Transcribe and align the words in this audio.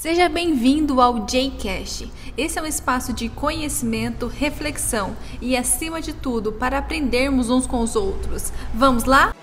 Seja 0.00 0.30
bem-vindo 0.30 0.98
ao 0.98 1.26
JCast. 1.26 2.10
Esse 2.34 2.58
é 2.58 2.62
um 2.62 2.64
espaço 2.64 3.12
de 3.12 3.28
conhecimento, 3.28 4.26
reflexão 4.28 5.14
e, 5.42 5.54
acima 5.54 6.00
de 6.00 6.14
tudo, 6.14 6.54
para 6.54 6.78
aprendermos 6.78 7.50
uns 7.50 7.66
com 7.66 7.80
os 7.80 7.94
outros. 7.94 8.50
Vamos 8.72 9.04
lá? 9.04 9.36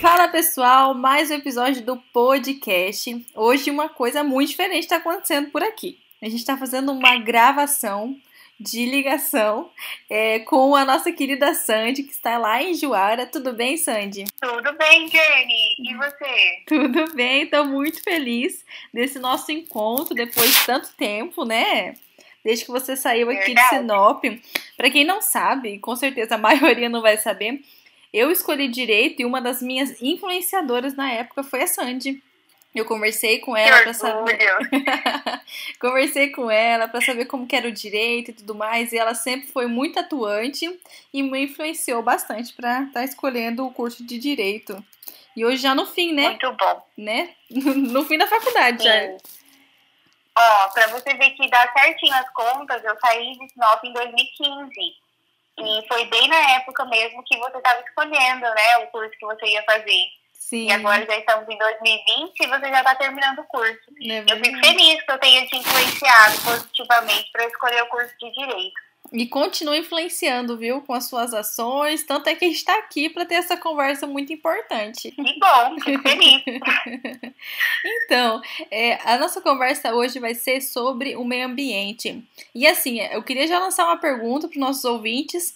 Fala 0.00 0.28
pessoal, 0.28 0.94
mais 0.94 1.30
um 1.30 1.34
episódio 1.34 1.84
do 1.84 1.98
podcast. 2.14 3.26
Hoje 3.34 3.70
uma 3.70 3.90
coisa 3.90 4.24
muito 4.24 4.48
diferente 4.48 4.84
está 4.84 4.96
acontecendo 4.96 5.50
por 5.50 5.62
aqui. 5.62 5.98
A 6.22 6.24
gente 6.30 6.36
está 6.36 6.56
fazendo 6.56 6.90
uma 6.92 7.18
gravação 7.18 8.16
de 8.62 8.86
ligação 8.86 9.70
é, 10.08 10.38
com 10.40 10.74
a 10.76 10.84
nossa 10.84 11.12
querida 11.12 11.52
Sandy, 11.54 12.04
que 12.04 12.12
está 12.12 12.38
lá 12.38 12.62
em 12.62 12.74
Juara. 12.74 13.26
Tudo 13.26 13.52
bem, 13.52 13.76
Sandy? 13.76 14.24
Tudo 14.40 14.76
bem, 14.76 15.08
Jenny. 15.08 15.74
E 15.78 15.94
você? 15.96 16.62
Tudo 16.66 17.14
bem, 17.14 17.42
estou 17.42 17.64
muito 17.64 18.02
feliz 18.02 18.64
desse 18.92 19.18
nosso 19.18 19.50
encontro 19.50 20.14
depois 20.14 20.52
de 20.52 20.66
tanto 20.66 20.92
tempo, 20.96 21.44
né? 21.44 21.94
Desde 22.44 22.64
que 22.64 22.70
você 22.70 22.96
saiu 22.96 23.30
aqui 23.30 23.46
Verdade. 23.46 23.70
de 23.70 23.76
Sinop. 23.76 24.24
Para 24.76 24.90
quem 24.90 25.04
não 25.04 25.20
sabe, 25.20 25.78
com 25.78 25.96
certeza 25.96 26.36
a 26.36 26.38
maioria 26.38 26.88
não 26.88 27.02
vai 27.02 27.16
saber, 27.16 27.60
eu 28.12 28.30
escolhi 28.30 28.68
direito 28.68 29.22
e 29.22 29.24
uma 29.24 29.40
das 29.40 29.62
minhas 29.62 30.00
influenciadoras 30.00 30.94
na 30.94 31.10
época 31.10 31.42
foi 31.42 31.62
a 31.62 31.66
Sandy. 31.66 32.22
Eu 32.74 32.86
conversei 32.86 33.38
com 33.38 33.54
ela 33.54 33.82
para 33.82 33.92
saber. 33.92 34.38
Conversei 35.78 36.30
com 36.30 36.50
ela 36.50 36.88
para 36.88 37.02
saber 37.02 37.26
como 37.26 37.46
que 37.46 37.54
era 37.54 37.68
o 37.68 37.72
direito 37.72 38.30
e 38.30 38.34
tudo 38.34 38.54
mais, 38.54 38.92
e 38.92 38.98
ela 38.98 39.14
sempre 39.14 39.46
foi 39.48 39.66
muito 39.66 39.98
atuante 39.98 40.80
e 41.12 41.22
me 41.22 41.44
influenciou 41.44 42.02
bastante 42.02 42.52
para 42.54 42.82
estar 42.84 43.04
escolhendo 43.04 43.66
o 43.66 43.72
curso 43.72 44.02
de 44.04 44.18
direito. 44.18 44.82
E 45.36 45.44
hoje 45.44 45.58
já 45.58 45.74
no 45.74 45.86
fim, 45.86 46.12
né? 46.12 46.30
Muito 46.30 46.52
bom. 46.52 46.82
né? 46.96 47.34
No 47.50 48.04
fim 48.04 48.16
da 48.16 48.26
faculdade 48.26 48.82
já. 48.82 49.00
Sim. 49.00 49.16
Ó, 50.34 50.68
pra 50.68 50.86
você 50.88 51.12
ver 51.14 51.30
que 51.32 51.48
dá 51.50 51.70
certinho 51.72 52.14
as 52.14 52.30
contas, 52.32 52.82
eu 52.82 52.96
saí 53.00 53.38
de 53.38 53.48
Sinop 53.50 53.84
em 53.84 53.92
2015. 53.92 54.72
E 55.58 55.86
foi 55.86 56.06
bem 56.06 56.28
na 56.28 56.52
época 56.52 56.86
mesmo 56.86 57.22
que 57.24 57.36
você 57.36 57.58
estava 57.58 57.80
escolhendo, 57.80 58.40
né, 58.40 58.78
o 58.78 58.86
curso 58.86 59.10
que 59.10 59.26
você 59.26 59.44
ia 59.46 59.62
fazer. 59.64 60.04
Sim. 60.48 60.66
E 60.68 60.72
agora 60.72 61.06
já 61.06 61.16
estamos 61.18 61.48
em 61.48 61.56
2020 61.56 62.40
e 62.40 62.46
você 62.46 62.68
já 62.68 62.78
está 62.80 62.94
terminando 62.96 63.38
o 63.38 63.44
curso. 63.44 63.80
né, 64.04 64.24
Eu 64.28 64.36
fico 64.44 64.58
feliz 64.58 65.02
que 65.02 65.10
eu 65.12 65.18
tenha 65.18 65.46
te 65.46 65.56
influenciado 65.56 66.40
positivamente 66.42 67.30
para 67.32 67.46
escolher 67.46 67.82
o 67.82 67.86
curso 67.86 68.12
de 68.18 68.30
Direito. 68.32 68.80
E 69.12 69.26
continua 69.26 69.76
influenciando, 69.76 70.56
viu? 70.56 70.80
Com 70.82 70.94
as 70.94 71.04
suas 71.04 71.32
ações. 71.32 72.02
Tanto 72.04 72.28
é 72.28 72.34
que 72.34 72.44
a 72.44 72.48
gente 72.48 72.56
está 72.58 72.76
aqui 72.78 73.08
para 73.08 73.24
ter 73.24 73.36
essa 73.36 73.56
conversa 73.56 74.06
muito 74.06 74.32
importante. 74.32 75.10
Que 75.12 75.38
bom, 75.38 75.80
fico 75.82 76.02
feliz. 76.06 76.42
Então, 77.84 78.40
é, 78.70 78.98
a 79.04 79.18
nossa 79.18 79.40
conversa 79.40 79.94
hoje 79.94 80.18
vai 80.18 80.34
ser 80.34 80.60
sobre 80.60 81.16
o 81.16 81.24
meio 81.24 81.46
ambiente. 81.46 82.22
E 82.54 82.66
assim, 82.66 83.00
eu 83.00 83.22
queria 83.22 83.46
já 83.46 83.58
lançar 83.58 83.84
uma 83.84 83.96
pergunta 83.96 84.48
para 84.48 84.54
os 84.56 84.60
nossos 84.60 84.84
ouvintes, 84.84 85.54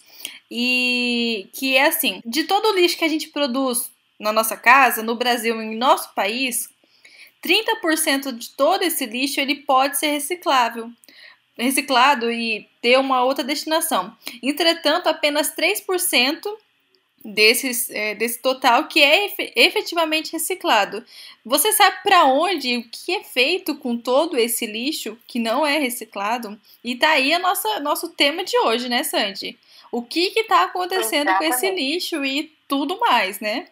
e 0.51 1.49
que 1.53 1.77
é 1.77 1.87
assim: 1.87 2.21
de 2.25 2.45
todo 2.45 2.67
o 2.71 2.75
lixo 2.75 2.99
que 2.99 3.05
a 3.05 3.09
gente 3.09 3.29
produz 3.29 3.91
na 4.19 4.33
nossa 4.33 4.57
casa, 4.57 5.03
no 5.03 5.15
Brasil, 5.15 5.61
em 5.61 5.77
nosso 5.77 6.13
país, 6.15 6.69
30% 7.43 8.33
de 8.33 8.51
todo 8.51 8.83
esse 8.83 9.07
lixo 9.07 9.41
ele 9.41 9.57
pode 9.57 9.99
ser 9.99 10.09
reciclável. 10.09 10.91
Reciclado 11.59 12.31
e 12.31 12.69
ter 12.83 12.99
uma 12.99 13.25
outra 13.25 13.43
destinação. 13.43 14.15
Entretanto, 14.43 15.09
apenas 15.09 15.55
3% 15.55 16.55
desses, 17.25 17.91
é, 17.91 18.15
desse 18.15 18.41
total 18.41 18.87
que 18.87 19.03
é 19.03 19.27
efe- 19.27 19.53
efetivamente 19.57 20.33
reciclado. 20.33 21.05
Você 21.45 21.73
sabe 21.73 21.97
para 22.03 22.25
onde, 22.27 22.77
o 22.77 22.85
que 22.91 23.13
é 23.17 23.25
feito 23.25 23.75
com 23.77 23.97
todo 23.97 24.37
esse 24.37 24.67
lixo 24.67 25.19
que 25.27 25.39
não 25.39 25.67
é 25.67 25.79
reciclado? 25.79 26.61
E 26.85 26.95
tá 26.95 27.11
aí 27.11 27.33
a 27.33 27.39
nossa 27.39 27.81
nosso 27.81 28.11
tema 28.11 28.45
de 28.45 28.57
hoje, 28.59 28.89
né, 28.89 29.03
Sandy? 29.03 29.59
O 29.91 30.03
que 30.03 30.31
que 30.31 30.45
tá 30.45 30.65
acontecendo 30.65 31.29
com 31.37 31.45
esse 31.45 31.67
Exatamente. 31.67 31.83
lixo 31.83 32.25
e 32.25 32.53
tudo 32.69 32.99
mais, 33.01 33.41
né? 33.41 33.67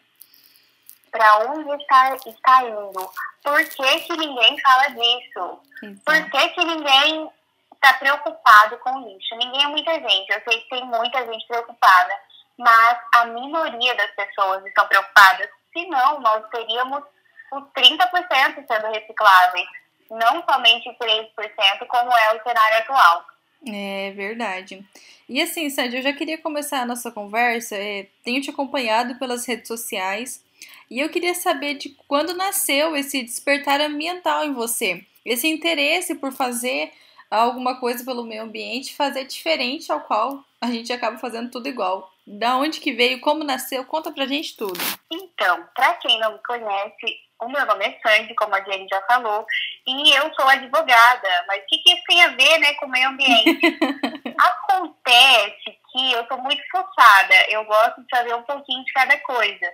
Para 1.15 1.47
onde 1.47 1.71
está, 1.81 2.17
está 2.27 2.65
indo? 2.65 3.09
Por 3.41 3.65
que, 3.65 4.01
que 4.01 4.17
ninguém 4.17 4.61
fala 4.61 4.89
disso? 4.89 5.61
Por 6.05 6.29
que, 6.29 6.49
que 6.49 6.65
ninguém 6.65 7.31
está 7.73 7.93
preocupado 8.01 8.77
com 8.79 9.07
lixo? 9.07 9.37
Ninguém 9.37 9.63
é 9.63 9.69
muita 9.69 9.93
gente. 9.93 10.33
Eu 10.33 10.43
sei 10.43 10.61
que 10.61 10.71
tem 10.71 10.85
muita 10.85 11.25
gente 11.25 11.47
preocupada, 11.47 12.19
mas 12.59 12.99
a 13.15 13.27
minoria 13.27 13.95
das 13.95 14.11
pessoas 14.11 14.67
estão 14.67 14.89
preocupadas. 14.89 15.49
Senão, 15.73 16.21
nós 16.21 16.45
teríamos 16.51 17.05
os 17.53 17.63
30% 17.63 18.67
sendo 18.67 18.93
recicláveis, 18.93 19.69
não 20.11 20.43
somente 20.43 20.91
3%, 20.99 21.87
como 21.87 22.11
é 22.11 22.33
o 22.35 22.43
cenário 22.43 22.79
atual. 22.79 23.25
É 23.65 24.11
verdade. 24.17 24.85
E 25.29 25.41
assim, 25.41 25.71
Sandy, 25.71 25.99
eu 25.99 26.03
já 26.03 26.13
queria 26.13 26.39
começar 26.39 26.81
a 26.81 26.87
nossa 26.87 27.13
conversa. 27.13 27.77
é, 27.77 28.09
tenho 28.25 28.43
te 28.43 28.51
acompanhado 28.51 29.15
pelas 29.15 29.47
redes 29.47 29.69
sociais 29.69 30.43
e 30.91 31.01
eu 31.01 31.09
queria 31.09 31.35
saber 31.35 31.75
de 31.75 31.91
quando 32.07 32.35
nasceu 32.35 32.97
esse 32.97 33.23
despertar 33.23 33.81
ambiental 33.81 34.45
em 34.45 34.53
você, 34.53 35.05
esse 35.25 35.49
interesse 35.49 36.15
por 36.15 36.33
fazer 36.33 36.93
alguma 37.31 37.81
coisa 37.81 38.05
pelo 38.05 38.25
meio 38.25 38.43
ambiente, 38.43 38.95
fazer 38.95 39.25
diferente 39.25 39.91
ao 39.91 40.01
qual 40.01 40.45
a 40.61 40.67
gente 40.67 40.93
acaba 40.93 41.19
fazendo 41.19 41.51
tudo 41.51 41.69
igual. 41.69 42.11
Da 42.27 42.57
onde 42.57 42.81
que 42.81 42.93
veio, 42.93 43.21
como 43.21 43.45
nasceu, 43.45 43.85
conta 43.85 44.11
pra 44.11 44.27
gente 44.27 44.57
tudo. 44.57 44.79
Então, 45.11 45.69
para 45.75 45.95
quem 45.95 46.19
não 46.21 46.33
me 46.33 46.39
conhece, 46.39 47.21
o 47.41 47.49
meu 47.49 47.67
nome 47.67 47.85
é 47.85 47.99
Sandy, 48.01 48.35
como 48.35 48.55
a 48.55 48.63
Jenny 48.63 48.87
já 48.89 49.01
falou, 49.03 49.45
e 49.87 50.17
eu 50.17 50.33
sou 50.35 50.49
advogada. 50.49 51.29
Mas 51.47 51.63
o 51.63 51.67
que, 51.67 51.79
que 51.79 51.93
isso 51.93 52.03
tem 52.07 52.23
a 52.23 52.29
ver 52.29 52.59
né, 52.59 52.75
com 52.75 52.87
o 52.87 52.91
meio 52.91 53.09
ambiente? 53.09 53.61
Acontece 54.39 55.79
que 55.93 56.13
eu 56.13 56.27
sou 56.27 56.39
muito 56.39 56.63
forçada, 56.71 57.35
eu 57.51 57.65
gosto 57.65 58.03
de 58.03 58.17
saber 58.17 58.35
um 58.35 58.43
pouquinho 58.43 58.85
de 58.85 58.93
cada 58.93 59.19
coisa. 59.19 59.71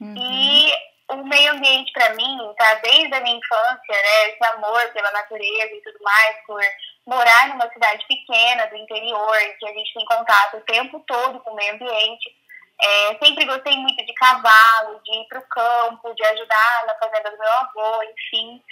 Uhum. 0.00 0.14
E 0.16 0.72
o 1.08 1.16
meio 1.24 1.52
ambiente, 1.52 1.90
para 1.92 2.14
mim, 2.14 2.38
tá 2.56 2.74
desde 2.74 3.14
a 3.14 3.20
minha 3.20 3.36
infância, 3.36 3.78
né? 3.88 4.28
Esse 4.28 4.44
amor 4.54 4.92
pela 4.92 5.10
natureza 5.10 5.74
e 5.74 5.82
tudo 5.82 5.98
mais, 6.02 6.36
por 6.46 6.60
morar 7.06 7.48
numa 7.48 7.68
cidade 7.70 8.04
pequena 8.06 8.66
do 8.66 8.76
interior, 8.76 9.38
que 9.58 9.66
a 9.66 9.72
gente 9.72 9.94
tem 9.94 10.04
contato 10.04 10.58
o 10.58 10.64
tempo 10.64 11.02
todo 11.06 11.40
com 11.40 11.50
o 11.50 11.56
meio 11.56 11.74
ambiente. 11.74 12.36
É, 12.80 13.18
sempre 13.24 13.44
gostei 13.44 13.76
muito 13.76 14.04
de 14.04 14.12
cavalo, 14.14 15.00
de 15.02 15.12
ir 15.12 15.26
para 15.28 15.40
o 15.40 15.48
campo, 15.48 16.14
de 16.14 16.24
ajudar 16.24 16.84
na 16.86 16.94
fazenda 16.94 17.30
do 17.30 17.38
meu 17.38 17.52
avô, 17.52 18.02
enfim. 18.04 18.62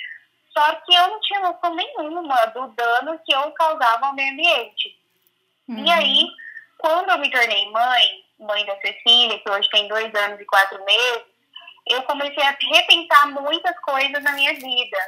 Só 0.52 0.74
que 0.74 0.94
eu 0.94 1.08
não 1.08 1.20
tinha 1.20 1.40
noção 1.40 1.74
nenhuma 1.74 2.46
do 2.46 2.68
dano 2.68 3.18
que 3.24 3.34
eu 3.34 3.50
causava 3.52 4.06
ao 4.06 4.14
meio 4.14 4.32
ambiente. 4.32 4.96
Uhum. 5.68 5.84
E 5.84 5.90
aí, 5.90 6.26
quando 6.78 7.10
eu 7.10 7.18
me 7.18 7.30
tornei 7.30 7.70
mãe, 7.70 8.25
mãe 8.38 8.64
da 8.66 8.76
Cecília, 8.80 9.38
que 9.38 9.50
hoje 9.50 9.68
tem 9.70 9.88
dois 9.88 10.14
anos 10.14 10.40
e 10.40 10.44
quatro 10.44 10.84
meses, 10.84 11.22
eu 11.86 12.02
comecei 12.02 12.42
a 12.42 12.56
repensar 12.72 13.28
muitas 13.28 13.78
coisas 13.80 14.22
na 14.22 14.32
minha 14.32 14.54
vida. 14.54 14.98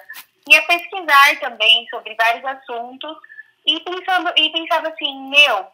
E 0.48 0.56
a 0.56 0.62
pesquisar 0.62 1.38
também 1.40 1.86
sobre 1.90 2.14
vários 2.14 2.44
assuntos. 2.44 3.16
E, 3.66 3.80
pensando, 3.80 4.32
e 4.36 4.50
pensava 4.50 4.88
assim, 4.88 5.28
meu, 5.28 5.66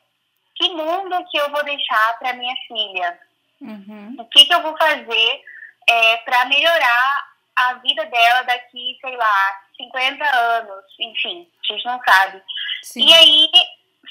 que 0.56 0.68
mundo 0.70 1.24
que 1.30 1.36
eu 1.36 1.50
vou 1.50 1.62
deixar 1.64 2.18
para 2.18 2.32
minha 2.32 2.54
filha? 2.66 3.18
Uhum. 3.60 4.16
O 4.18 4.24
que, 4.26 4.46
que 4.46 4.54
eu 4.54 4.62
vou 4.62 4.76
fazer 4.76 5.44
é, 5.88 6.16
para 6.18 6.46
melhorar 6.46 7.34
a 7.54 7.74
vida 7.74 8.04
dela 8.06 8.42
daqui, 8.42 8.98
sei 9.00 9.16
lá, 9.16 9.62
50 9.76 10.36
anos? 10.36 10.84
Enfim, 10.98 11.48
a 11.62 11.72
gente 11.72 11.84
não 11.84 12.00
sabe. 12.04 12.42
Sim. 12.82 13.06
E 13.06 13.14
aí 13.14 13.50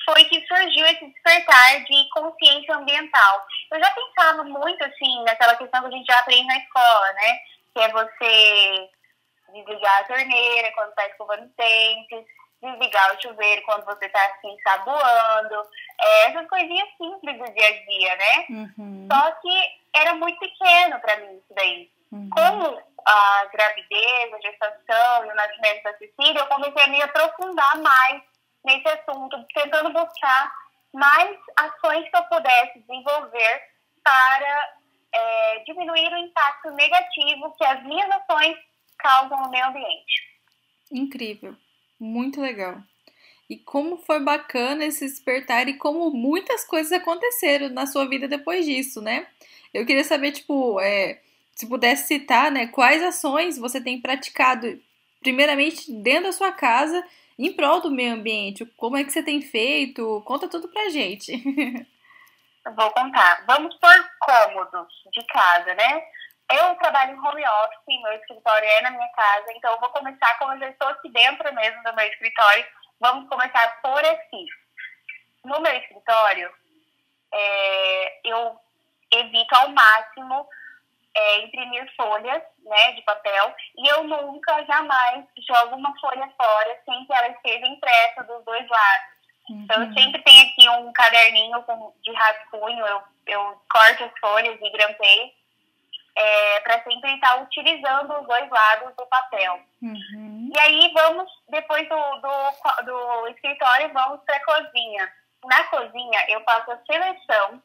foi 0.05 0.23
que 0.25 0.45
surgiu 0.47 0.85
esse 0.85 1.05
despertar 1.05 1.83
de 1.83 2.09
consciência 2.09 2.75
ambiental. 2.75 3.45
Eu 3.71 3.79
já 3.79 3.89
pensava 3.91 4.43
muito, 4.43 4.83
assim, 4.83 5.23
naquela 5.23 5.55
questão 5.55 5.81
que 5.81 5.87
a 5.87 5.91
gente 5.91 6.05
já 6.05 6.19
aprende 6.19 6.47
na 6.47 6.57
escola, 6.57 7.13
né? 7.13 7.39
Que 7.73 7.81
é 7.81 7.89
você 7.89 8.89
desligar 9.53 9.99
a 9.99 10.03
torneira 10.05 10.71
quando 10.73 10.89
está 10.89 11.07
escovando 11.07 11.45
os 11.45 11.55
dentes, 11.55 12.25
desligar 12.61 13.15
o 13.15 13.21
chuveiro 13.21 13.61
quando 13.63 13.85
você 13.85 14.05
está 14.05 14.25
assim, 14.25 14.57
saboando. 14.63 15.67
É, 16.01 16.29
essas 16.29 16.47
coisinhas 16.47 16.89
simples 16.97 17.37
do 17.37 17.53
dia 17.53 17.67
a 17.67 17.85
dia, 17.85 18.15
né? 18.15 18.45
Uhum. 18.49 19.07
Só 19.11 19.31
que 19.31 19.71
era 19.93 20.15
muito 20.15 20.39
pequeno 20.39 20.99
para 20.99 21.17
mim 21.17 21.37
isso 21.37 21.53
daí. 21.53 21.91
Uhum. 22.11 22.29
Com 22.29 22.93
a 23.05 23.45
gravidez, 23.51 24.33
a 24.33 24.39
gestação 24.41 25.25
e 25.25 25.29
o 25.29 25.35
nascimento 25.35 25.83
da 25.83 25.97
Cecília, 25.97 26.39
eu 26.39 26.47
comecei 26.47 26.83
a 26.83 26.87
me 26.87 27.01
aprofundar 27.01 27.77
mais 27.79 28.21
nesse 28.65 28.87
assunto, 28.87 29.45
tentando 29.53 29.91
buscar 29.91 30.53
mais 30.93 31.37
ações 31.57 32.09
que 32.09 32.15
eu 32.15 32.23
pudesse 32.25 32.79
desenvolver 32.79 33.61
para 34.03 34.73
é, 35.13 35.59
diminuir 35.65 36.13
o 36.13 36.17
impacto 36.17 36.69
negativo 36.71 37.53
que 37.57 37.65
as 37.65 37.83
minhas 37.83 38.09
ações 38.11 38.57
causam 38.99 39.41
no 39.41 39.49
meio 39.49 39.67
ambiente. 39.67 40.33
Incrível. 40.91 41.55
Muito 41.99 42.41
legal. 42.41 42.77
e 43.49 43.57
como 43.57 43.97
foi 43.97 44.19
bacana 44.19 44.85
esse 44.85 45.05
despertar 45.05 45.67
e 45.67 45.77
como 45.77 46.09
muitas 46.11 46.65
coisas 46.65 46.91
aconteceram 46.91 47.69
na 47.69 47.85
sua 47.85 48.07
vida 48.07 48.27
depois 48.27 48.65
disso, 48.65 49.01
né? 49.01 49.27
Eu 49.73 49.85
queria 49.85 50.03
saber, 50.03 50.31
tipo, 50.31 50.79
é, 50.79 51.21
se 51.55 51.67
pudesse 51.67 52.07
citar, 52.07 52.51
né, 52.51 52.67
quais 52.67 53.01
ações 53.03 53.57
você 53.57 53.81
tem 53.81 54.01
praticado, 54.01 54.79
primeiramente 55.19 55.91
dentro 55.91 56.23
da 56.23 56.31
sua 56.31 56.51
casa, 56.51 57.03
em 57.37 57.53
prol 57.53 57.81
do 57.81 57.91
meio 57.91 58.13
ambiente. 58.13 58.65
Como 58.77 58.97
é 58.97 59.03
que 59.03 59.11
você 59.11 59.23
tem 59.23 59.41
feito? 59.41 60.21
Conta 60.25 60.47
tudo 60.47 60.67
pra 60.67 60.89
gente. 60.89 61.31
Vou 62.75 62.91
contar. 62.91 63.43
Vamos 63.45 63.75
por 63.75 64.09
cômodos 64.19 64.87
de 65.11 65.25
casa, 65.27 65.73
né? 65.75 66.03
Eu 66.51 66.75
trabalho 66.75 67.15
em 67.15 67.19
home 67.19 67.43
office, 67.45 68.01
meu 68.01 68.13
escritório 68.13 68.67
é 68.67 68.81
na 68.81 68.91
minha 68.91 69.07
casa, 69.09 69.45
então 69.55 69.73
eu 69.73 69.79
vou 69.79 69.89
começar, 69.89 70.37
como 70.37 70.53
eu 70.53 70.59
já 70.59 70.69
estou 70.69 70.87
aqui 70.89 71.09
dentro 71.09 71.53
mesmo 71.55 71.81
do 71.83 71.95
meu 71.95 72.05
escritório, 72.05 72.65
vamos 72.99 73.27
começar 73.29 73.81
por 73.81 74.05
aqui. 74.05 74.45
No 75.45 75.59
meu 75.61 75.73
escritório, 75.73 76.53
é, 77.33 78.19
eu 78.23 78.59
evito 79.11 79.55
ao 79.55 79.69
máximo 79.69 80.47
é, 81.15 81.43
imprimir 81.43 81.87
folhas 81.95 82.41
né, 82.63 82.91
de 82.93 83.01
papel 83.03 83.55
e 83.77 83.87
eu 83.87 84.03
nunca, 84.03 84.65
jamais 84.65 85.25
jogo 85.47 85.75
uma 85.75 85.93
folha 85.99 86.29
fora 86.37 86.79
sem 86.85 87.05
que 87.05 87.13
ela 87.13 87.27
esteja 87.29 87.67
impressa 87.67 88.23
dos 88.23 88.43
dois 88.45 88.67
lados. 88.67 89.13
Uhum. 89.49 89.61
Então, 89.63 89.81
eu 89.81 89.87
uhum. 89.87 89.93
sempre 89.93 90.21
tenho 90.23 90.47
aqui 90.47 90.69
um 90.69 90.93
caderninho 90.93 91.61
com, 91.63 91.93
de 92.01 92.13
rascunho, 92.13 92.85
eu, 92.85 93.01
eu 93.27 93.61
corto 93.71 94.03
as 94.03 94.19
folhas 94.19 94.57
e 94.61 94.69
grampeio 94.71 95.31
é, 96.15 96.59
para 96.61 96.83
sempre 96.83 97.13
estar 97.13 97.41
utilizando 97.41 98.19
os 98.19 98.27
dois 98.27 98.49
lados 98.49 98.95
do 98.95 99.05
papel. 99.07 99.59
Uhum. 99.81 100.51
E 100.53 100.59
aí, 100.59 100.91
vamos, 100.93 101.29
depois 101.49 101.87
do, 101.89 101.95
do, 101.95 102.83
do 102.85 103.27
escritório, 103.29 103.91
vamos 103.93 104.21
para 104.23 104.37
a 104.37 104.45
cozinha. 104.45 105.11
Na 105.45 105.63
cozinha, 105.65 106.25
eu 106.29 106.41
faço 106.43 106.71
a 106.71 106.79
seleção 106.85 107.61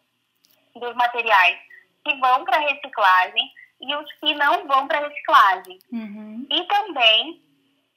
dos 0.74 0.94
materiais 0.94 1.67
que 2.08 2.20
vão 2.20 2.44
para 2.44 2.58
reciclagem 2.60 3.52
e 3.80 3.94
os 3.94 4.12
que 4.14 4.34
não 4.34 4.66
vão 4.66 4.88
para 4.88 5.06
reciclagem. 5.06 5.78
Uhum. 5.92 6.46
E 6.50 6.64
também 6.64 7.42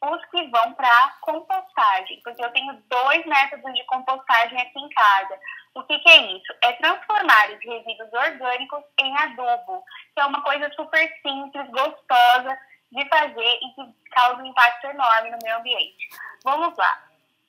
os 0.01 0.25
que 0.25 0.47
vão 0.47 0.73
para 0.73 1.15
compostagem, 1.21 2.19
porque 2.23 2.43
eu 2.43 2.51
tenho 2.51 2.73
dois 2.89 3.25
métodos 3.25 3.73
de 3.73 3.83
compostagem 3.85 4.59
aqui 4.59 4.79
em 4.79 4.89
casa. 4.89 5.39
O 5.75 5.83
que, 5.83 5.97
que, 5.99 6.09
é 6.09 6.33
isso? 6.33 6.53
É 6.61 6.73
transformar 6.73 7.51
os 7.51 7.63
resíduos 7.63 8.11
orgânicos 8.11 8.83
em 8.99 9.17
adubo, 9.17 9.83
que 10.13 10.21
é 10.21 10.25
uma 10.25 10.41
coisa 10.41 10.69
super 10.73 11.07
simples, 11.21 11.69
gostosa 11.69 12.59
de 12.91 13.07
fazer 13.07 13.59
e 13.61 13.75
que 13.75 14.09
causa 14.09 14.41
um 14.41 14.47
impacto 14.47 14.85
enorme 14.87 15.31
no 15.31 15.37
meio 15.41 15.57
ambiente. 15.57 16.09
Vamos 16.43 16.75
lá. 16.75 17.03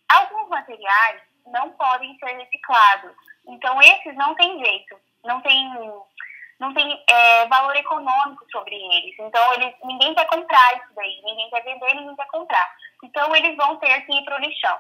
Alguns 0.08 0.48
materiais 0.48 1.22
não 1.46 1.70
podem 1.72 2.16
ser 2.18 2.36
reciclados, 2.36 3.16
então 3.48 3.80
esses 3.82 4.14
não 4.14 4.34
tem 4.36 4.62
jeito, 4.64 4.96
não 5.24 5.40
tem 5.40 5.68
não 6.62 6.72
tem 6.72 7.04
é, 7.10 7.46
valor 7.48 7.74
econômico 7.74 8.46
sobre 8.52 8.76
eles. 8.76 9.14
Então, 9.18 9.52
eles, 9.54 9.74
ninguém 9.82 10.14
quer 10.14 10.26
comprar 10.26 10.76
isso 10.76 10.94
daí, 10.94 11.20
ninguém 11.24 11.50
quer 11.50 11.64
vender, 11.64 11.94
ninguém 11.94 12.14
quer 12.14 12.28
comprar. 12.28 12.76
Então, 13.02 13.34
eles 13.34 13.56
vão 13.56 13.76
ter 13.78 14.00
que 14.02 14.12
ir 14.12 14.24
para 14.24 14.36
o 14.36 14.40
lixão. 14.40 14.78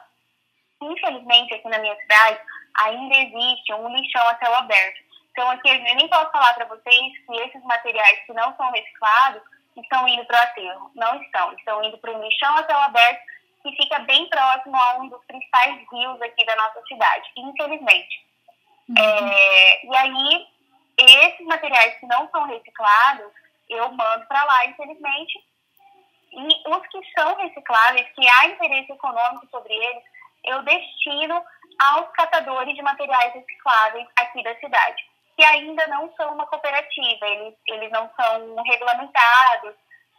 Infelizmente, 0.80 1.54
aqui 1.54 1.68
na 1.68 1.80
minha 1.80 1.96
cidade, 1.96 2.40
ainda 2.78 3.16
existe 3.16 3.74
um 3.74 3.88
lixão 3.96 4.28
a 4.28 4.38
céu 4.38 4.54
aberto. 4.54 5.00
Então, 5.32 5.50
aqui 5.50 5.68
eu 5.68 5.96
nem 5.96 6.08
posso 6.08 6.30
falar 6.30 6.54
para 6.54 6.66
vocês 6.66 7.26
que 7.26 7.36
esses 7.40 7.62
materiais 7.64 8.20
que 8.26 8.32
não 8.32 8.56
são 8.56 8.70
reciclados 8.70 9.42
estão 9.76 10.06
indo 10.06 10.24
para 10.26 10.38
o 10.38 10.42
aterro. 10.42 10.90
Não 10.94 11.20
estão. 11.20 11.52
Estão 11.54 11.82
indo 11.82 11.98
para 11.98 12.12
um 12.12 12.22
lixão 12.22 12.54
a 12.54 12.64
céu 12.64 12.78
aberto 12.78 13.20
que 13.62 13.74
fica 13.76 13.98
bem 14.00 14.28
próximo 14.28 14.76
a 14.76 14.98
um 14.98 15.08
dos 15.08 15.24
principais 15.24 15.76
rios 15.90 16.22
aqui 16.22 16.44
da 16.44 16.54
nossa 16.56 16.80
cidade, 16.86 17.28
infelizmente. 17.36 18.24
Uhum. 18.88 18.98
É, 18.98 19.86
e 19.86 19.96
aí, 19.96 20.46
esses 20.98 21.46
materiais 21.46 21.94
que 21.98 22.06
não 22.06 22.28
são 22.30 22.46
reciclados, 22.46 23.32
eu 23.68 23.90
mando 23.92 24.26
para 24.26 24.42
lá, 24.44 24.66
infelizmente. 24.66 25.44
E 26.32 26.68
os 26.68 26.86
que 26.88 27.00
são 27.14 27.36
recicláveis, 27.36 28.08
que 28.14 28.26
há 28.28 28.46
interesse 28.46 28.92
econômico 28.92 29.46
sobre 29.50 29.74
eles, 29.74 30.02
eu 30.44 30.62
destino 30.62 31.42
aos 31.78 32.10
catadores 32.12 32.74
de 32.74 32.82
materiais 32.82 33.34
recicláveis 33.34 34.06
aqui 34.16 34.42
da 34.42 34.54
cidade, 34.56 35.04
que 35.36 35.44
ainda 35.44 35.86
não 35.88 36.12
são 36.16 36.34
uma 36.34 36.46
cooperativa, 36.46 37.26
eles, 37.26 37.54
eles 37.68 37.90
não 37.90 38.10
são 38.16 38.62
regulamentados, 38.62 39.74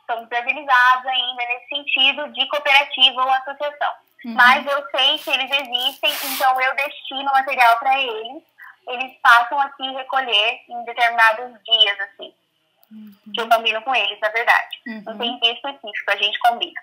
são 0.06 0.28
fragilizados 0.28 1.06
ainda 1.06 1.46
nesse 1.46 1.68
sentido 1.70 2.32
de 2.34 2.48
cooperativa 2.48 3.24
ou 3.24 3.32
associação. 3.32 3.94
Uhum. 4.26 4.34
Mas 4.36 4.66
eu 4.66 4.90
sei 4.92 5.18
que 5.18 5.30
eles 5.30 5.52
existem, 5.52 6.14
então 6.34 6.62
eu 6.62 6.76
destino 6.76 7.26
material 7.26 7.78
para 7.78 8.00
eles 8.00 8.44
eles 8.88 9.14
passam 9.22 9.60
aqui 9.60 9.90
recolher 9.92 10.62
em 10.68 10.84
determinados 10.86 11.64
dias, 11.64 12.00
assim. 12.02 12.34
Uhum. 12.92 13.16
Que 13.34 13.42
eu 13.42 13.50
combino 13.50 13.82
com 13.82 13.96
eles, 13.96 14.20
na 14.20 14.30
verdade. 14.30 14.82
Uhum. 14.88 15.04
Não 15.06 15.18
tem 15.18 15.40
dia 15.40 15.54
específico, 15.54 16.12
a 16.12 16.16
gente 16.16 16.40
combina. 16.40 16.82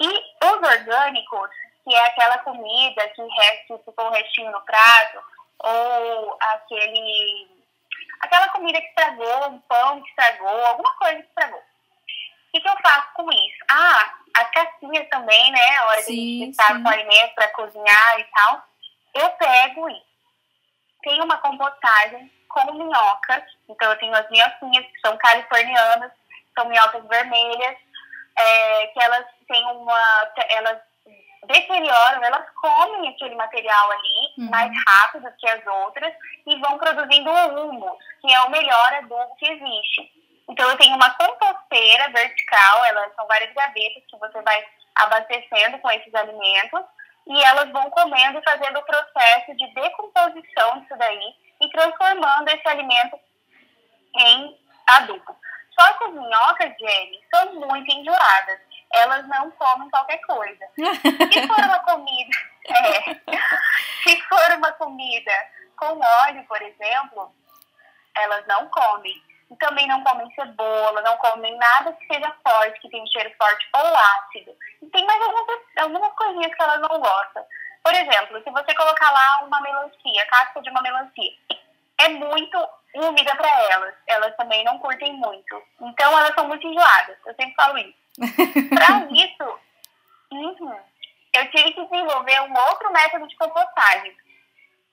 E 0.00 0.08
os 0.08 0.68
orgânicos, 0.68 1.50
que 1.84 1.94
é 1.94 2.06
aquela 2.06 2.38
comida 2.38 3.08
que, 3.08 3.22
resta, 3.22 3.78
ficou 3.78 4.06
um 4.06 4.12
restinho 4.12 4.50
no 4.50 4.60
prato, 4.62 5.22
ou 5.60 6.36
aquele. 6.40 7.48
aquela 8.20 8.48
comida 8.48 8.80
que 8.80 8.88
estragou, 8.88 9.50
um 9.50 9.58
pão 9.60 10.02
que 10.02 10.08
estragou, 10.10 10.66
alguma 10.66 10.94
coisa 10.96 11.22
que 11.22 11.28
estragou. 11.28 11.60
O 11.60 12.50
que, 12.52 12.60
que 12.60 12.68
eu 12.68 12.76
faço 12.82 13.12
com 13.14 13.30
isso? 13.30 13.64
Ah, 13.70 14.14
as 14.38 14.50
casquinhas 14.50 15.08
também, 15.10 15.52
né? 15.52 15.76
A 15.78 15.86
hora 15.86 16.02
sim, 16.02 16.38
gente 16.40 16.50
está 16.50 16.68
com 16.68 16.88
alimento 16.88 17.34
para 17.34 17.48
cozinhar 17.48 18.20
e 18.20 18.24
tal. 18.24 18.64
Eu 19.14 19.30
pego 19.30 19.88
isso 19.90 20.07
tem 21.02 21.20
uma 21.22 21.36
compostagem 21.38 22.30
com 22.48 22.72
minhocas. 22.74 23.42
Então, 23.68 23.90
eu 23.90 23.98
tenho 23.98 24.14
as 24.14 24.28
minhoquinhas, 24.30 24.86
que 24.86 25.00
são 25.00 25.16
californianas, 25.18 26.12
são 26.56 26.68
minhocas 26.68 27.04
vermelhas, 27.06 27.76
é, 28.36 28.86
que 28.88 29.02
elas 29.02 29.26
têm 29.46 29.64
uma. 29.66 30.32
Elas 30.50 30.78
deterioram, 31.46 32.22
elas 32.22 32.44
comem 32.60 33.08
aquele 33.08 33.34
material 33.34 33.90
ali 33.92 34.34
uhum. 34.38 34.50
mais 34.50 34.70
rápido 34.86 35.32
que 35.38 35.48
as 35.48 35.66
outras 35.66 36.12
e 36.46 36.58
vão 36.58 36.76
produzindo 36.78 37.30
o 37.30 37.70
humus, 37.70 37.98
que 38.20 38.32
é 38.32 38.40
o 38.40 38.50
melhor 38.50 38.94
adubo 38.94 39.36
que 39.36 39.46
existe. 39.46 40.12
Então, 40.48 40.68
eu 40.68 40.76
tenho 40.76 40.96
uma 40.96 41.10
composteira 41.10 42.08
vertical, 42.10 42.84
elas 42.86 43.14
são 43.14 43.26
várias 43.26 43.52
gavetas 43.54 44.02
que 44.10 44.18
você 44.18 44.42
vai 44.42 44.66
abastecendo 44.96 45.78
com 45.78 45.90
esses 45.90 46.14
alimentos 46.14 46.80
e 47.28 47.44
elas 47.44 47.70
vão 47.70 47.90
comendo 47.90 48.38
e 48.38 48.42
fazendo 48.42 48.78
o 48.78 48.84
processo 48.84 49.54
de 49.56 49.74
decomposição 49.74 50.80
disso 50.80 50.96
daí 50.96 51.34
e 51.60 51.68
transformando 51.70 52.48
esse 52.48 52.66
alimento 52.68 53.18
em 54.16 54.58
adubo. 54.86 55.36
Só 55.78 55.92
que 55.92 56.04
as 56.04 56.12
minhocas, 56.12 56.72
Jenny, 56.78 57.20
são 57.32 57.54
muito 57.54 57.92
enjoadas. 57.92 58.60
Elas 58.92 59.28
não 59.28 59.50
comem 59.52 59.90
qualquer 59.90 60.18
coisa. 60.26 60.66
Se 61.32 61.46
for 61.46 61.58
uma 61.58 61.78
comida, 61.80 62.36
é, 62.68 63.14
se 64.02 64.20
for 64.22 64.56
uma 64.56 64.72
comida 64.72 65.32
com 65.76 66.00
óleo, 66.00 66.44
por 66.48 66.60
exemplo, 66.60 67.32
elas 68.14 68.46
não 68.46 68.68
comem. 68.68 69.22
Também 69.58 69.86
não 69.86 70.02
comem 70.04 70.30
cebola, 70.34 71.00
não 71.02 71.16
comem 71.16 71.56
nada 71.56 71.92
que 71.94 72.06
seja 72.06 72.34
forte, 72.46 72.80
que 72.80 72.90
tenha 72.90 73.06
cheiro 73.06 73.32
forte 73.38 73.68
ou 73.74 73.96
ácido. 73.96 74.54
E 74.82 74.86
tem 74.86 75.06
mais 75.06 75.20
algumas, 75.22 75.60
algumas 75.78 76.12
coisinhas 76.12 76.54
que 76.54 76.62
elas 76.62 76.80
não 76.80 77.00
gostam. 77.00 77.44
Por 77.82 77.94
exemplo, 77.94 78.42
se 78.42 78.50
você 78.50 78.74
colocar 78.74 79.10
lá 79.10 79.44
uma 79.44 79.60
melancia, 79.62 80.26
casca 80.26 80.60
de 80.60 80.70
uma 80.70 80.82
melancia, 80.82 81.32
é 82.00 82.08
muito 82.10 82.68
úmida 82.94 83.34
para 83.36 83.48
elas. 83.70 83.94
Elas 84.06 84.36
também 84.36 84.62
não 84.64 84.78
curtem 84.78 85.14
muito. 85.14 85.62
Então 85.80 86.18
elas 86.18 86.34
são 86.34 86.46
muito 86.46 86.66
enjoadas. 86.66 87.16
Eu 87.26 87.34
sempre 87.34 87.54
falo 87.54 87.78
isso. 87.78 87.98
para 88.74 89.06
isso, 89.12 89.60
uhum, 90.32 90.80
eu 91.32 91.50
tive 91.50 91.72
que 91.72 91.84
desenvolver 91.84 92.40
um 92.42 92.58
outro 92.68 92.92
método 92.92 93.28
de 93.28 93.36
compostagem, 93.36 94.14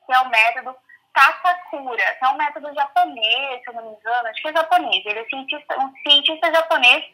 que 0.05 0.13
é 0.13 0.19
o 0.19 0.29
método 0.29 0.75
Takakura, 1.15 2.17
é 2.21 2.27
um 2.27 2.35
método 2.35 2.75
japonês, 2.75 3.63
se 3.63 3.69
eu 3.69 3.73
não 3.73 3.89
me 3.89 3.97
engano, 3.97 4.27
acho 4.27 4.41
que 4.41 4.49
é 4.49 4.53
japonês. 4.53 5.05
Ele 5.05 5.19
é 5.19 5.25
cientista, 5.25 5.79
um 5.79 5.93
cientista 6.03 6.53
japonês 6.53 7.05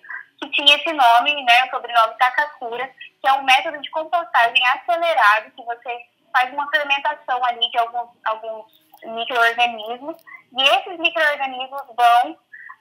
que 0.41 0.49
tinha 0.49 0.75
esse 0.75 0.91
nome, 0.91 1.43
né, 1.43 1.65
o 1.65 1.69
sobrenome 1.69 2.17
Takakura, 2.17 2.89
que 3.21 3.27
é 3.27 3.33
um 3.33 3.43
método 3.43 3.79
de 3.79 3.91
compostagem 3.91 4.67
acelerado, 4.69 5.51
que 5.51 5.63
você 5.63 5.99
faz 6.33 6.51
uma 6.51 6.67
fermentação 6.71 7.45
ali 7.45 7.69
de 7.69 7.77
alguns, 7.77 8.09
alguns 8.25 8.65
micro-organismos, 9.03 10.17
e 10.57 10.63
esses 10.63 10.97
micro-organismos 10.97 11.81
vão 11.95 12.37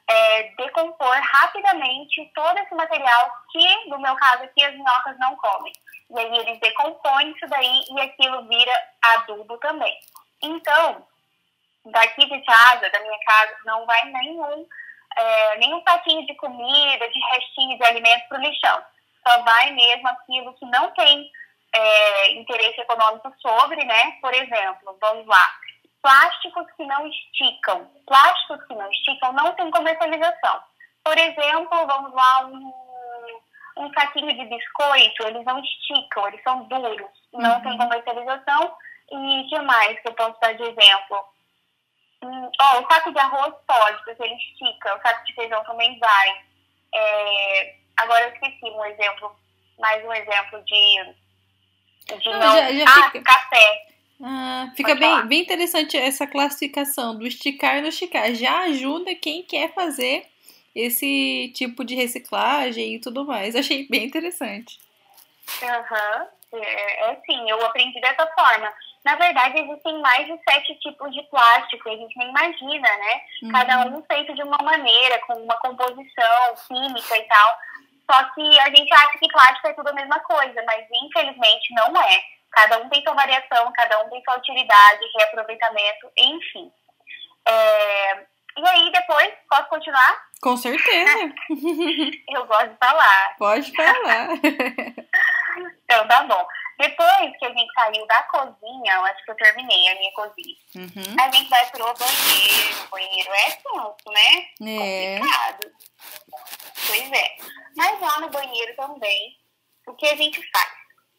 é, 0.09 0.43
decompor 0.57 1.17
rapidamente 1.21 2.33
todo 2.35 2.59
esse 2.61 2.75
material 2.75 3.31
que, 3.53 3.89
no 3.91 3.99
meu 3.99 4.17
caso 4.17 4.45
aqui, 4.45 4.65
as 4.65 4.73
minhocas 4.73 5.19
não 5.19 5.37
comem. 5.37 5.73
E 6.11 6.19
aí 6.19 6.39
eles 6.39 6.59
decompõem 6.61 7.31
isso 7.33 7.47
daí 7.47 7.85
e 7.91 8.01
aquilo 8.01 8.49
vira 8.49 8.73
adubo 9.03 9.59
também. 9.59 9.95
Então, 10.43 11.07
daqui 11.87 12.27
de 12.27 12.41
casa, 12.45 12.91
da 12.91 13.01
minha 13.01 13.19
casa, 13.25 13.57
não 13.65 13.87
vai 13.87 14.05
nenhum, 14.05 14.67
é, 15.17 15.59
nenhum 15.59 15.81
patinho 15.83 16.27
de 16.27 16.35
comida, 16.35 17.09
de 17.09 17.19
restinho 17.33 17.79
de 17.79 17.85
alimento 17.85 18.29
para 18.29 18.39
o 18.39 18.43
lixão. 18.43 18.83
Só 19.27 19.43
vai 19.43 19.71
mesmo 19.73 20.09
aquilo 20.09 20.55
que 20.55 20.67
não 20.67 20.91
tem 20.93 21.31
é, 21.73 22.33
interesse 22.33 22.81
econômico 22.81 23.33
sobre, 23.41 23.85
né? 23.85 24.13
Por 24.21 24.35
exemplo, 24.35 24.97
vamos 25.01 25.27
lá, 25.27 25.55
plásticos 26.03 26.67
que 26.77 26.85
não 26.85 27.07
esticam. 27.07 27.91
Plásticos 28.07 28.65
que 28.67 28.75
não 28.75 28.91
esticam 28.91 29.33
não 29.33 29.53
tem 29.53 29.71
comercialização. 29.71 30.61
Por 31.05 31.17
exemplo, 31.17 31.87
vamos 31.87 32.13
lá, 32.13 32.47
um, 32.47 32.73
um 33.79 33.93
saquinho 33.93 34.35
de 34.35 34.45
biscoito, 34.45 35.27
eles 35.27 35.45
não 35.45 35.59
esticam, 35.63 36.29
eles 36.29 36.43
são 36.43 36.65
duros, 36.65 37.11
não 37.33 37.55
uhum. 37.55 37.63
tem 37.63 37.79
comercialização. 37.79 38.75
E 39.11 39.41
o 39.41 39.49
que 39.49 39.59
mais 39.61 39.99
que 40.01 40.09
eu 40.09 40.15
posso 40.15 40.41
dar 40.41 40.55
de 40.55 40.63
exemplo? 40.63 41.25
Hum, 42.23 42.51
oh, 42.61 42.79
o 42.81 42.93
saco 42.93 43.13
de 43.13 43.19
arroz 43.19 43.55
pode, 43.67 44.05
porque 44.05 44.23
ele 44.23 44.35
estica, 44.35 44.97
o 44.97 45.03
saco 45.03 45.25
de 45.25 45.35
feijão 45.35 45.65
também 45.65 45.99
vai. 45.99 46.43
É, 46.95 47.77
agora 47.97 48.27
eu 48.27 48.35
esqueci 48.35 48.65
um 48.65 48.85
exemplo, 48.85 49.35
mais 49.79 50.05
um 50.05 50.13
exemplo 50.13 50.63
de, 50.65 51.15
de 52.19 52.29
não. 52.31 52.39
não... 52.39 52.57
Já, 52.57 52.73
já 52.73 52.85
ah, 52.85 53.11
fica... 53.11 53.23
café. 53.23 53.87
Ah, 54.23 54.73
fica 54.77 54.95
bem, 54.95 55.27
bem 55.27 55.41
interessante 55.41 55.97
essa 55.97 56.27
classificação 56.27 57.17
do 57.17 57.27
esticar 57.27 57.79
e 57.79 57.81
no 57.81 57.89
esticar. 57.89 58.35
Já 58.35 58.65
ajuda 58.65 59.15
quem 59.15 59.43
quer 59.43 59.73
fazer 59.73 60.27
esse 60.75 61.51
tipo 61.55 61.85
de 61.85 61.95
reciclagem 61.95 62.95
e 62.95 63.01
tudo 63.01 63.25
mais. 63.25 63.57
Achei 63.57 63.89
bem 63.89 64.05
interessante. 64.05 64.79
Aham, 65.63 66.29
uhum. 66.53 66.63
é, 66.63 67.11
é 67.13 67.21
sim, 67.25 67.51
eu 67.51 67.65
aprendi 67.65 67.99
dessa 68.01 68.27
forma. 68.27 68.73
Na 69.05 69.15
verdade, 69.15 69.59
existem 69.59 69.99
mais 70.01 70.27
de 70.27 70.39
sete 70.49 70.75
tipos 70.81 71.13
de 71.15 71.23
plástico, 71.25 71.89
a 71.89 71.97
gente 71.97 72.19
nem 72.19 72.29
imagina, 72.29 72.89
né? 72.89 73.21
Uhum. 73.43 73.53
Cada 73.53 73.87
um 73.87 74.03
feito 74.05 74.35
de 74.35 74.43
uma 74.43 74.59
maneira, 74.59 75.19
com 75.21 75.35
uma 75.35 75.57
composição 75.57 76.55
química 76.69 77.17
e 77.17 77.23
tal. 77.23 77.59
Só 78.11 78.25
que 78.35 78.61
a 78.61 78.69
gente 78.75 78.93
acha 78.93 79.19
que 79.19 79.33
plástico 79.33 79.69
é 79.69 79.73
tudo 79.73 79.89
a 79.89 79.95
mesma 79.95 80.19
coisa, 80.21 80.63
mas 80.67 80.85
infelizmente 81.03 81.75
não 81.75 81.97
é. 82.03 82.23
Cada 82.51 82.79
um 82.79 82.89
tem 82.89 83.03
sua 83.03 83.15
variação, 83.15 83.73
cada 83.73 84.03
um 84.03 84.11
tem 84.11 84.23
sua 84.23 84.37
utilidade, 84.37 85.01
reaproveitamento, 85.17 86.11
enfim. 86.17 86.71
É... 87.47 88.27
E 88.59 88.69
aí, 88.69 88.91
depois, 88.91 89.33
posso 89.49 89.69
continuar? 89.69 90.23
Com 90.43 90.57
certeza. 90.57 91.33
Eu 92.29 92.45
gosto 92.47 92.71
de 92.71 92.77
falar. 92.77 93.37
Pode 93.39 93.73
falar. 93.75 94.29
então, 95.85 96.09
tá 96.09 96.23
bom. 96.25 96.47
Depois 96.81 97.37
que 97.37 97.45
a 97.45 97.53
gente 97.53 97.73
saiu 97.75 98.07
da 98.07 98.23
cozinha, 98.23 98.95
eu 98.95 99.05
acho 99.05 99.23
que 99.23 99.31
eu 99.31 99.37
terminei 99.37 99.89
a 99.89 99.95
minha 99.97 100.13
cozinha. 100.13 100.57
Uhum. 100.77 101.17
A 101.21 101.31
gente 101.31 101.51
vai 101.51 101.71
pro 101.71 101.85
banheiro. 101.93 102.85
O 102.85 102.89
banheiro 102.89 103.31
é 103.31 103.51
tenso, 103.51 104.11
né? 104.11 104.47
É. 104.67 105.19
Complicado. 105.19 105.73
Pois 106.87 107.13
é. 107.13 107.37
Mas 107.77 108.01
lá 108.01 108.21
no 108.21 108.31
banheiro 108.31 108.75
também, 108.77 109.39
o 109.87 109.95
que 109.95 110.09
a 110.09 110.17
gente 110.17 110.41
faz? 110.51 110.73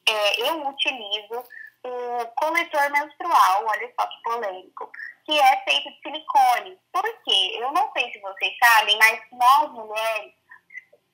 É, 0.09 0.49
eu 0.49 0.67
utilizo 0.67 1.45
o 1.83 2.25
coletor 2.37 2.89
menstrual, 2.89 3.65
olha 3.67 3.93
só 3.99 4.07
que 4.07 4.21
polêmico, 4.23 4.91
que 5.25 5.39
é 5.39 5.63
feito 5.63 5.91
de 5.91 6.01
silicone. 6.01 6.79
Por 6.91 7.03
quê? 7.23 7.57
Eu 7.59 7.71
não 7.71 7.91
sei 7.93 8.11
se 8.11 8.19
vocês 8.19 8.53
sabem, 8.63 8.97
mas 8.97 9.21
nós 9.31 9.71
mulheres 9.73 10.33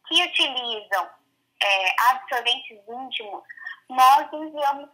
que 0.08 0.24
utilizam 0.24 1.10
é, 1.62 2.12
absorventes 2.12 2.78
íntimos, 2.88 3.44
nós 3.90 4.28
enviamos 4.34 4.90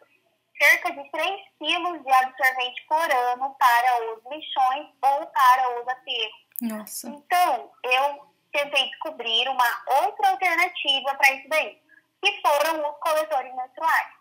cerca 0.62 0.92
de 0.92 1.10
3 1.12 1.42
quilos 1.60 2.04
de 2.04 2.12
absorvente 2.12 2.86
por 2.88 3.12
ano 3.12 3.56
para 3.60 4.14
os 4.14 4.24
lixões 4.32 4.88
ou 5.02 5.26
para 5.28 5.82
os 5.82 5.88
aterros. 5.88 6.44
Nossa. 6.62 7.10
Então, 7.10 7.72
eu 7.84 8.34
tentei 8.52 8.90
descobrir 8.90 9.50
uma 9.50 9.84
outra 10.04 10.30
alternativa 10.30 11.16
para 11.16 11.34
isso 11.34 11.50
daí, 11.50 11.82
que 12.22 12.42
foram 12.42 12.90
os 12.90 12.98
coletores 13.00 13.54
menstruais. 13.56 14.14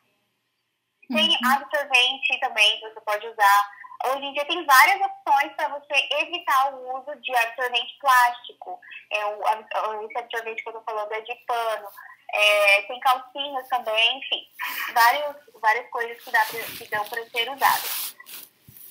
Tem 1.09 1.29
uhum. 1.29 1.53
absorvente 1.53 2.41
também 2.41 2.81
que 2.81 2.89
você 2.89 3.01
pode 3.03 3.27
usar. 3.27 3.71
Hoje 4.07 4.25
em 4.25 4.33
dia 4.33 4.45
tem 4.47 4.65
várias 4.65 5.01
opções 5.01 5.53
para 5.55 5.69
você 5.69 6.09
evitar 6.23 6.75
o 6.75 6.99
uso 6.99 7.21
de 7.21 7.37
absorvente 7.37 7.99
plástico. 8.01 8.81
É, 9.11 9.27
o, 9.27 10.05
esse 10.07 10.19
absorvente 10.19 10.63
que 10.63 10.69
eu 10.69 10.79
estou 10.79 10.85
falando 10.85 11.13
é 11.13 11.21
de 11.21 11.35
pano 11.47 11.89
é, 12.33 12.83
tem 12.83 12.99
calcinhas 13.01 13.69
também, 13.69 14.19
enfim, 14.19 14.49
vários, 14.95 15.37
várias 15.61 15.89
coisas 15.91 16.23
que, 16.23 16.31
dá 16.31 16.45
pra, 16.45 16.61
que 16.61 16.89
dão 16.89 17.05
para 17.09 17.25
ser 17.27 17.51
usadas. 17.51 18.17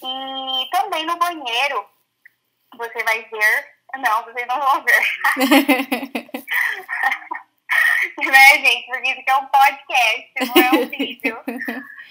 E 0.04 0.70
também 0.72 1.06
no 1.06 1.18
banheiro, 1.18 1.86
você 2.76 3.04
vai 3.04 3.24
ver. 3.24 3.82
Não, 3.98 4.24
vocês 4.24 4.48
não 4.48 4.60
vão 4.60 4.84
ver. 4.84 5.02
né, 8.18 8.50
gente? 8.60 8.86
Porque 8.88 9.10
isso 9.10 9.20
aqui 9.20 9.30
é 9.30 9.36
um 9.36 9.48
podcast, 9.48 10.32
não 10.48 10.64
é 10.64 10.72
um 10.72 10.90
vídeo. 10.90 11.44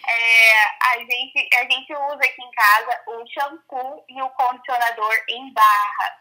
É, 0.06 0.64
a, 0.82 0.98
gente, 0.98 1.48
a 1.54 1.62
gente 1.62 1.94
usa 1.94 2.24
aqui 2.24 2.42
em 2.42 2.50
casa 2.50 3.02
o 3.06 3.26
shampoo 3.28 4.04
e 4.08 4.22
o 4.22 4.30
condicionador 4.30 5.14
em 5.28 5.52
barra, 5.52 6.18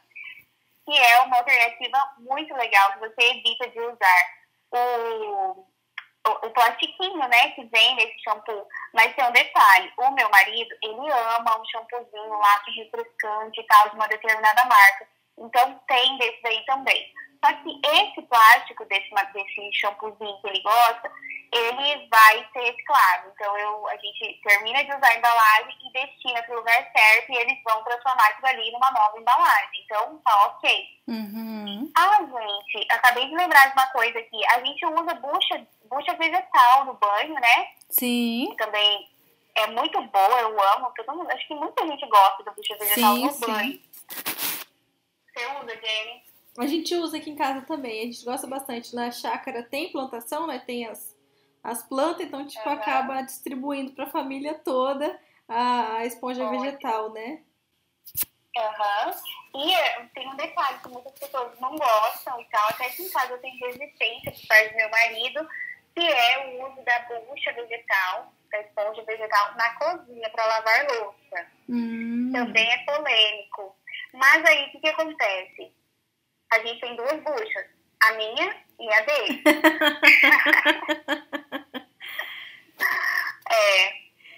que 0.85 0.97
é 0.97 1.19
uma 1.21 1.37
alternativa 1.37 2.13
muito 2.19 2.53
legal 2.55 2.93
que 2.93 2.99
você 2.99 3.21
evita 3.21 3.69
de 3.69 3.79
usar 3.79 4.38
o, 4.71 5.65
o, 6.27 6.47
o 6.47 6.49
plastiquinho, 6.51 7.27
né, 7.27 7.51
que 7.51 7.63
vem 7.65 7.95
nesse 7.95 8.19
shampoo. 8.23 8.67
Mas 8.93 9.15
tem 9.15 9.25
um 9.25 9.31
detalhe, 9.31 9.91
o 9.97 10.11
meu 10.11 10.29
marido, 10.29 10.75
ele 10.83 11.11
ama 11.11 11.59
um 11.59 11.65
shampoozinho 11.65 12.29
lá 12.29 12.59
que 12.59 12.71
é 12.71 12.83
refrescante 12.83 13.59
e 13.59 13.67
tal, 13.67 13.89
de 13.89 13.95
uma 13.95 14.07
determinada 14.07 14.65
marca. 14.65 15.07
Então 15.37 15.79
tem 15.87 16.17
desse 16.17 16.41
daí 16.41 16.65
também. 16.65 17.13
Só 17.43 17.53
que 17.53 17.79
esse 17.87 18.21
plástico 18.23 18.85
desse, 18.85 19.09
desse 19.33 19.73
shampoozinho 19.73 20.41
que 20.41 20.47
ele 20.47 20.61
gosta, 20.61 21.09
ele 21.53 22.07
vai 22.09 22.47
ser 22.51 22.59
reciclado. 22.59 23.31
Então 23.33 23.57
eu, 23.57 23.87
a 23.87 23.95
gente 23.97 24.39
termina 24.43 24.83
de 24.83 24.93
usar 24.93 25.07
a 25.07 25.17
embalagem 25.17 25.77
e 25.87 25.91
destina 25.93 26.43
para 26.43 26.53
o 26.53 26.59
lugar 26.59 26.91
certo 26.91 27.31
e 27.31 27.37
eles 27.37 27.57
vão 27.63 27.83
transformar 27.83 28.27
aquilo 28.27 28.47
ali 28.47 28.71
numa 28.71 28.91
nova 28.91 29.17
embalagem. 29.17 29.81
Então 29.85 30.17
tá 30.19 30.45
ok. 30.47 30.85
Uhum. 31.07 31.91
Ah, 31.97 32.19
gente, 32.19 32.87
acabei 32.91 33.25
de 33.27 33.35
lembrar 33.35 33.67
de 33.67 33.73
uma 33.73 33.87
coisa 33.87 34.19
aqui. 34.19 34.45
A 34.47 34.59
gente 34.63 34.85
usa 34.85 35.13
bucha, 35.15 35.67
bucha 35.85 36.13
vegetal 36.15 36.85
no 36.85 36.93
banho, 36.95 37.33
né? 37.35 37.69
Sim. 37.89 38.53
também 38.57 39.09
é 39.55 39.67
muito 39.67 39.99
boa, 40.01 40.41
eu 40.41 40.61
amo. 40.75 40.93
Todo 40.95 41.17
mundo, 41.17 41.31
acho 41.31 41.47
que 41.47 41.55
muita 41.55 41.87
gente 41.87 42.05
gosta 42.07 42.43
da 42.43 42.51
bucha 42.51 42.77
vegetal 42.77 43.15
sim, 43.15 43.25
no 43.25 43.31
sim. 43.31 43.45
banho. 43.45 43.81
Você 45.25 45.45
usa, 45.45 45.81
Jenny? 45.81 46.28
A 46.57 46.65
gente 46.65 46.93
usa 46.95 47.17
aqui 47.17 47.29
em 47.29 47.35
casa 47.35 47.61
também, 47.61 48.01
a 48.01 48.05
gente 48.05 48.25
gosta 48.25 48.47
bastante. 48.47 48.95
Na 48.95 49.11
chácara 49.11 49.63
tem 49.63 49.91
plantação, 49.91 50.47
né? 50.47 50.59
Tem 50.59 50.87
as, 50.87 51.15
as 51.63 51.83
plantas, 51.87 52.25
então 52.25 52.45
tipo 52.45 52.67
uhum. 52.67 52.75
acaba 52.75 53.21
distribuindo 53.21 53.93
para 53.93 54.05
a 54.05 54.09
família 54.09 54.55
toda 54.55 55.19
a, 55.47 55.97
a 55.97 56.05
esponja 56.05 56.43
Ótimo. 56.43 56.61
vegetal, 56.61 57.11
né? 57.11 57.41
Aham. 58.57 59.07
Uhum. 59.07 59.39
E 59.55 59.73
é, 59.73 60.05
tem 60.13 60.27
um 60.27 60.35
detalhe 60.35 60.79
que 60.79 60.89
muitas 60.89 61.13
pessoas 61.17 61.59
não 61.59 61.75
gostam 61.75 62.39
e 62.39 62.45
tal, 62.45 62.69
até 62.69 62.89
que 62.89 63.03
em 63.03 63.09
casa 63.09 63.33
eu 63.33 63.39
tenho 63.39 63.59
resistência 63.65 64.31
por 64.31 64.47
parte 64.47 64.69
do 64.69 64.75
meu 64.75 64.89
marido, 64.89 65.49
que 65.95 66.05
é 66.05 66.47
o 66.47 66.67
uso 66.67 66.83
da 66.83 66.99
bucha 66.99 67.51
vegetal, 67.53 68.31
da 68.51 68.61
esponja 68.61 69.03
vegetal, 69.03 69.55
na 69.55 69.73
cozinha 69.75 70.29
para 70.29 70.45
lavar 70.45 70.87
louça. 70.87 71.47
Hum. 71.67 72.31
Também 72.31 72.71
é 72.71 72.77
polêmico. 72.85 73.75
Mas 74.13 74.45
aí 74.45 74.67
o 74.67 74.71
que, 74.71 74.79
que 74.79 74.89
acontece? 74.89 75.73
A 76.51 76.59
gente 76.59 76.79
tem 76.81 76.95
duas 76.95 77.23
buchas, 77.23 77.65
a 78.03 78.11
minha 78.13 78.63
e 78.79 78.93
a 78.93 79.01
dele. 79.01 79.43
é, 83.51 83.93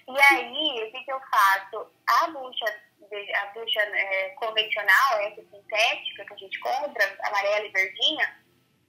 e 0.08 0.20
aí, 0.20 0.84
o 0.84 0.92
que, 0.92 1.04
que 1.04 1.12
eu 1.12 1.20
faço? 1.20 1.92
A 2.08 2.28
bucha, 2.28 2.66
a 3.36 3.46
bucha 3.48 3.82
é, 3.82 4.30
convencional, 4.30 5.20
essa 5.20 5.44
sintética 5.44 6.26
que 6.26 6.34
a 6.34 6.38
gente 6.38 6.58
compra, 6.60 7.18
amarela 7.24 7.66
e 7.66 7.72
verdinha, 7.72 8.42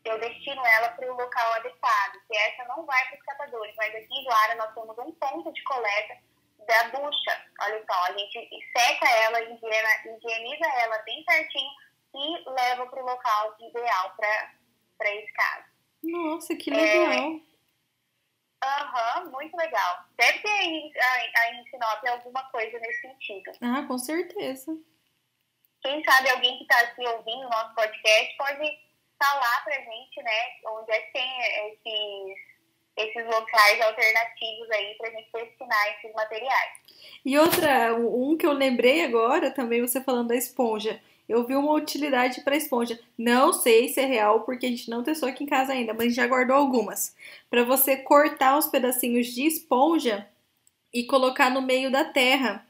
eu 0.05 0.19
destino 0.19 0.65
ela 0.67 0.89
para 0.91 1.13
o 1.13 1.17
local 1.17 1.53
adequado, 1.55 2.21
que 2.27 2.37
essa 2.37 2.65
não 2.65 2.85
vai 2.85 3.05
para 3.07 3.19
os 3.19 3.25
catadores, 3.25 3.75
mas 3.77 3.95
aqui 3.95 4.13
em 4.13 4.27
Lara 4.27 4.57
nós 4.57 4.75
temos 4.75 4.99
um 4.99 5.13
ponto 5.13 5.53
de 5.53 5.63
coleta 5.63 6.19
da 6.67 6.89
bucha. 6.89 7.41
Olha 7.61 7.85
só, 7.89 8.07
a 8.07 8.19
gente 8.19 8.49
seca 8.77 9.09
ela, 9.09 9.41
higieniza 9.43 10.67
ela 10.81 10.99
bem 10.99 11.25
certinho 11.25 11.71
e 12.15 12.51
leva 12.51 12.87
para 12.87 13.03
o 13.03 13.07
local 13.07 13.57
ideal 13.61 14.17
para 14.17 15.15
esse 15.15 15.33
caso. 15.33 15.65
Nossa, 16.03 16.57
que 16.57 16.71
legal! 16.71 17.41
Aham, 18.65 19.25
uhum, 19.25 19.31
muito 19.33 19.57
legal. 19.57 20.05
Deve 20.17 20.39
ter 20.39 20.49
aí, 20.49 20.93
aí 21.37 21.57
em 21.57 21.65
Sinop 21.65 22.05
alguma 22.07 22.45
coisa 22.51 22.79
nesse 22.79 23.01
sentido. 23.01 23.51
Ah, 23.61 23.85
com 23.89 23.99
certeza. 23.99 24.77
Quem 25.83 26.03
sabe 26.05 26.31
alguém 26.31 26.59
que 26.59 26.63
está 26.63 26.79
aqui 26.79 27.05
ouvindo 27.05 27.47
o 27.47 27.51
nosso 27.51 27.75
podcast 27.75 28.37
pode 28.37 28.79
falar 29.19 29.65
pra 29.65 29.75
gente, 29.75 30.23
né, 30.23 30.41
onde 30.67 30.93
é 30.93 31.01
que 31.01 31.13
tem 31.13 31.73
esses, 31.73 32.39
esses 32.97 33.27
locais 33.27 33.81
alternativos 33.81 34.71
aí 34.71 34.95
pra 34.97 35.11
gente 35.11 35.31
destinar 35.33 35.97
esses 35.97 36.13
materiais. 36.15 36.73
E 37.25 37.39
outra, 37.39 37.95
um 37.95 38.37
que 38.37 38.47
eu 38.47 38.53
lembrei 38.53 39.05
agora, 39.05 39.51
também 39.51 39.81
você 39.81 40.01
falando 40.01 40.29
da 40.29 40.37
esponja, 40.37 41.01
eu 41.29 41.47
vi 41.47 41.55
uma 41.55 41.73
utilidade 41.73 42.41
para 42.43 42.57
esponja. 42.57 42.99
Não 43.17 43.53
sei 43.53 43.89
se 43.89 44.01
é 44.01 44.05
real, 44.05 44.41
porque 44.41 44.67
a 44.67 44.69
gente 44.69 44.91
não 44.91 45.03
testou 45.03 45.29
aqui 45.29 45.45
em 45.45 45.47
casa 45.47 45.73
ainda, 45.73 45.95
mas 45.95 46.15
já 46.15 46.27
guardou 46.27 46.57
algumas. 46.57 47.15
Para 47.49 47.65
você 47.65 47.97
cortar 47.97 48.59
os 48.59 48.67
pedacinhos 48.67 49.29
de 49.29 49.47
esponja 49.47 50.29
e 50.93 51.05
colocar 51.05 51.51
no 51.51 51.63
meio 51.63 51.91
da 51.91 52.05
terra. 52.05 52.67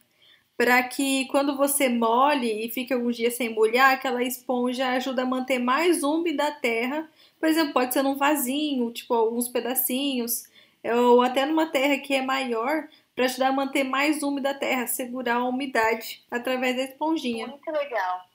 Para 0.56 0.82
que 0.82 1.26
quando 1.26 1.56
você 1.56 1.88
molhe 1.88 2.66
e 2.66 2.70
fique 2.70 2.92
alguns 2.92 3.16
dias 3.16 3.34
sem 3.34 3.48
molhar, 3.48 3.94
aquela 3.94 4.22
esponja 4.22 4.90
ajuda 4.90 5.22
a 5.22 5.26
manter 5.26 5.58
mais 5.58 6.02
úmida 6.02 6.46
a 6.46 6.52
terra. 6.52 7.10
Por 7.40 7.48
exemplo, 7.48 7.72
pode 7.72 7.92
ser 7.92 8.02
num 8.02 8.14
vasinho, 8.14 8.92
tipo 8.92 9.12
alguns 9.12 9.48
pedacinhos, 9.48 10.44
ou 10.84 11.20
até 11.22 11.46
numa 11.46 11.66
terra 11.66 11.98
que 11.98 12.14
é 12.14 12.22
maior, 12.22 12.86
para 13.14 13.24
ajudar 13.24 13.48
a 13.48 13.52
manter 13.52 13.82
mais 13.82 14.22
úmida 14.22 14.50
a 14.50 14.54
terra, 14.54 14.86
segurar 14.86 15.36
a 15.36 15.44
umidade 15.44 16.22
através 16.30 16.76
da 16.76 16.82
esponjinha. 16.84 17.48
Muito 17.48 17.70
legal. 17.70 18.31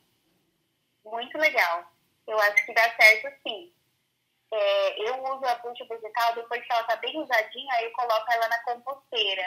Muito 1.12 1.38
legal. 1.38 1.86
Eu 2.28 2.38
acho 2.40 2.66
que 2.66 2.74
dá 2.74 2.84
certo 2.96 3.34
sim. 3.44 3.74
É, 4.52 5.10
eu 5.10 5.24
uso 5.24 5.46
a 5.46 5.56
bucha 5.56 5.86
vegetal 5.86 6.36
depois 6.36 6.66
que 6.66 6.72
ela 6.72 6.84
tá 6.84 6.96
bem 6.98 7.18
usadinha, 7.22 7.74
aí 7.74 7.86
eu 7.86 7.92
coloco 7.92 8.32
ela 8.32 8.48
na 8.48 8.64
composteira. 8.64 9.44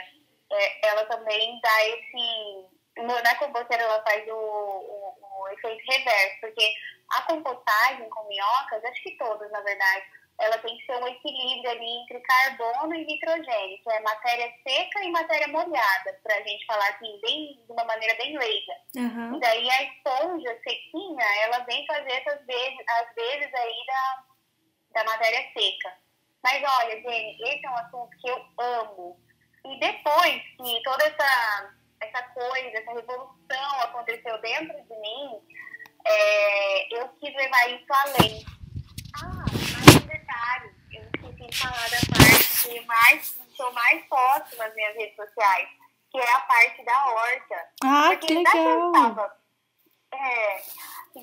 É, 0.52 0.88
ela 0.88 1.04
também 1.06 1.60
dá 1.60 1.86
esse. 1.86 2.66
Na 2.96 3.34
composteira 3.36 3.82
ela 3.82 4.02
faz 4.02 4.26
o, 4.28 4.34
o, 4.34 5.42
o 5.42 5.48
efeito 5.48 5.82
reverso, 5.90 6.40
porque 6.40 6.74
a 7.12 7.22
compostagem 7.22 8.08
com 8.10 8.28
minhocas, 8.28 8.84
acho 8.84 9.02
que 9.02 9.16
todas 9.16 9.50
na 9.50 9.60
verdade, 9.60 10.04
ela 10.40 10.56
tem 10.58 10.76
que 10.76 10.86
ser 10.86 10.96
um 10.96 11.06
equilíbrio 11.06 11.70
ali 11.70 11.86
entre 12.02 12.20
carbono 12.20 12.94
e 12.94 13.04
nitrogênio, 13.04 13.78
que 13.82 13.90
é 13.90 14.00
matéria 14.00 14.52
seca 14.66 15.04
e 15.04 15.10
matéria 15.10 15.48
molhada, 15.48 16.18
para 16.22 16.34
a 16.34 16.42
gente 16.42 16.64
falar 16.64 16.88
assim, 16.88 17.20
bem, 17.20 17.62
de 17.66 17.72
uma 17.72 17.84
maneira 17.84 18.14
bem 18.16 18.36
leiga. 18.36 18.72
Uhum. 18.96 19.36
E 19.36 19.40
daí 19.40 19.70
a 19.70 19.82
esponja 19.82 20.58
sequinha, 20.64 21.24
ela 21.42 21.58
vem 21.60 21.86
fazer 21.86 22.12
essas 22.12 22.46
vezes, 22.46 22.78
às 22.88 23.14
vezes 23.14 23.54
aí 23.54 23.86
da, 23.86 24.24
da 24.94 25.04
matéria 25.04 25.46
seca. 25.52 25.94
Mas 26.42 26.62
olha, 26.62 27.02
Jenny, 27.02 27.36
esse 27.42 27.66
é 27.66 27.70
um 27.70 27.76
assunto 27.76 28.16
que 28.18 28.30
eu 28.30 28.46
amo. 28.58 29.20
E 29.66 29.78
depois 29.78 30.42
que 30.56 30.82
toda 30.82 31.04
essa, 31.04 31.74
essa 32.00 32.22
coisa, 32.28 32.78
essa 32.78 32.92
revolução 32.92 33.80
aconteceu 33.82 34.40
dentro 34.40 34.74
de 34.84 34.96
mim, 35.00 35.38
é, 36.06 36.94
eu 36.94 37.08
quis 37.20 37.34
levar 37.34 37.70
isso 37.70 37.86
além 37.90 38.49
de 41.50 41.58
falar 41.58 41.90
da 41.90 41.98
parte 42.16 42.68
que 42.68 42.80
mais, 42.86 43.38
eu 43.58 43.72
mais 43.72 44.04
posto 44.06 44.56
nas 44.56 44.74
minhas 44.74 44.94
redes 44.96 45.16
sociais, 45.16 45.68
que 46.10 46.18
é 46.18 46.32
a 46.32 46.40
parte 46.40 46.84
da 46.84 47.06
horta. 47.06 47.68
Ah, 47.84 48.08
Porque 48.08 48.26
que 48.26 48.34
legal! 48.34 48.52
Já 48.52 48.52
que 48.52 48.68
eu 48.68 48.92
estava, 48.92 49.36
é, 50.12 50.62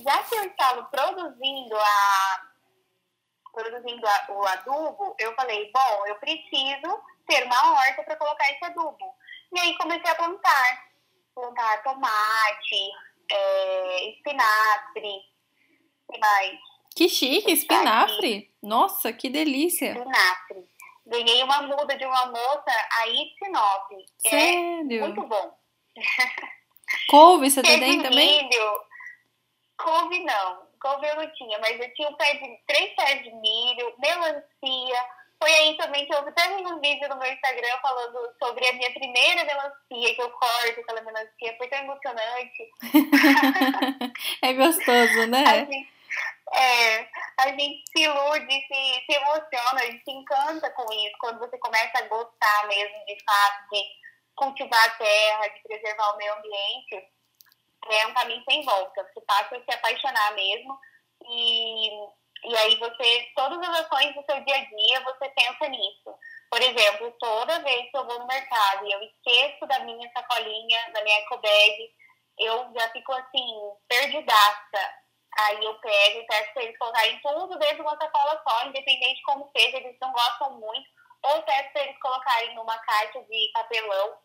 já 0.04 0.24
que 0.24 0.36
eu 0.36 0.44
estava 0.44 0.84
produzindo 0.84 1.78
a 1.78 2.42
produzindo 3.54 4.06
a, 4.06 4.26
o 4.30 4.46
adubo, 4.46 5.16
eu 5.18 5.34
falei, 5.34 5.72
bom, 5.74 6.06
eu 6.06 6.16
preciso 6.16 7.02
ter 7.26 7.44
uma 7.44 7.74
horta 7.74 8.04
para 8.04 8.16
colocar 8.16 8.52
esse 8.52 8.64
adubo. 8.66 9.16
E 9.52 9.60
aí 9.60 9.76
comecei 9.80 10.12
a 10.12 10.16
plantar. 10.16 10.88
Plantar 11.34 11.82
tomate, 11.82 12.92
é, 13.32 14.10
espinafre, 14.12 15.22
que 16.12 16.20
mais? 16.20 16.60
Que 16.98 17.08
chique, 17.08 17.51
espinafre. 17.51 18.51
Nossa, 18.60 19.13
que 19.13 19.30
delícia. 19.30 19.92
Espinafre. 19.92 20.68
Ganhei 21.06 21.44
uma 21.44 21.62
muda 21.62 21.96
de 21.96 22.04
uma 22.04 22.25
moça 22.25 22.72
aí 23.00 23.13
de 23.13 23.36
Sinop. 23.38 23.92
É 24.25 24.30
Sério? 24.30 25.04
É 25.04 25.08
muito 25.08 25.22
bom. 25.27 25.56
Couve 27.08 27.51
você 27.51 27.62
tem 27.62 28.01
também? 28.01 28.50
Milho. 28.50 28.82
Couve 29.77 30.24
não. 30.24 30.66
Couve 30.82 31.08
eu 31.08 31.18
não 31.18 31.32
tinha, 31.36 31.60
mas 31.60 31.80
eu 31.80 31.94
tinha 31.94 32.10
um 32.10 32.16
pé 32.16 32.34
de, 32.34 32.60
três 32.66 32.96
pés 32.96 33.24
de 33.24 33.32
milho, 33.32 33.94
melancia. 34.00 35.06
Foi 35.39 35.54
aí 35.54 35.77
também 35.77 36.08
que 36.08 36.16
eu 36.16 36.18
até 36.18 36.50
um 36.58 36.80
vídeo 36.82 37.10
no 37.10 37.20
meu 37.20 37.32
Instagram 37.32 37.77
falando 37.80 38.18
sobre 38.44 38.68
a 38.70 38.74
minha 38.74 38.92
primeira 38.92 39.44
melancia, 39.44 40.16
que 40.16 40.22
eu 40.22 40.32
corto 40.32 40.80
aquela 40.80 41.01
melancia. 41.01 41.58
Foi 41.60 41.68
tão 41.68 41.77
emocionante. 41.77 42.72
é 44.42 44.54
gostoso, 44.54 45.27
né? 45.27 45.44
Assim, 45.62 45.97
é, 46.54 47.10
a 47.40 47.50
gente 47.50 47.84
se 47.90 48.04
ilude, 48.04 48.68
se, 48.68 49.06
se 49.06 49.18
emociona, 49.18 49.82
a 49.82 49.86
gente 49.86 50.04
se 50.04 50.12
encanta 50.12 50.70
com 50.72 50.92
isso, 50.94 51.18
quando 51.20 51.40
você 51.40 51.58
começa 51.58 51.98
a 51.98 52.08
gostar 52.08 52.68
mesmo 52.68 53.06
de 53.06 53.18
fato 53.24 53.70
de 53.72 53.84
cultivar 54.36 54.86
a 54.86 54.92
terra, 54.92 55.48
de 55.48 55.60
preservar 55.64 56.14
o 56.14 56.18
meio 56.18 56.34
ambiente, 56.36 57.10
é 57.90 58.08
um 58.08 58.14
caminho 58.14 58.44
sem 58.50 58.64
volta. 58.64 59.04
Você 59.04 59.22
passa 59.22 59.58
a 59.58 59.64
se 59.64 59.72
apaixonar 59.74 60.34
mesmo 60.36 60.80
e, 61.26 61.90
e 62.46 62.58
aí 62.58 62.76
você, 62.78 63.32
todas 63.36 63.60
as 63.60 63.82
ações 63.82 64.16
do 64.16 64.24
seu 64.24 64.40
dia 64.44 64.56
a 64.56 64.66
dia, 64.66 65.02
você 65.02 65.30
pensa 65.30 65.68
nisso. 65.70 66.16
Por 66.50 66.62
exemplo, 66.62 67.12
toda 67.20 67.64
vez 67.64 67.92
que 67.92 67.98
eu 67.98 68.06
vou 68.06 68.20
no 68.20 68.28
mercado 68.28 68.86
e 68.86 68.92
eu 68.92 69.02
esqueço 69.04 69.66
da 69.68 69.80
minha 69.80 70.10
sacolinha, 70.12 70.92
da 70.94 71.04
minha 71.04 71.18
eco 71.20 71.38
bag, 71.38 71.94
eu 72.40 72.72
já 72.74 72.90
fico 72.92 73.12
assim, 73.14 73.72
perdidaça 73.88 75.07
Aí 75.39 75.63
eu 75.63 75.76
pego 75.76 76.19
e 76.19 76.26
peço 76.26 76.54
para 76.54 76.63
eles 76.63 76.78
colocarem 76.78 77.19
tudo 77.21 77.60
dentro 77.60 77.76
de 77.76 77.82
uma 77.82 77.97
sacola 77.97 78.41
só, 78.47 78.65
independente 78.65 79.15
de 79.15 79.21
como 79.23 79.50
seja, 79.56 79.78
eles 79.78 79.95
não 80.02 80.12
gostam 80.12 80.60
muito. 80.60 80.89
Ou 81.23 81.43
peço 81.43 81.71
para 81.73 81.84
eles 81.84 82.00
colocarem 82.00 82.56
numa 82.56 82.78
caixa 82.80 83.21
de 83.23 83.52
papelão. 83.54 84.17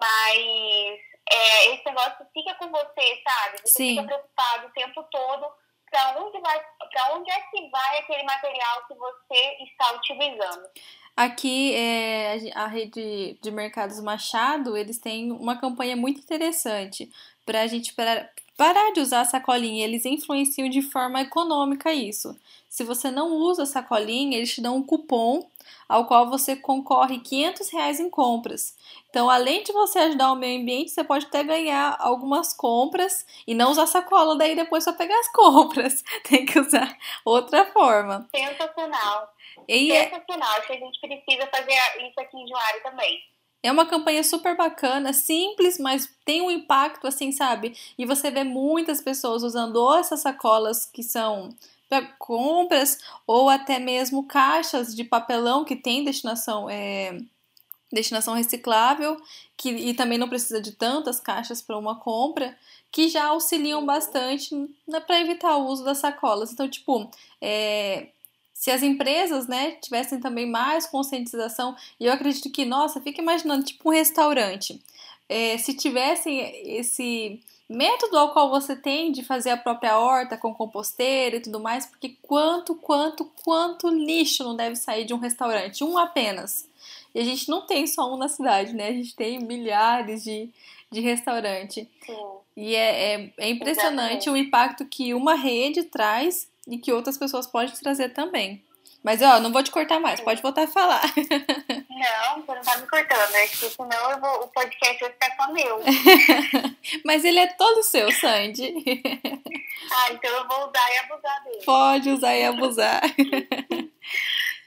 Mas 0.00 0.98
é, 1.30 1.74
esse 1.74 1.84
negócio 1.84 2.26
fica 2.32 2.54
com 2.54 2.70
você, 2.70 3.22
sabe? 3.22 3.58
Você 3.62 3.68
Sim. 3.68 3.96
fica 3.96 4.06
preocupado 4.06 4.66
o 4.66 4.72
tempo 4.72 5.02
todo 5.10 5.46
para 5.90 6.20
onde, 6.20 6.38
vai, 6.40 6.64
onde 7.12 7.30
é 7.30 7.40
que 7.50 7.70
vai 7.70 7.98
aquele 7.98 8.22
material 8.22 8.86
que 8.86 8.94
você 8.94 9.56
está 9.64 9.92
utilizando. 9.92 10.68
Aqui, 11.16 11.74
é, 11.74 12.52
a 12.54 12.66
rede 12.66 13.38
de 13.40 13.50
mercados 13.50 14.00
Machado, 14.00 14.76
eles 14.76 14.98
têm 14.98 15.32
uma 15.32 15.58
campanha 15.58 15.96
muito 15.96 16.20
interessante 16.20 17.10
para 17.44 17.62
a 17.62 17.66
gente 17.66 17.94
parar 18.58 18.92
de 18.92 19.00
usar 19.00 19.20
a 19.20 19.24
sacolinha, 19.24 19.84
eles 19.84 20.04
influenciam 20.04 20.68
de 20.68 20.82
forma 20.82 21.20
econômica 21.20 21.92
isso. 21.92 22.36
Se 22.68 22.82
você 22.82 23.08
não 23.08 23.36
usa 23.36 23.62
a 23.62 23.66
sacolinha, 23.66 24.36
eles 24.36 24.52
te 24.52 24.60
dão 24.60 24.76
um 24.76 24.82
cupom 24.82 25.48
ao 25.88 26.06
qual 26.06 26.28
você 26.28 26.56
concorre 26.56 27.20
500 27.20 27.70
reais 27.70 28.00
em 28.00 28.10
compras. 28.10 28.76
Então, 29.08 29.30
além 29.30 29.62
de 29.62 29.72
você 29.72 30.00
ajudar 30.00 30.32
o 30.32 30.36
meio 30.36 30.60
ambiente, 30.60 30.90
você 30.90 31.04
pode 31.04 31.26
até 31.26 31.44
ganhar 31.44 31.96
algumas 32.00 32.52
compras 32.52 33.24
e 33.46 33.54
não 33.54 33.70
usar 33.70 33.86
sacola 33.86 34.36
daí 34.36 34.56
depois 34.56 34.84
para 34.84 34.92
pegar 34.92 35.18
as 35.20 35.30
compras. 35.32 36.02
Tem 36.24 36.44
que 36.44 36.58
usar 36.58 36.94
outra 37.24 37.64
forma. 37.66 38.28
Sensacional. 38.34 39.32
E 39.68 39.92
é 39.92 40.10
Sensacional. 40.10 40.50
Acho 40.50 40.66
que 40.66 40.72
a 40.72 40.80
gente 40.80 41.00
precisa 41.00 41.46
fazer 41.46 41.74
isso 42.00 42.20
aqui 42.20 42.36
em 42.36 42.48
Juário 42.48 42.82
também. 42.82 43.22
É 43.62 43.72
uma 43.72 43.86
campanha 43.86 44.22
super 44.22 44.56
bacana, 44.56 45.12
simples, 45.12 45.78
mas 45.78 46.08
tem 46.24 46.40
um 46.40 46.50
impacto 46.50 47.06
assim, 47.06 47.32
sabe? 47.32 47.76
E 47.98 48.06
você 48.06 48.30
vê 48.30 48.44
muitas 48.44 49.00
pessoas 49.00 49.42
usando 49.42 49.76
ou 49.76 49.96
essas 49.96 50.20
sacolas 50.20 50.86
que 50.86 51.02
são 51.02 51.50
para 51.88 52.06
compras 52.18 52.98
ou 53.26 53.48
até 53.48 53.78
mesmo 53.78 54.24
caixas 54.24 54.94
de 54.94 55.02
papelão 55.02 55.64
que 55.64 55.74
tem 55.74 56.04
destinação 56.04 56.68
é, 56.68 57.18
destinação 57.90 58.34
reciclável 58.34 59.16
que, 59.56 59.70
e 59.70 59.94
também 59.94 60.18
não 60.18 60.28
precisa 60.28 60.60
de 60.60 60.72
tantas 60.72 61.18
caixas 61.18 61.62
para 61.62 61.78
uma 61.78 61.98
compra 61.98 62.56
que 62.90 63.08
já 63.08 63.26
auxiliam 63.26 63.84
bastante 63.84 64.54
para 65.06 65.20
evitar 65.20 65.56
o 65.56 65.66
uso 65.66 65.84
das 65.84 65.98
sacolas. 65.98 66.52
Então, 66.52 66.68
tipo, 66.68 67.10
é, 67.40 68.08
se 68.58 68.72
as 68.72 68.82
empresas, 68.82 69.46
né, 69.46 69.76
tivessem 69.80 70.18
também 70.18 70.44
mais 70.44 70.84
conscientização, 70.84 71.76
e 71.98 72.06
eu 72.06 72.12
acredito 72.12 72.50
que, 72.50 72.64
nossa, 72.64 73.00
fica 73.00 73.22
imaginando, 73.22 73.64
tipo 73.64 73.88
um 73.88 73.92
restaurante, 73.92 74.82
é, 75.28 75.56
se 75.58 75.74
tivessem 75.74 76.40
esse 76.76 77.40
método 77.68 78.18
ao 78.18 78.32
qual 78.32 78.50
você 78.50 78.74
tem 78.74 79.12
de 79.12 79.22
fazer 79.22 79.50
a 79.50 79.56
própria 79.56 79.96
horta 79.96 80.36
com 80.36 80.52
composteira 80.52 81.36
e 81.36 81.40
tudo 81.40 81.60
mais, 81.60 81.86
porque 81.86 82.16
quanto, 82.20 82.74
quanto, 82.74 83.30
quanto 83.44 83.88
lixo 83.90 84.42
não 84.42 84.56
deve 84.56 84.74
sair 84.74 85.04
de 85.04 85.14
um 85.14 85.18
restaurante, 85.18 85.84
um 85.84 85.96
apenas. 85.96 86.68
E 87.14 87.20
a 87.20 87.24
gente 87.24 87.48
não 87.48 87.64
tem 87.64 87.86
só 87.86 88.12
um 88.12 88.16
na 88.16 88.26
cidade, 88.26 88.72
né? 88.72 88.88
A 88.88 88.92
gente 88.92 89.14
tem 89.14 89.38
milhares 89.38 90.24
de, 90.24 90.50
de 90.90 91.00
restaurante. 91.00 91.88
Sim. 92.04 92.16
E 92.56 92.74
é, 92.74 93.14
é, 93.14 93.32
é 93.38 93.50
impressionante 93.50 94.28
Exatamente. 94.28 94.30
o 94.30 94.36
impacto 94.36 94.84
que 94.84 95.14
uma 95.14 95.36
rede 95.36 95.84
traz 95.84 96.47
e 96.68 96.78
que 96.78 96.92
outras 96.92 97.16
pessoas 97.16 97.46
podem 97.46 97.74
trazer 97.74 98.10
também. 98.10 98.64
Mas, 99.02 99.22
ó, 99.22 99.38
não 99.38 99.52
vou 99.52 99.62
te 99.62 99.70
cortar 99.70 100.00
mais, 100.00 100.20
pode 100.20 100.42
voltar 100.42 100.64
a 100.64 100.68
falar. 100.68 101.02
Não, 101.88 102.42
você 102.42 102.54
não 102.54 102.62
tá 102.62 102.76
me 102.78 102.86
cortando, 102.86 103.30
né? 103.32 103.46
Porque 103.48 103.70
senão 103.70 104.10
eu 104.12 104.20
vou, 104.20 104.44
o 104.44 104.48
podcast 104.48 105.00
vai 105.00 105.10
ficar 105.10 105.36
só 105.36 105.52
meu. 105.52 105.80
Mas 107.04 107.24
ele 107.24 107.40
é 107.40 107.48
todo 107.54 107.82
seu, 107.82 108.10
Sandy. 108.12 108.72
Ah, 109.90 110.12
então 110.12 110.30
eu 110.30 110.46
vou 110.46 110.68
usar 110.68 110.92
e 110.92 110.98
abusar 110.98 111.44
dele. 111.44 111.64
Pode 111.64 112.10
usar 112.10 112.34
e 112.34 112.44
abusar. 112.44 113.00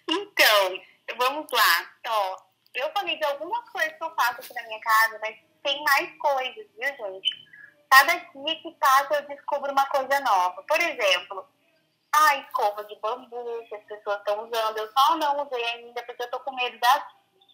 Então, 0.09 0.81
vamos 1.15 1.45
lá. 1.51 1.89
Ó, 2.07 2.37
eu 2.73 2.91
falei 2.91 3.17
de 3.17 3.23
algumas 3.25 3.69
coisas 3.69 3.93
que 3.93 4.03
eu 4.03 4.15
faço 4.15 4.41
aqui 4.41 4.53
na 4.55 4.63
minha 4.63 4.79
casa, 4.79 5.19
mas 5.21 5.35
tem 5.61 5.83
mais 5.83 6.09
coisas, 6.17 6.65
viu, 6.75 6.87
gente? 6.87 7.51
cada 7.91 8.15
dia 8.15 8.55
que 8.61 8.71
passa 8.79 9.15
eu 9.15 9.27
descubro 9.27 9.71
uma 9.71 9.85
coisa 9.87 10.19
nova. 10.21 10.63
Por 10.63 10.79
exemplo, 10.79 11.45
a 12.13 12.35
escova 12.37 12.83
de 12.85 12.95
bambu 12.95 13.65
que 13.67 13.75
as 13.75 13.83
pessoas 13.85 14.17
estão 14.17 14.43
usando. 14.45 14.77
Eu 14.77 14.91
só 14.91 15.15
não 15.15 15.45
usei 15.45 15.63
ainda 15.63 16.03
porque 16.03 16.23
eu 16.23 16.29
tô 16.29 16.39
com 16.41 16.53
medo 16.53 16.77
das 16.79 17.03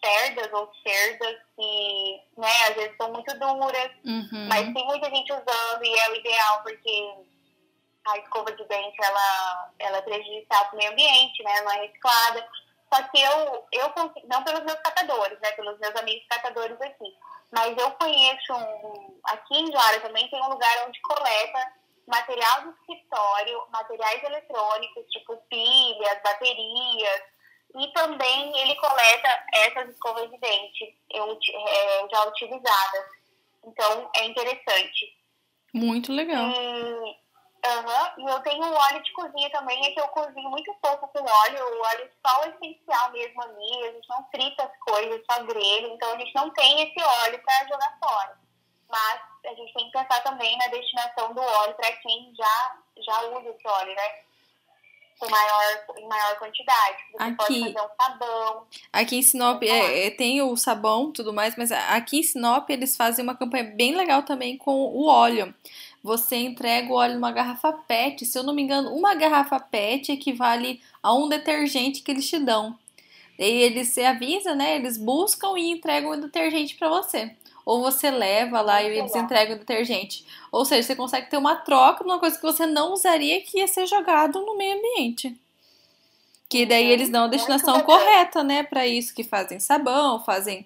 cerdas 0.03 0.51
ou 0.53 0.71
cerdas 0.83 1.35
que, 1.55 2.21
né, 2.37 2.51
às 2.69 2.75
vezes 2.75 2.97
são 2.97 3.11
muito 3.11 3.37
duras. 3.37 3.91
Uhum. 4.05 4.47
Mas 4.47 4.73
tem 4.73 4.85
muita 4.85 5.09
gente 5.09 5.31
usando 5.31 5.83
e 5.83 5.99
é 5.99 6.09
o 6.09 6.15
ideal 6.15 6.63
porque 6.63 7.13
a 8.07 8.17
escova 8.19 8.51
de 8.53 8.63
dente, 8.65 8.97
ela, 9.03 9.71
ela 9.79 9.97
é 9.97 10.01
prejudicial 10.01 10.65
para 10.65 10.75
o 10.75 10.77
meio 10.77 10.91
ambiente, 10.91 11.43
né, 11.43 11.61
não 11.61 11.71
é 11.71 11.81
reciclada. 11.81 12.47
Só 12.93 13.03
que 13.03 13.21
eu, 13.21 13.67
eu 13.73 13.93
não 14.25 14.43
pelos 14.43 14.63
meus 14.63 14.79
catadores, 14.79 15.39
né, 15.41 15.51
pelos 15.51 15.77
meus 15.79 15.95
amigos 15.95 16.25
catadores 16.29 16.79
aqui, 16.79 17.17
mas 17.51 17.77
eu 17.77 17.91
conheço 17.91 18.53
um, 18.53 19.19
aqui 19.25 19.59
em 19.59 19.71
Joara 19.71 19.99
também 19.99 20.29
tem 20.29 20.41
um 20.41 20.49
lugar 20.49 20.87
onde 20.87 21.01
coleta 21.01 21.73
material 22.07 22.63
do 22.63 22.71
escritório, 22.71 23.63
materiais 23.69 24.23
eletrônicos, 24.23 25.05
tipo 25.11 25.37
pilhas, 25.49 26.21
baterias, 26.23 27.21
e 27.75 27.93
também 27.93 28.57
ele 28.61 28.75
coleta 28.75 29.45
essas 29.53 29.89
escovas 29.89 30.29
de 30.29 30.37
dente 30.37 30.97
é, 31.13 32.09
já 32.09 32.23
utilizadas. 32.25 33.05
Então 33.65 34.09
é 34.15 34.25
interessante. 34.25 35.17
Muito 35.73 36.13
legal. 36.13 36.49
E 36.49 37.27
Uhum. 37.67 38.25
E 38.25 38.31
eu 38.31 38.39
tenho 38.41 38.63
um 38.63 38.73
óleo 38.73 39.03
de 39.03 39.11
cozinha 39.11 39.49
também, 39.49 39.85
é 39.85 39.91
que 39.91 39.99
eu 39.99 40.07
cozinho 40.09 40.49
muito 40.49 40.73
pouco 40.75 41.07
com 41.09 41.19
óleo, 41.19 41.59
o 41.59 41.81
óleo 41.85 42.09
só 42.25 42.41
o 42.41 42.49
essencial 42.49 43.11
mesmo 43.11 43.41
ali, 43.41 43.83
a 43.83 43.91
gente 43.91 44.09
não 44.09 44.25
frita 44.29 44.63
as 44.63 44.77
coisas, 44.79 45.21
só 45.29 45.43
grelha, 45.43 45.87
então 45.87 46.13
a 46.13 46.17
gente 46.17 46.33
não 46.35 46.49
tem 46.51 46.83
esse 46.83 47.03
óleo 47.03 47.41
para 47.43 47.67
jogar 47.67 47.97
fora. 47.99 48.39
Mas 48.89 49.21
a 49.45 49.53
gente 49.53 49.73
tem 49.73 49.85
que 49.85 49.91
pensar 49.91 50.21
também 50.23 50.57
na 50.57 50.67
destinação 50.67 51.33
do 51.33 51.41
óleo 51.41 51.73
para 51.75 51.91
quem 51.93 52.33
já, 52.35 52.77
já 52.97 53.21
usa 53.23 53.49
esse 53.49 53.67
óleo, 53.67 53.95
né? 53.95 54.27
Com 55.19 55.29
maior, 55.29 55.85
em 55.97 56.07
maior 56.07 56.37
quantidade. 56.37 56.97
Você 57.11 57.23
aqui, 57.23 57.35
pode 57.35 57.59
fazer 57.59 57.81
um 57.81 58.03
sabão. 58.03 58.67
Aqui 58.93 59.15
em 59.17 59.21
Sinop 59.23 59.63
é, 59.63 60.07
é, 60.07 60.11
tem 60.11 60.41
o 60.43 60.55
sabão 60.55 61.11
tudo 61.11 61.33
mais, 61.33 61.55
mas 61.57 61.71
aqui 61.71 62.19
em 62.19 62.23
Sinop 62.23 62.69
eles 62.69 62.95
fazem 62.95 63.23
uma 63.23 63.35
campanha 63.35 63.63
bem 63.63 63.95
legal 63.95 64.21
também 64.21 64.57
com 64.57 64.73
o 64.73 65.07
óleo 65.07 65.53
você 66.07 66.37
entrega 66.37 66.89
o 66.89 66.95
óleo 66.95 67.15
numa 67.15 67.33
garrafa 67.33 67.73
PET. 67.73 68.25
Se 68.25 68.39
eu 68.39 68.43
não 68.43 68.53
me 68.53 68.61
engano, 68.61 68.95
uma 68.95 69.13
garrafa 69.13 69.59
PET 69.59 70.13
equivale 70.13 70.81
a 71.03 71.13
um 71.13 71.27
detergente 71.27 72.01
que 72.01 72.09
eles 72.09 72.29
te 72.29 72.39
dão. 72.39 72.79
E 73.37 73.43
eles 73.43 73.89
se 73.89 74.01
avisa, 74.03 74.55
né? 74.55 74.77
Eles 74.77 74.97
buscam 74.97 75.57
e 75.57 75.69
entregam 75.69 76.11
o 76.11 76.21
detergente 76.21 76.75
para 76.75 76.87
você. 76.87 77.35
Ou 77.67 77.81
você 77.81 78.09
leva 78.09 78.61
lá 78.61 78.81
e 78.81 78.97
eles 78.97 79.13
entregam 79.13 79.57
o 79.57 79.59
detergente. 79.59 80.25
Ou 80.53 80.63
seja, 80.63 80.87
você 80.87 80.95
consegue 80.95 81.29
ter 81.29 81.35
uma 81.35 81.53
troca 81.53 82.01
de 82.01 82.09
uma 82.09 82.17
coisa 82.17 82.37
que 82.37 82.41
você 82.41 82.65
não 82.65 82.93
usaria 82.93 83.41
que 83.41 83.57
ia 83.57 83.67
ser 83.67 83.85
jogado 83.85 84.39
no 84.39 84.55
meio 84.55 84.77
ambiente. 84.77 85.37
Que 86.47 86.65
daí 86.65 86.85
uhum. 86.85 86.91
eles 86.91 87.09
dão 87.09 87.25
a 87.25 87.27
destinação 87.27 87.81
correta, 87.83 88.41
né, 88.41 88.63
para 88.63 88.87
isso, 88.87 89.13
que 89.13 89.21
fazem 89.21 89.59
sabão, 89.59 90.23
fazem 90.23 90.65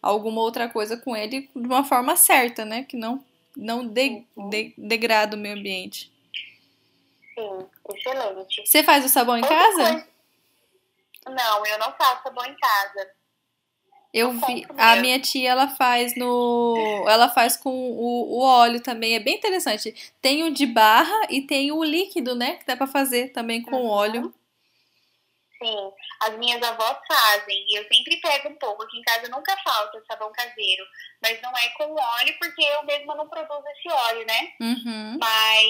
alguma 0.00 0.40
outra 0.40 0.68
coisa 0.68 0.96
com 0.96 1.16
ele 1.16 1.50
de 1.52 1.66
uma 1.66 1.82
forma 1.82 2.14
certa, 2.14 2.64
né, 2.64 2.84
que 2.84 2.96
não 2.96 3.24
não 3.56 3.84
de, 3.84 4.24
de, 4.36 4.72
degrada 4.78 5.34
o 5.34 5.40
meio 5.40 5.58
ambiente. 5.58 6.12
Sim, 7.34 7.66
excelente. 7.92 8.64
Você 8.64 8.84
faz 8.84 9.04
o 9.04 9.08
sabão 9.08 9.36
em 9.36 9.42
Outra 9.42 9.58
casa? 9.58 9.82
Coisa... 9.82 10.08
Não, 11.26 11.66
eu 11.66 11.78
não 11.80 11.92
faço 11.94 12.22
sabão 12.22 12.44
em 12.44 12.54
casa. 12.54 13.15
Eu 14.16 14.32
vi, 14.32 14.66
a 14.78 14.96
minha 14.96 15.20
tia 15.20 15.50
ela 15.50 15.68
faz 15.68 16.16
no, 16.16 17.04
ela 17.06 17.28
faz 17.28 17.54
com 17.54 17.68
o, 17.68 18.38
o, 18.38 18.40
óleo 18.40 18.80
também, 18.82 19.14
é 19.14 19.20
bem 19.20 19.34
interessante. 19.34 19.94
Tem 20.22 20.42
o 20.42 20.54
de 20.54 20.64
barra 20.64 21.26
e 21.28 21.42
tem 21.42 21.70
o 21.70 21.84
líquido, 21.84 22.34
né, 22.34 22.56
que 22.56 22.64
dá 22.64 22.74
para 22.74 22.86
fazer 22.86 23.28
também 23.34 23.60
com 23.60 23.76
uhum. 23.76 23.90
óleo. 23.90 24.34
Sim, 25.62 25.92
as 26.22 26.38
minhas 26.38 26.62
avós 26.62 26.96
fazem 27.06 27.62
e 27.68 27.78
eu 27.78 27.84
sempre 27.88 28.16
pego 28.16 28.48
um 28.48 28.56
pouco. 28.56 28.84
Aqui 28.84 28.98
em 28.98 29.02
casa 29.02 29.28
nunca 29.28 29.54
falta 29.62 30.02
sabão 30.08 30.32
caseiro, 30.32 30.86
mas 31.20 31.38
não 31.42 31.50
é 31.50 31.68
com 31.76 31.94
óleo 31.94 32.34
porque 32.38 32.62
eu 32.62 32.84
mesma 32.84 33.14
não 33.16 33.28
produzo 33.28 33.64
esse 33.68 33.92
óleo, 33.92 34.26
né? 34.26 34.52
Uhum. 34.62 35.18
Mas 35.20 35.66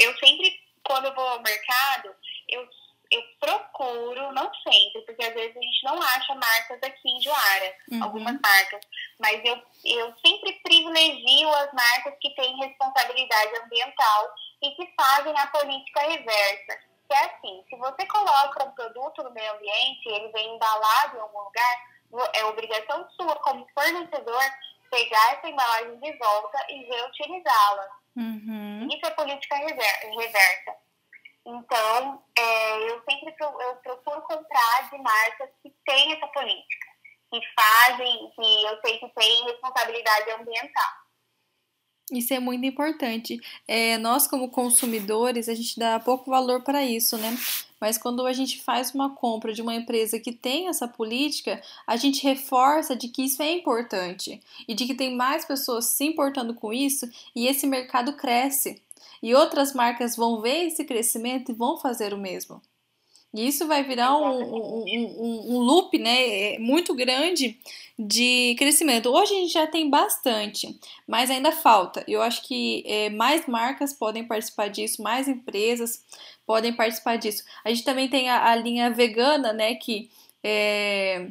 eu 0.00 0.14
sempre, 0.18 0.54
quando 0.84 1.06
eu 1.06 1.14
vou 1.14 1.26
ao 1.26 1.42
mercado, 1.42 2.14
eu, 2.46 2.68
eu 3.10 3.22
procuro, 3.40 4.32
não 4.32 4.50
sempre, 4.54 5.02
porque 5.02 5.24
às 5.24 5.34
vezes 5.34 5.56
a 5.56 5.60
gente 5.60 5.84
não 5.84 6.00
acha 6.00 6.34
marcas 6.34 6.82
aqui 6.82 7.08
em 7.08 7.20
Joara, 7.20 7.76
uhum. 7.90 8.04
algumas 8.04 8.40
marcas, 8.40 8.80
mas 9.18 9.40
eu, 9.44 9.60
eu 9.84 10.14
sempre 10.24 10.52
privilegio 10.62 11.48
as 11.48 11.72
marcas 11.72 12.14
que 12.20 12.30
têm 12.34 12.56
responsabilidade 12.58 13.56
ambiental 13.64 14.34
e 14.62 14.70
que 14.72 14.94
fazem 14.96 15.36
a 15.38 15.46
política 15.48 16.00
reversa 16.02 16.90
que 17.10 17.14
é 17.14 17.24
assim, 17.24 17.64
se 17.68 17.76
você 17.76 18.06
coloca 18.06 18.64
um 18.64 18.70
produto 18.70 19.24
no 19.24 19.32
meio 19.32 19.52
ambiente, 19.54 20.08
ele 20.08 20.28
vem 20.28 20.54
embalado 20.54 21.16
em 21.16 21.20
algum 21.20 21.40
lugar, 21.40 22.30
é 22.34 22.44
obrigação 22.44 23.08
sua 23.16 23.34
como 23.36 23.66
fornecedor 23.74 24.42
pegar 24.90 25.32
essa 25.32 25.48
embalagem 25.48 25.98
de 25.98 26.12
volta 26.18 26.66
e 26.68 26.84
reutilizá-la. 26.84 27.88
Uhum. 28.16 28.88
Isso 28.92 29.06
é 29.06 29.10
política 29.10 29.56
reversa. 29.56 30.72
Então, 31.46 32.22
é, 32.38 32.90
eu 32.90 33.02
sempre 33.08 33.34
eu 33.40 33.76
procuro 33.76 34.22
comprar 34.22 34.90
de 34.90 34.98
marcas 34.98 35.50
que 35.62 35.72
têm 35.86 36.12
essa 36.12 36.26
política, 36.28 36.86
que 37.32 37.40
fazem, 37.58 38.30
que 38.34 38.64
eu 38.64 38.80
sei 38.84 38.98
que 38.98 39.08
têm 39.14 39.44
responsabilidade 39.44 40.30
ambiental. 40.32 41.00
Isso 42.12 42.34
é 42.34 42.40
muito 42.40 42.66
importante. 42.66 43.40
É, 43.68 43.96
nós, 43.98 44.26
como 44.26 44.50
consumidores, 44.50 45.48
a 45.48 45.54
gente 45.54 45.78
dá 45.78 46.00
pouco 46.00 46.28
valor 46.28 46.62
para 46.62 46.82
isso, 46.84 47.16
né? 47.16 47.36
Mas 47.80 47.96
quando 47.96 48.26
a 48.26 48.32
gente 48.32 48.62
faz 48.62 48.92
uma 48.92 49.14
compra 49.14 49.52
de 49.52 49.62
uma 49.62 49.74
empresa 49.74 50.20
que 50.20 50.32
tem 50.32 50.68
essa 50.68 50.86
política, 50.86 51.62
a 51.86 51.96
gente 51.96 52.22
reforça 52.22 52.94
de 52.94 53.08
que 53.08 53.22
isso 53.22 53.42
é 53.42 53.50
importante 53.52 54.40
e 54.68 54.74
de 54.74 54.86
que 54.86 54.94
tem 54.94 55.16
mais 55.16 55.44
pessoas 55.44 55.86
se 55.86 56.04
importando 56.04 56.52
com 56.52 56.72
isso 56.72 57.08
e 57.34 57.46
esse 57.46 57.66
mercado 57.66 58.14
cresce. 58.16 58.82
E 59.22 59.34
outras 59.34 59.72
marcas 59.72 60.16
vão 60.16 60.40
ver 60.40 60.66
esse 60.66 60.84
crescimento 60.84 61.50
e 61.50 61.54
vão 61.54 61.78
fazer 61.78 62.12
o 62.14 62.18
mesmo. 62.18 62.60
E 63.32 63.46
isso 63.46 63.66
vai 63.68 63.84
virar 63.84 64.16
um, 64.16 64.42
um, 64.42 64.84
um, 64.84 65.54
um 65.54 65.58
loop 65.58 65.96
né, 65.98 66.58
muito 66.58 66.92
grande 66.94 67.56
de 67.96 68.56
crescimento. 68.58 69.08
Hoje 69.08 69.32
a 69.32 69.36
gente 69.36 69.52
já 69.52 69.66
tem 69.68 69.88
bastante, 69.88 70.76
mas 71.06 71.30
ainda 71.30 71.52
falta. 71.52 72.04
Eu 72.08 72.22
acho 72.22 72.42
que 72.42 72.82
é, 72.86 73.08
mais 73.08 73.46
marcas 73.46 73.92
podem 73.92 74.24
participar 74.24 74.68
disso, 74.68 75.00
mais 75.00 75.28
empresas 75.28 76.04
podem 76.44 76.72
participar 76.72 77.16
disso. 77.16 77.44
A 77.64 77.68
gente 77.68 77.84
também 77.84 78.08
tem 78.08 78.28
a, 78.28 78.50
a 78.50 78.56
linha 78.56 78.90
vegana, 78.90 79.52
né, 79.52 79.76
que 79.76 80.10
é, 80.42 81.28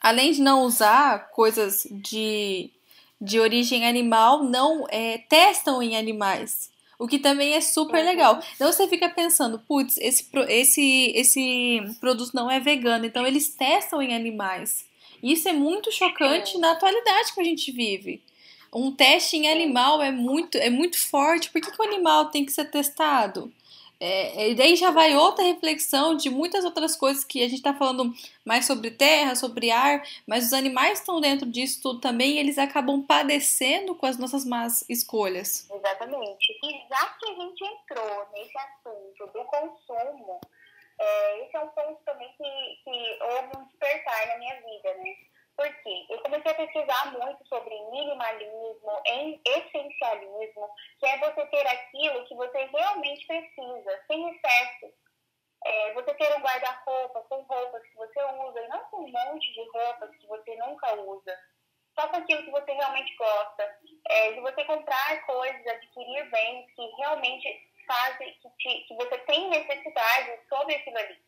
além 0.00 0.32
de 0.32 0.40
não 0.40 0.62
usar 0.62 1.30
coisas 1.32 1.86
de, 1.90 2.70
de 3.20 3.38
origem 3.38 3.86
animal, 3.86 4.44
não 4.44 4.86
é, 4.88 5.18
testam 5.28 5.82
em 5.82 5.94
animais. 5.94 6.70
O 6.98 7.06
que 7.06 7.18
também 7.18 7.54
é 7.54 7.60
super 7.60 8.04
legal. 8.04 8.42
Então 8.56 8.72
você 8.72 8.88
fica 8.88 9.08
pensando, 9.08 9.58
putz, 9.60 9.96
esse, 9.98 10.28
esse, 10.48 11.12
esse 11.14 11.80
produto 12.00 12.34
não 12.34 12.50
é 12.50 12.58
vegano, 12.58 13.06
então 13.06 13.24
eles 13.24 13.54
testam 13.54 14.02
em 14.02 14.14
animais. 14.14 14.84
Isso 15.22 15.48
é 15.48 15.52
muito 15.52 15.92
chocante 15.92 16.58
na 16.58 16.72
atualidade 16.72 17.32
que 17.32 17.40
a 17.40 17.44
gente 17.44 17.70
vive. 17.70 18.20
Um 18.74 18.92
teste 18.92 19.36
em 19.36 19.48
animal 19.48 20.02
é 20.02 20.10
muito, 20.10 20.58
é 20.58 20.68
muito 20.68 20.98
forte. 20.98 21.50
Por 21.50 21.60
que, 21.60 21.70
que 21.70 21.80
o 21.80 21.86
animal 21.86 22.26
tem 22.26 22.44
que 22.44 22.52
ser 22.52 22.70
testado? 22.70 23.52
É, 24.00 24.50
e 24.50 24.54
daí 24.54 24.76
já 24.76 24.92
vai 24.92 25.16
outra 25.16 25.44
reflexão 25.44 26.16
de 26.16 26.30
muitas 26.30 26.64
outras 26.64 26.94
coisas 26.94 27.24
que 27.24 27.40
a 27.40 27.48
gente 27.48 27.58
está 27.58 27.74
falando 27.74 28.14
mais 28.44 28.64
sobre 28.64 28.92
terra, 28.92 29.34
sobre 29.34 29.72
ar, 29.72 30.04
mas 30.24 30.46
os 30.46 30.52
animais 30.52 31.00
estão 31.00 31.20
dentro 31.20 31.50
disso 31.50 31.82
tudo 31.82 32.00
também 32.00 32.38
eles 32.38 32.58
acabam 32.58 33.02
padecendo 33.02 33.96
com 33.96 34.06
as 34.06 34.16
nossas 34.16 34.44
más 34.44 34.84
escolhas. 34.88 35.68
Exatamente. 35.68 36.58
E 36.62 36.88
já 36.88 37.06
que 37.18 37.30
a 37.30 37.34
gente 37.34 37.64
entrou 37.64 38.26
nesse 38.32 38.56
assunto 38.56 39.32
do 39.32 39.44
consumo, 39.44 40.40
é, 41.00 41.44
esse 41.44 41.56
é 41.56 41.60
um 41.60 41.68
ponto 41.68 42.00
também 42.04 42.28
que, 42.36 42.82
que 42.84 43.18
houve 43.22 43.56
um 43.56 43.64
despertar 43.64 44.28
na 44.28 44.38
minha 44.38 44.54
vida, 44.56 44.94
né? 44.94 45.16
Porque 45.58 46.06
eu 46.08 46.20
comecei 46.20 46.52
a 46.52 46.54
pesquisar 46.54 47.12
muito 47.12 47.44
sobre 47.48 47.74
minimalismo, 47.90 49.02
em 49.06 49.42
essencialismo, 49.44 50.70
que 51.00 51.06
é 51.06 51.18
você 51.18 51.44
ter 51.46 51.66
aquilo 51.66 52.24
que 52.26 52.34
você 52.36 52.64
realmente 52.66 53.26
precisa, 53.26 54.04
sem 54.06 54.30
excesso. 54.30 54.94
É, 55.66 55.94
você 55.94 56.14
ter 56.14 56.32
um 56.36 56.42
guarda-roupa 56.42 57.22
com 57.22 57.42
roupas 57.42 57.82
que 57.82 57.96
você 57.96 58.22
usa, 58.22 58.60
e 58.62 58.68
não 58.68 58.84
com 58.84 58.98
um 58.98 59.10
monte 59.10 59.52
de 59.52 59.68
roupas 59.70 60.14
que 60.14 60.28
você 60.28 60.54
nunca 60.58 60.94
usa. 60.94 61.36
Só 61.98 62.06
com 62.06 62.18
aquilo 62.18 62.44
que 62.44 62.52
você 62.52 62.72
realmente 62.72 63.16
gosta. 63.16 63.78
É, 64.10 64.30
de 64.34 64.40
você 64.40 64.64
comprar 64.64 65.26
coisas, 65.26 65.66
adquirir 65.66 66.30
bens 66.30 66.70
que 66.76 66.86
realmente 66.98 67.68
fazem, 67.84 68.32
que, 68.34 68.48
te, 68.58 68.84
que 68.86 68.94
você 68.94 69.18
tem 69.26 69.50
necessidade 69.50 70.38
sobre 70.48 70.76
aquilo 70.76 70.98
ali. 70.98 71.27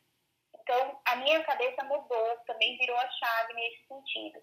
Então, 0.71 1.01
a 1.05 1.17
minha 1.17 1.43
cabeça 1.43 1.83
mudou, 1.83 2.37
também 2.47 2.79
virou 2.79 2.97
a 2.97 3.11
chave 3.11 3.55
nesse 3.55 3.89
sentido. 3.89 4.41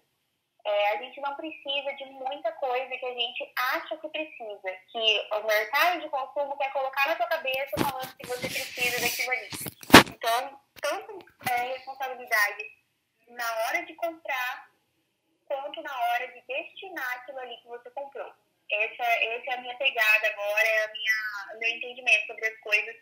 É, 0.62 0.90
a 0.90 0.96
gente 0.98 1.18
não 1.22 1.34
precisa 1.34 1.90
de 1.94 2.04
muita 2.04 2.52
coisa 2.52 2.98
que 2.98 3.06
a 3.06 3.14
gente 3.14 3.50
acha 3.56 3.96
que 3.96 4.08
precisa, 4.10 4.70
que 4.92 5.26
o 5.32 5.46
mercado 5.46 6.02
de 6.02 6.08
consumo 6.10 6.58
quer 6.58 6.70
colocar 6.70 7.08
na 7.08 7.16
sua 7.16 7.26
cabeça 7.28 7.82
falando 7.82 8.14
que 8.18 8.26
você 8.26 8.46
precisa 8.46 9.00
daquilo 9.00 9.32
ali. 9.32 9.48
Então, 10.14 10.60
tanto 10.82 11.18
é, 11.50 11.72
responsabilidade 11.72 12.64
na 13.28 13.56
hora 13.60 13.86
de 13.86 13.94
comprar, 13.94 14.68
quanto 15.46 15.80
na 15.80 15.98
hora 15.98 16.28
de 16.28 16.42
destinar 16.42 17.10
aquilo 17.14 17.38
ali 17.38 17.56
que 17.56 17.68
você 17.68 17.90
comprou. 17.92 18.30
Essa, 18.70 19.02
essa 19.02 19.50
é 19.50 19.54
a 19.54 19.60
minha 19.62 19.78
pegada 19.78 20.26
agora, 20.26 20.68
é 20.68 20.84
a 20.84 20.92
minha, 20.92 21.54
o 21.54 21.58
meu 21.58 21.70
entendimento 21.70 22.26
sobre 22.26 22.48
as 22.48 22.60
coisas 22.60 22.96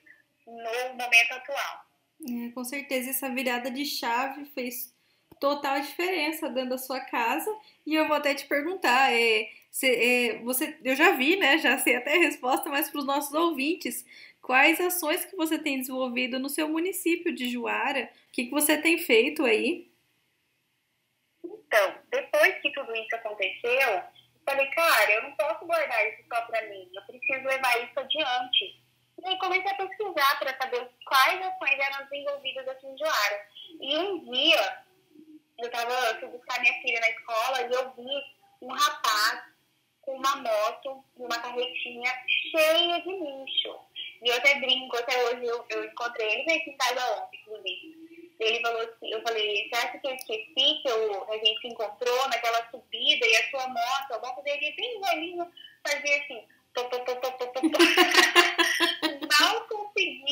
no 0.47 0.95
momento 0.95 1.33
atual. 1.33 1.86
É, 2.25 2.51
com 2.53 2.65
certeza, 2.65 3.11
essa 3.11 3.29
virada 3.29 3.71
de 3.71 3.85
chave 3.85 4.45
fez 4.47 4.95
total 5.41 5.81
diferença 5.81 6.49
dentro 6.49 6.71
da 6.71 6.79
sua 6.79 7.01
casa. 7.01 7.51
E 7.85 7.95
eu 7.95 8.07
vou 8.07 8.17
até 8.17 8.35
te 8.35 8.47
perguntar, 8.47 9.13
é, 9.13 9.49
se, 9.71 9.87
é, 9.87 10.39
você, 10.39 10.79
eu 10.83 10.95
já 10.97 11.13
vi, 11.13 11.37
né? 11.37 11.59
Já 11.59 11.79
sei 11.79 11.97
até 11.97 12.15
a 12.15 12.19
resposta, 12.19 12.69
mas 12.71 12.91
para 12.91 12.99
os 12.99 13.07
nossos 13.07 13.35
ouvintes, 13.35 14.05
quais 14.41 14.81
ações 14.81 15.25
que 15.25 15.37
você 15.37 15.59
tem 15.59 15.81
desenvolvido 15.81 16.39
no 16.39 16.49
seu 16.49 16.69
município 16.69 17.35
de 17.35 17.49
Juara? 17.49 18.11
O 18.29 18.33
que, 18.33 18.45
que 18.45 18.51
você 18.51 18.79
tem 18.79 18.99
feito 18.99 19.45
aí? 19.45 19.91
Então, 21.45 21.95
depois 22.11 22.55
que 22.61 22.73
tudo 22.73 22.95
isso 22.95 23.15
aconteceu, 23.17 24.03
falei, 24.45 24.67
cara, 24.69 25.13
eu 25.13 25.23
não 25.25 25.33
posso 25.33 25.67
guardar 25.67 26.09
isso 26.09 26.23
só 26.33 26.41
para 26.43 26.67
mim, 26.69 26.89
eu 26.95 27.03
preciso 27.03 27.47
levar 27.47 27.85
isso 27.85 27.99
adiante. 27.99 28.86
E 29.27 29.37
comecei 29.39 29.71
a 29.71 29.75
pesquisar 29.75 30.39
para 30.39 30.57
saber 30.57 30.89
quais 31.05 31.43
ações 31.43 31.79
eram 31.79 32.07
desenvolvidas 32.07 32.69
aqui 32.69 32.87
em 32.87 32.97
Juara. 32.97 33.49
E 33.81 33.99
um 33.99 34.25
dia, 34.31 34.79
eu 35.59 35.71
tava, 35.71 36.21
fui 36.21 36.29
buscar 36.29 36.61
minha 36.61 36.75
filha 36.81 37.01
na 37.01 37.11
escola 37.11 37.63
e 37.63 37.73
eu 37.73 37.93
vi 37.95 38.25
um 38.63 38.73
rapaz 38.73 39.43
com 40.03 40.13
uma 40.13 40.37
moto 40.37 41.05
e 41.19 41.23
uma 41.23 41.39
carretinha 41.41 42.13
cheia 42.53 43.01
de 43.03 43.11
lixo. 43.11 43.77
E 44.23 44.29
eu 44.29 44.37
até 44.37 44.55
brinco, 44.61 44.97
até 44.97 45.25
hoje 45.25 45.45
eu, 45.45 45.67
eu 45.71 45.85
encontrei 45.85 46.29
ele 46.29 46.53
aqui 46.53 46.71
em 46.71 46.77
casa 46.77 47.21
ontem, 47.21 47.41
inclusive. 47.41 48.07
Ele 48.39 48.61
falou 48.61 48.81
assim, 48.81 49.11
eu 49.11 49.23
falei, 49.23 49.69
você 49.69 49.75
acha 49.75 49.99
que 49.99 50.07
eu 50.07 50.15
esqueci 50.15 50.83
que 50.83 50.89
eu, 50.89 51.33
a 51.33 51.37
gente 51.39 51.61
se 51.61 51.69
encontrou 51.69 52.29
naquela 52.29 52.71
subida 52.71 53.27
e 53.27 53.37
a 53.37 53.51
sua 53.51 53.67
moto, 53.67 54.13
a 54.13 54.19
moto 54.21 54.43
dele 54.43 54.75
bem 54.77 55.01
velhinho, 55.01 55.53
fazia 55.85 56.23
assim, 56.23 56.45
tô, 56.75 56.85
tô, 56.85 57.01
tô, 57.01 57.17
tô, 57.17 57.33
tô, 57.33 57.47
tô, 57.47 57.61
tô. 57.61 58.46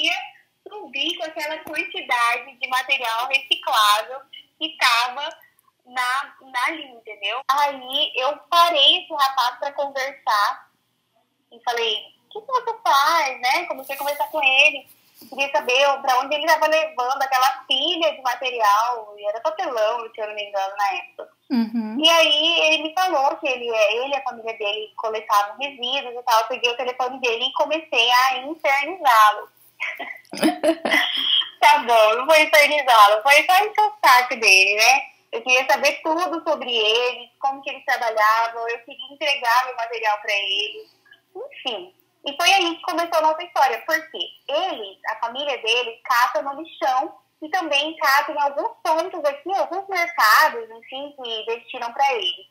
Conseguia 0.04 0.14
subir 0.68 1.16
com 1.16 1.24
aquela 1.24 1.58
quantidade 1.58 2.56
de 2.58 2.68
material 2.68 3.28
reciclável 3.28 4.20
que 4.58 4.66
estava 4.66 5.28
na, 5.86 6.34
na 6.40 6.70
linha, 6.70 6.94
entendeu? 6.94 7.40
Aí 7.48 8.12
eu 8.16 8.36
parei 8.50 9.02
esse 9.02 9.12
rapaz 9.12 9.58
para 9.58 9.72
conversar 9.72 10.70
e 11.52 11.60
falei, 11.62 11.96
o 12.26 12.28
que, 12.30 12.40
que 12.40 12.46
você 12.46 12.78
faz, 12.82 13.40
né? 13.40 13.66
Comecei 13.66 13.94
a 13.94 13.98
conversar 13.98 14.26
com 14.28 14.42
ele 14.42 14.86
queria 15.28 15.50
saber 15.50 16.00
para 16.02 16.20
onde 16.20 16.34
ele 16.34 16.44
estava 16.44 16.66
levando 16.66 17.22
aquela 17.22 17.50
pilha 17.66 18.14
de 18.14 18.22
material, 18.22 19.14
e 19.16 19.24
era 19.26 19.40
papelão, 19.40 20.08
se 20.12 20.20
eu 20.20 20.26
não 20.28 20.34
me 20.34 20.44
engano, 20.44 20.76
na 20.76 20.92
época. 20.94 21.28
Uhum. 21.50 21.96
E 21.98 22.08
aí 22.08 22.60
ele 22.60 22.82
me 22.84 22.94
falou 22.94 23.36
que 23.36 23.46
ele, 23.46 23.68
ele 23.68 24.14
e 24.14 24.16
a 24.16 24.22
família 24.22 24.56
dele 24.56 24.92
coletavam 24.96 25.56
resíduos 25.58 26.14
e 26.14 26.22
tal. 26.22 26.40
Eu 26.40 26.46
peguei 26.48 26.70
o 26.70 26.76
telefone 26.76 27.20
dele 27.20 27.44
e 27.44 27.52
comecei 27.52 28.10
a 28.10 28.38
infernizá-lo. 28.38 29.48
Tá 31.60 31.78
bom, 31.78 32.14
não 32.16 32.26
foi 32.26 32.42
infernizá-lo, 32.42 33.22
foi 33.22 33.46
só 33.74 33.96
saco 34.04 34.36
dele, 34.36 34.76
né? 34.76 35.02
Eu 35.32 35.42
queria 35.42 35.66
saber 35.66 36.00
tudo 36.02 36.42
sobre 36.48 36.70
ele, 36.72 37.30
como 37.40 37.60
que 37.62 37.70
eles 37.70 37.84
trabalhavam, 37.84 38.68
eu 38.68 38.78
queria 38.84 39.12
entregar 39.12 39.66
meu 39.66 39.76
material 39.76 40.18
para 40.20 40.32
ele. 40.32 40.88
Enfim, 41.34 41.94
e 42.26 42.36
foi 42.36 42.52
aí 42.52 42.76
que 42.76 42.82
começou 42.82 43.18
a 43.18 43.22
nossa 43.22 43.42
história, 43.42 43.82
porque 43.84 44.18
ele, 44.48 44.98
a 45.08 45.16
família 45.16 45.58
dele, 45.58 46.00
cata 46.04 46.42
no 46.42 46.62
lixão 46.62 47.14
e 47.42 47.48
também 47.50 47.96
cata 47.96 48.32
em 48.32 48.40
alguns 48.40 48.76
pontos 48.82 49.24
aqui, 49.24 49.52
alguns 49.54 49.86
mercados, 49.88 50.70
enfim, 50.70 51.14
que 51.16 51.46
destinam 51.46 51.92
para 51.92 52.12
ele. 52.14 52.46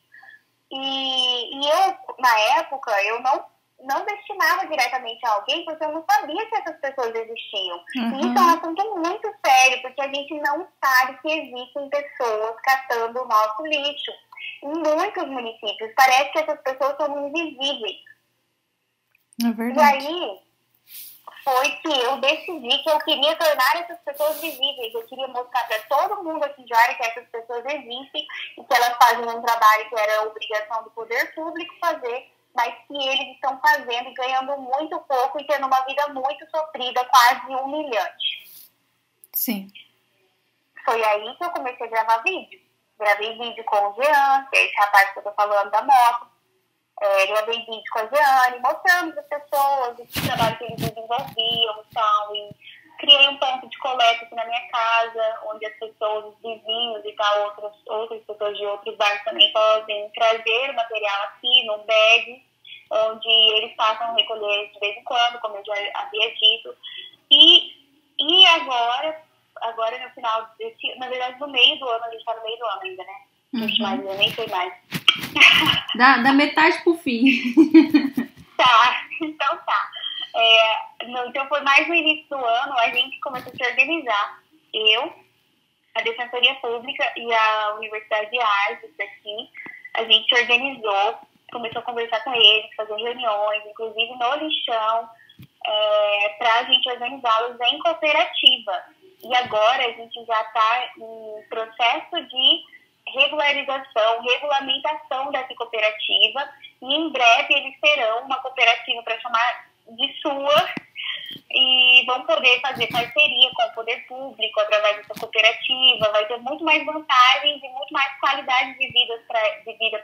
E, 0.70 1.56
e 1.56 1.68
eu, 1.68 1.96
na 2.18 2.38
época, 2.58 2.90
eu 3.04 3.20
não, 3.20 3.44
não 3.84 4.04
destinava 4.04 4.66
diretamente 4.66 5.24
a 5.26 5.32
alguém 5.32 5.64
porque 5.64 5.84
eu 5.84 5.92
não 5.92 6.04
sabia 6.10 6.46
que 6.46 6.56
essas 6.56 6.76
pessoas 6.80 7.14
existiam. 7.14 7.76
Uhum. 7.96 8.16
E 8.16 8.20
isso 8.20 8.38
é 8.38 8.40
um 8.40 8.58
assunto 8.58 8.98
muito 8.98 9.34
sério, 9.44 9.82
porque 9.82 10.00
a 10.00 10.08
gente 10.08 10.34
não 10.40 10.66
sabe 10.82 11.18
que 11.20 11.30
existem 11.30 11.88
pessoas 11.88 12.56
catando 12.62 13.22
o 13.22 13.28
nosso 13.28 13.66
lixo. 13.66 14.12
Em 14.62 14.72
muitos 14.74 15.26
municípios, 15.26 15.92
parece 15.96 16.30
que 16.32 16.38
essas 16.38 16.60
pessoas 16.60 16.96
são 16.96 17.28
invisíveis 17.28 18.14
é 19.42 19.50
verdade. 19.50 20.04
E 20.04 20.08
aí 20.08 20.40
foi 21.42 21.70
que 21.76 21.88
eu 21.88 22.16
decidi 22.18 22.78
que 22.82 22.90
eu 22.90 22.98
queria 23.00 23.36
tornar 23.36 23.76
essas 23.76 23.98
pessoas 24.00 24.40
visíveis. 24.40 24.94
Eu 24.94 25.06
queria 25.06 25.28
mostrar 25.28 25.64
para 25.66 25.80
todo 25.88 26.22
mundo 26.22 26.42
aqui 26.44 26.64
de 26.64 26.72
área 26.72 26.94
que 26.94 27.02
essas 27.02 27.28
pessoas 27.28 27.64
existem 27.66 28.26
e 28.58 28.64
que 28.64 28.74
elas 28.74 28.96
fazem 28.96 29.28
um 29.28 29.42
trabalho 29.42 29.88
que 29.88 29.98
era 29.98 30.22
obrigação 30.22 30.84
do 30.84 30.90
poder 30.90 31.34
público 31.34 31.74
fazer, 31.80 32.30
mas 32.54 32.74
que 32.86 33.08
eles 33.08 33.34
estão 33.34 33.60
fazendo 33.60 34.08
e 34.08 34.14
ganhando 34.14 34.56
muito 34.58 34.98
pouco 35.00 35.40
e 35.40 35.46
tendo 35.46 35.66
uma 35.66 35.80
vida 35.82 36.08
muito 36.08 36.48
sofrida, 36.50 37.04
quase 37.06 37.54
humilhante. 37.54 38.70
Sim. 39.32 39.68
Foi 40.84 41.02
aí 41.02 41.36
que 41.36 41.44
eu 41.44 41.50
comecei 41.50 41.86
a 41.86 41.90
gravar 41.90 42.18
vídeo. 42.18 42.60
Gravei 42.98 43.36
vídeo 43.36 43.64
com 43.64 43.76
o 43.76 43.94
Jean, 43.94 44.46
que 44.50 44.56
é 44.56 44.66
esse 44.66 44.76
rapaz 44.76 45.12
que 45.12 45.18
eu 45.18 45.24
tô 45.24 45.32
falando 45.32 45.70
da 45.70 45.82
moto 45.82 46.34
é, 47.00 47.26
gravei 47.26 47.58
vídeo 47.64 47.84
com 47.92 47.98
a 47.98 48.06
Jeane, 48.06 48.60
mostrando 48.60 49.18
as 49.18 49.26
pessoas 49.26 49.98
o 49.98 50.26
trabalho 50.26 50.58
que 50.58 50.64
eles 50.64 50.76
desenvolviam 50.76 51.82
e 51.82 51.94
tal. 51.94 52.36
E 52.36 52.56
criei 52.98 53.28
um 53.28 53.36
ponto 53.36 53.68
de 53.68 53.78
coleta 53.78 54.24
aqui 54.24 54.34
na 54.34 54.44
minha 54.44 54.68
casa, 54.68 55.40
onde 55.52 55.66
as 55.66 55.74
pessoas, 55.78 56.26
os 56.26 56.36
vizinhos 56.42 57.04
e 57.04 57.12
tal, 57.12 57.44
outras, 57.44 57.72
outras 57.86 58.22
pessoas 58.24 58.56
de 58.56 58.64
outros 58.66 58.96
bairros 58.96 59.24
também 59.24 59.52
podem 59.52 60.10
trazer 60.10 60.70
o 60.70 60.74
material 60.74 61.22
aqui 61.24 61.64
no 61.66 61.78
bag, 61.84 62.42
onde 62.90 63.28
eles 63.28 63.74
passam 63.76 64.08
a 64.08 64.14
recolher 64.14 64.70
de 64.72 64.80
vez 64.80 64.96
em 64.96 65.04
quando, 65.04 65.40
como 65.40 65.56
eu 65.56 65.64
já 65.64 65.74
havia 65.94 66.34
dito. 66.34 66.74
E, 67.30 67.72
e 68.18 68.46
agora, 68.46 69.22
agora 69.62 69.98
no 69.98 70.14
final 70.14 70.50
desse, 70.58 70.98
na 70.98 71.08
verdade 71.08 71.40
no 71.40 71.48
meio 71.48 71.78
do 71.78 71.88
ano, 71.88 72.04
a 72.04 72.10
gente 72.10 72.20
está 72.20 72.34
no 72.34 72.42
meio 72.42 72.58
do 72.58 72.66
ano 72.66 72.82
ainda, 72.82 73.04
né? 73.04 73.14
Uhum. 73.54 73.76
Mas 73.78 74.04
eu 74.04 74.14
nem 74.14 74.32
sei 74.32 74.46
mais. 74.48 74.74
Da, 75.96 76.18
da 76.18 76.32
metade 76.32 76.82
pro 76.82 76.94
fim. 76.94 77.24
Tá, 78.56 79.06
então 79.20 79.56
tá. 79.66 79.90
É, 80.34 80.78
então 81.28 81.46
foi 81.48 81.60
mais 81.60 81.86
no 81.86 81.94
início 81.94 82.28
do 82.28 82.44
ano, 82.44 82.78
a 82.78 82.88
gente 82.88 83.20
começou 83.20 83.52
a 83.52 83.56
se 83.56 83.70
organizar. 83.70 84.42
Eu, 84.72 85.12
a 85.94 86.02
Defensoria 86.02 86.54
Pública 86.56 87.12
e 87.16 87.32
a 87.32 87.74
Universidade 87.76 88.30
de 88.30 88.40
Artes 88.40 88.90
daqui, 88.98 89.50
a 89.94 90.04
gente 90.04 90.28
se 90.28 90.42
organizou, 90.42 91.18
começou 91.52 91.80
a 91.80 91.84
conversar 91.84 92.24
com 92.24 92.34
eles, 92.34 92.74
fazer 92.74 92.96
reuniões, 92.96 93.62
inclusive 93.66 94.12
no 94.16 94.34
lixão, 94.34 95.08
é, 95.66 96.28
para 96.38 96.54
a 96.54 96.64
gente 96.64 96.90
organizá-los 96.90 97.60
em 97.60 97.78
cooperativa. 97.78 98.84
E 99.22 99.34
agora 99.36 99.86
a 99.86 99.92
gente 99.92 100.24
já 100.24 100.40
está 100.42 100.92
em 100.98 101.48
processo 101.48 102.24
de 102.28 102.74
regularização, 103.06 104.22
regulamentação 104.22 105.30
dessa 105.30 105.54
cooperativa 105.54 106.50
e 106.82 106.94
em 106.94 107.10
breve 107.10 107.54
eles 107.54 107.78
terão 107.80 108.24
uma 108.24 108.36
cooperativa 108.40 109.02
para 109.02 109.20
chamar 109.20 109.63
de 109.88 110.20
sua 110.20 110.68
e 111.50 112.04
vão 112.06 112.22
poder 112.26 112.60
fazer 112.60 112.86
parceria 112.88 113.50
com 113.54 113.62
o 113.62 113.74
poder 113.74 114.06
público 114.06 114.60
através 114.60 114.96
dessa 114.96 115.20
cooperativa, 115.20 116.12
vai 116.12 116.26
ter 116.26 116.38
muito 116.38 116.64
mais 116.64 116.84
vantagens 116.84 117.62
e 117.62 117.68
muito 117.68 117.92
mais 117.92 118.18
qualidade 118.18 118.78
de 118.78 118.86
vida 118.88 119.22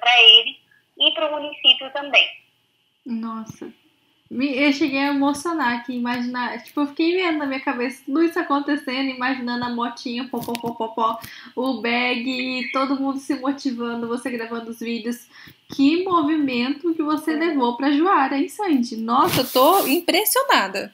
para 0.01 0.23
eles 0.23 0.57
e 0.99 1.11
para 1.13 1.29
o 1.29 1.41
município 1.41 1.91
também. 1.93 2.29
Nossa, 3.05 3.73
eu 4.31 4.73
cheguei 4.73 5.01
a 5.01 5.09
emocionar 5.09 5.79
aqui, 5.79 5.95
imaginar. 5.95 6.63
Tipo, 6.63 6.83
eu 6.83 6.87
fiquei 6.89 7.17
vendo 7.17 7.39
na 7.39 7.47
minha 7.47 7.61
cabeça 7.61 8.03
tudo 8.07 8.23
isso 8.23 8.39
acontecendo, 8.39 9.11
imaginando 9.11 9.65
a 9.65 9.71
motinha, 9.71 10.29
pó, 10.29 10.39
pó, 10.39 10.53
pó, 10.53 10.71
pó, 10.73 10.89
pó, 10.89 11.21
o 11.57 11.81
bag, 11.81 12.71
todo 12.73 13.01
mundo 13.01 13.19
se 13.19 13.35
motivando, 13.41 14.07
você 14.07 14.31
gravando 14.31 14.71
os 14.71 14.79
vídeos. 14.79 15.29
Que 15.75 16.05
movimento 16.05 16.95
que 16.95 17.03
você 17.03 17.33
levou 17.33 17.77
pra 17.77 17.93
Joara, 17.93 18.37
hein, 18.37 18.49
Sandy? 18.49 18.97
Nossa, 18.97 19.43
eu 19.43 19.49
tô 19.49 19.87
impressionada. 19.87 20.93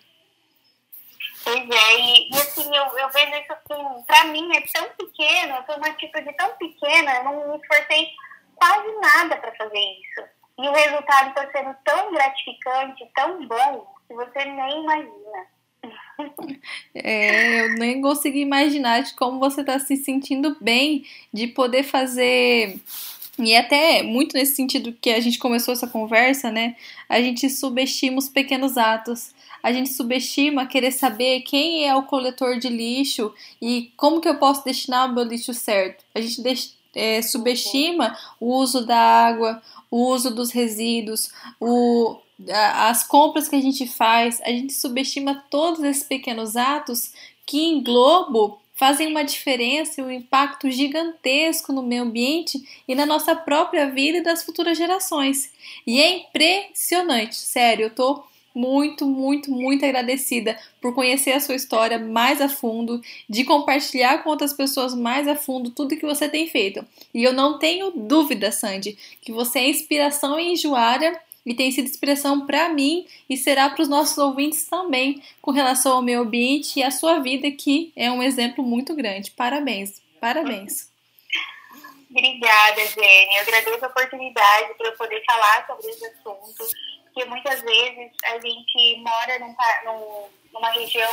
Pois 1.43 1.71
é, 1.71 2.01
e, 2.01 2.29
e 2.29 2.35
assim, 2.35 2.67
eu, 2.75 2.85
eu 2.99 3.09
vejo 3.11 3.37
isso 3.37 3.53
assim, 3.53 4.03
pra 4.05 4.25
mim 4.25 4.49
é 4.57 4.61
tão 4.63 4.89
pequeno, 4.99 5.55
eu 5.55 5.63
sou 5.65 5.77
uma 5.77 5.87
atitude 5.87 6.37
tão 6.37 6.51
pequena, 6.57 7.15
eu 7.19 7.25
não 7.25 7.53
me 7.53 7.59
esforcei 7.59 8.09
quase 8.57 8.93
nada 9.01 9.37
para 9.37 9.55
fazer 9.55 9.79
isso. 9.79 10.29
E 10.59 10.69
o 10.69 10.73
resultado 10.73 11.29
está 11.29 11.51
sendo 11.53 11.77
tão 11.85 12.13
gratificante, 12.13 13.09
tão 13.15 13.47
bom, 13.47 13.87
que 14.09 14.15
você 14.15 14.45
nem 14.45 14.83
imagina. 14.83 15.47
É, 16.95 17.61
eu 17.61 17.75
nem 17.75 18.01
consegui 18.01 18.41
imaginar 18.41 19.03
de 19.03 19.15
como 19.15 19.39
você 19.39 19.61
está 19.61 19.79
se 19.79 19.97
sentindo 19.97 20.57
bem 20.61 21.05
de 21.33 21.47
poder 21.47 21.83
fazer 21.83 22.81
E 23.39 23.53
é 23.53 23.59
até 23.59 24.03
muito 24.03 24.35
nesse 24.35 24.57
sentido 24.57 24.97
que 25.01 25.11
a 25.11 25.21
gente 25.21 25.39
começou 25.39 25.75
essa 25.75 25.87
conversa, 25.87 26.51
né? 26.51 26.75
A 27.09 27.21
gente 27.21 27.51
subestima 27.51 28.19
os 28.19 28.29
pequenos 28.29 28.79
atos. 28.79 29.35
A 29.63 29.73
gente 29.73 29.93
subestima 29.93 30.67
querer 30.67 30.91
saber 30.91 31.41
quem 31.41 31.87
é 31.87 31.95
o 31.95 32.05
coletor 32.05 32.59
de 32.59 32.69
lixo 32.69 33.35
e 33.61 33.93
como 33.97 34.21
que 34.21 34.29
eu 34.29 34.39
posso 34.39 34.65
destinar 34.65 35.11
o 35.11 35.15
meu 35.15 35.25
lixo 35.25 35.53
certo. 35.53 36.05
A 36.15 36.21
gente 36.21 36.77
é, 36.95 37.21
subestima 37.21 38.17
o 38.41 38.55
uso 38.55 38.87
da 38.87 38.99
água, 38.99 39.63
o 39.91 40.07
uso 40.09 40.35
dos 40.35 40.51
resíduos, 40.51 41.31
o, 41.61 42.17
as 42.49 43.07
compras 43.07 43.49
que 43.49 43.57
a 43.57 43.61
gente 43.61 43.87
faz. 43.87 44.41
A 44.43 44.49
gente 44.49 44.73
subestima 44.73 45.45
todos 45.51 45.83
esses 45.83 46.05
pequenos 46.05 46.57
atos 46.57 47.13
que 47.45 47.59
em 47.59 47.83
globo 47.83 48.61
fazem 48.77 49.09
uma 49.09 49.25
diferença 49.25 50.01
e 50.01 50.05
um 50.05 50.11
impacto 50.11 50.71
gigantesco 50.71 51.73
no 51.73 51.83
meio 51.83 52.03
ambiente 52.03 52.63
e 52.87 52.95
na 52.95 53.05
nossa 53.05 53.35
própria 53.35 53.91
vida 53.91 54.19
e 54.19 54.23
das 54.23 54.45
futuras 54.45 54.79
gerações. 54.79 55.51
E 55.87 56.01
é 56.01 56.19
impressionante, 56.19 57.35
sério, 57.35 57.87
eu 57.87 57.91
tô 57.91 58.23
muito, 58.55 59.05
muito, 59.05 59.51
muito 59.51 59.85
agradecida 59.85 60.59
por 60.81 60.95
conhecer 60.95 61.33
a 61.33 61.41
sua 61.41 61.55
história 61.55 61.99
mais 61.99 62.41
a 62.41 62.49
fundo, 62.49 63.03
de 63.29 63.45
compartilhar 63.45 64.23
com 64.23 64.31
outras 64.31 64.55
pessoas 64.55 64.95
mais 64.95 65.29
a 65.29 65.37
fundo 65.37 65.71
tudo 65.71 65.97
que 65.97 66.07
você 66.07 66.27
tem 66.27 66.49
feito. 66.49 66.83
E 67.13 67.23
eu 67.23 67.35
não 67.35 67.59
tenho 67.59 67.91
dúvida, 67.91 68.51
Sandy, 68.51 68.97
que 69.21 69.31
você 69.31 69.59
é 69.59 69.69
inspiração 69.69 70.39
em 70.39 70.57
Juara 70.57 71.21
e 71.47 71.55
tem 71.55 71.71
sido 71.71 71.89
inspiração 71.89 72.45
para 72.45 72.69
mim 72.69 73.07
e 73.31 73.37
será 73.37 73.71
para 73.71 73.81
os 73.81 73.89
nossos 73.89 74.19
ouvintes 74.19 74.67
também 74.67 75.23
com 75.41 75.53
relação 75.53 75.93
ao 75.93 76.03
meio 76.03 76.23
ambiente 76.23 76.81
e 76.81 76.83
à 76.83 76.91
sua 76.91 77.21
vida, 77.21 77.49
que 77.53 77.93
é 77.95 78.11
um 78.11 78.21
exemplo 78.21 78.65
muito 78.65 78.97
grande. 78.97 79.31
Parabéns, 79.31 80.03
parabéns. 80.21 80.91
Obrigada, 82.11 82.81
Jenny. 82.87 83.37
Eu 83.37 83.43
agradeço 83.43 83.85
a 83.85 83.89
oportunidade 83.89 84.75
para 84.75 84.89
eu 84.89 84.97
poder 84.97 85.23
falar 85.25 85.67
sobre 85.67 85.87
esse 85.89 86.07
assunto, 86.07 86.65
porque 87.05 87.25
muitas 87.27 87.61
vezes 87.63 88.13
a 88.25 88.41
gente 88.41 89.01
mora 89.01 89.39
num, 89.39 89.55
num, 89.85 90.29
numa 90.53 90.71
região 90.71 91.11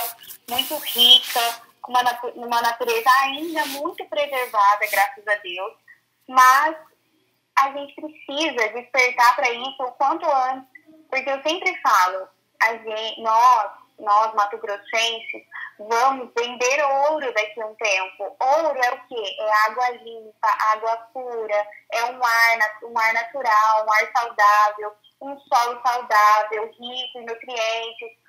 muito 0.49 0.75
rica, 0.77 1.61
com 1.81 1.91
uma, 1.91 2.01
uma 2.35 2.61
natureza 2.61 3.09
ainda 3.21 3.65
muito 3.67 4.03
preservada, 4.05 4.87
graças 4.89 5.27
a 5.27 5.35
Deus, 5.35 5.73
mas 6.27 6.75
a 7.55 7.71
gente 7.71 7.93
precisa 7.95 8.69
despertar 8.69 9.35
para 9.35 9.49
isso 9.49 9.83
o 9.83 9.91
quanto 9.93 10.25
antes, 10.25 10.69
porque 11.09 11.29
eu 11.29 11.41
sempre 11.43 11.79
falo, 11.81 12.27
a 12.61 12.73
gente, 12.77 13.21
nós, 13.21 13.71
nós 13.99 14.33
mato-grossenses, 14.33 15.43
vamos 15.77 16.31
vender 16.37 16.83
ouro 16.83 17.33
daqui 17.33 17.61
a 17.61 17.65
um 17.65 17.75
tempo. 17.75 18.35
Ouro 18.39 18.79
é 18.83 18.91
o 18.91 19.07
quê? 19.07 19.35
É 19.39 19.51
água 19.67 19.89
limpa, 19.89 20.47
água 20.71 20.97
pura, 21.13 21.67
é 21.91 22.05
um 22.05 22.23
ar, 22.23 22.79
um 22.83 22.97
ar 22.97 23.13
natural, 23.13 23.85
um 23.85 23.93
ar 23.93 24.11
saudável, 24.15 24.93
um 25.21 25.39
solo 25.39 25.81
saudável, 25.85 26.65
rico 26.65 27.19
em 27.19 27.25
nutrientes. 27.25 28.23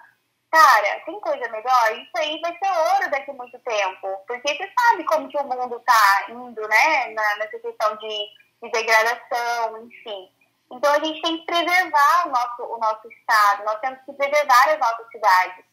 Cara, 0.50 1.00
tem 1.04 1.20
coisa 1.20 1.48
melhor? 1.48 1.98
Isso 1.98 2.16
aí 2.16 2.40
vai 2.40 2.56
ser 2.56 2.70
ouro 2.70 3.10
daqui 3.10 3.30
a 3.30 3.34
muito 3.34 3.58
tempo. 3.58 4.08
Porque 4.26 4.54
você 4.54 4.72
sabe 4.78 5.04
como 5.04 5.28
que 5.28 5.36
o 5.36 5.44
mundo 5.44 5.80
tá 5.80 6.26
indo, 6.28 6.68
né? 6.68 7.08
Na, 7.08 7.36
nessa 7.38 7.58
questão 7.58 7.96
de 7.96 8.26
de 8.64 8.70
degradação, 8.70 9.86
enfim. 9.86 10.28
Então 10.72 10.92
a 10.92 11.04
gente 11.04 11.20
tem 11.22 11.38
que 11.38 11.46
preservar 11.46 12.26
o 12.26 12.30
nosso, 12.30 12.62
o 12.62 12.78
nosso 12.78 13.08
estado, 13.08 13.64
nós 13.64 13.78
temos 13.80 14.00
que 14.04 14.12
preservar 14.12 14.70
as 14.70 14.78
nossas 14.78 15.10
cidades. 15.10 15.64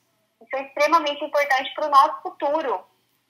Isso 0.42 0.56
é 0.56 0.68
extremamente 0.68 1.24
importante 1.24 1.74
para 1.76 1.88
o 1.88 1.92
nosso 1.92 2.22
futuro. 2.22 2.84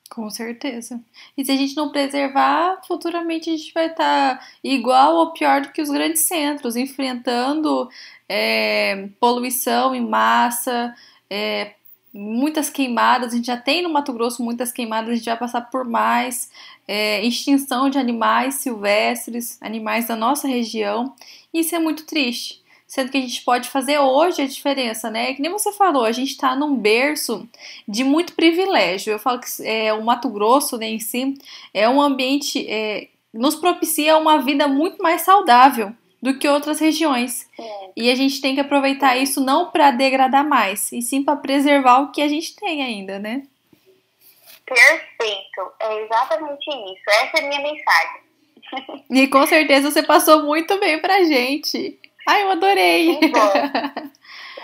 Com 0.10 0.30
certeza. 0.30 1.00
E 1.38 1.46
se 1.46 1.52
a 1.52 1.56
gente 1.56 1.76
não 1.76 1.90
preservar, 1.90 2.82
futuramente 2.86 3.50
a 3.50 3.56
gente 3.56 3.74
vai 3.74 3.88
estar 3.88 4.46
igual 4.62 5.16
ou 5.16 5.32
pior 5.32 5.62
do 5.62 5.72
que 5.72 5.82
os 5.82 5.90
grandes 5.90 6.28
centros, 6.28 6.76
enfrentando 6.76 7.90
é, 8.28 9.08
poluição 9.22 9.96
em 9.96 10.06
massa, 10.06 10.94
é, 11.30 11.76
muitas 12.14 12.70
queimadas. 12.70 13.34
A 13.34 13.36
gente 13.36 13.46
já 13.46 13.58
tem 13.58 13.82
no 13.82 13.90
Mato 13.90 14.14
Grosso 14.14 14.44
muitas 14.44 14.72
queimadas, 14.72 15.10
a 15.10 15.16
gente 15.16 15.26
vai 15.26 15.38
passar 15.38 15.62
por 15.62 15.86
mais 15.86 16.50
é, 16.88 17.24
extinção 17.26 17.90
de 17.90 17.98
animais 17.98 18.56
silvestres, 18.56 19.58
animais 19.62 20.08
da 20.08 20.16
nossa 20.16 20.48
região. 20.48 21.14
Isso 21.54 21.76
é 21.76 21.80
muito 21.80 22.06
triste. 22.06 22.62
Sendo 22.86 23.10
que 23.10 23.18
a 23.18 23.22
gente 23.22 23.42
pode 23.44 23.70
fazer 23.70 24.00
hoje 24.00 24.42
a 24.42 24.48
diferença, 24.48 25.10
né? 25.10 25.34
Que 25.34 25.42
nem 25.42 25.50
você 25.50 25.72
falou, 25.72 26.04
a 26.04 26.12
gente 26.12 26.32
está 26.32 26.56
num 26.58 26.76
berço 26.76 27.48
de 27.88 28.04
muito 28.04 28.34
privilégio. 28.34 29.14
Eu 29.14 29.20
falo 29.20 29.40
que 29.40 29.48
é, 29.64 29.94
o 29.94 30.04
Mato 30.04 30.30
Grosso 30.30 30.78
né, 30.78 30.90
em 30.90 31.00
si 31.00 31.36
é 31.74 31.88
um 31.88 32.02
ambiente 32.02 32.68
é, 32.70 33.08
nos 33.34 33.56
propicia 33.56 34.18
uma 34.18 34.40
vida 34.40 34.68
muito 34.68 35.02
mais 35.02 35.22
saudável 35.22 35.96
do 36.22 36.38
que 36.38 36.48
outras 36.48 36.80
regiões. 36.80 37.50
É. 37.60 37.90
E 37.96 38.12
a 38.12 38.16
gente 38.16 38.40
tem 38.42 38.54
que 38.54 38.62
aproveitar 38.62 39.18
isso 39.18 39.42
não 39.42 39.72
para 39.72 39.92
degradar 39.92 40.48
mais, 40.48 40.92
e 40.92 41.02
sim 41.02 41.24
para 41.24 41.38
preservar 41.38 42.00
o 42.00 42.12
que 42.12 42.22
a 42.22 42.28
gente 42.28 42.56
tem 42.56 42.84
ainda, 42.84 43.20
né? 43.20 43.44
Perfeito. 44.66 45.74
É 45.80 46.04
exatamente 46.04 46.70
isso. 46.70 47.10
Essa 47.10 47.38
é 47.38 47.44
a 47.44 47.48
minha 47.48 47.62
mensagem. 47.62 48.22
E 49.10 49.28
com 49.28 49.46
certeza 49.46 49.92
você 49.92 50.02
passou 50.02 50.44
muito 50.44 50.80
bem 50.80 50.98
pra 51.00 51.26
gente. 51.26 52.00
Ai, 52.26 52.44
eu 52.44 52.52
adorei. 52.52 53.20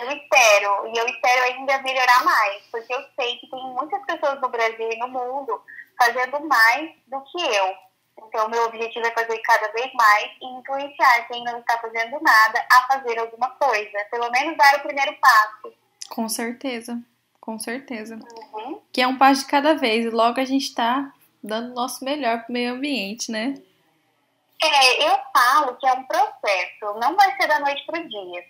Eu 0.00 0.12
espero, 0.12 0.86
e 0.94 0.96
eu 0.96 1.06
espero 1.08 1.42
ainda 1.42 1.82
melhorar 1.82 2.24
mais, 2.24 2.62
porque 2.70 2.94
eu 2.94 3.02
sei 3.18 3.36
que 3.38 3.50
tem 3.50 3.60
muitas 3.74 4.00
pessoas 4.06 4.40
no 4.40 4.48
Brasil 4.48 4.88
e 4.92 4.96
no 4.96 5.08
mundo 5.08 5.60
fazendo 5.98 6.40
mais 6.46 6.90
do 7.08 7.20
que 7.22 7.42
eu. 7.42 7.74
Então, 8.26 8.48
meu 8.48 8.64
objetivo 8.64 9.06
é 9.06 9.10
fazer 9.12 9.38
cada 9.38 9.68
vez 9.72 9.92
mais 9.94 10.30
e 10.40 10.46
influenciar 10.58 11.28
quem 11.28 11.42
não 11.44 11.58
está 11.58 11.78
fazendo 11.78 12.20
nada 12.20 12.66
a 12.70 12.86
fazer 12.86 13.18
alguma 13.18 13.50
coisa. 13.50 14.04
Pelo 14.10 14.30
menos 14.30 14.56
dar 14.56 14.76
o 14.76 14.82
primeiro 14.82 15.16
passo. 15.20 15.74
Com 16.10 16.28
certeza. 16.28 17.00
Com 17.40 17.58
certeza. 17.58 18.18
Uhum. 18.52 18.80
Que 18.92 19.00
é 19.00 19.06
um 19.06 19.16
passo 19.16 19.42
de 19.42 19.50
cada 19.50 19.74
vez. 19.74 20.04
E 20.04 20.10
logo 20.10 20.40
a 20.40 20.44
gente 20.44 20.64
está 20.64 21.12
dando 21.42 21.70
o 21.70 21.74
nosso 21.74 22.04
melhor 22.04 22.40
para 22.40 22.50
o 22.50 22.52
meio 22.52 22.74
ambiente, 22.74 23.30
né? 23.30 23.54
É, 24.62 25.08
eu 25.08 25.18
falo 25.32 25.76
que 25.76 25.86
é 25.86 25.92
um 25.92 26.04
processo. 26.04 26.98
Não 27.00 27.16
vai 27.16 27.34
ser 27.36 27.46
da 27.46 27.60
noite 27.60 27.86
para 27.86 28.00
o 28.00 28.08
dia. 28.08 28.44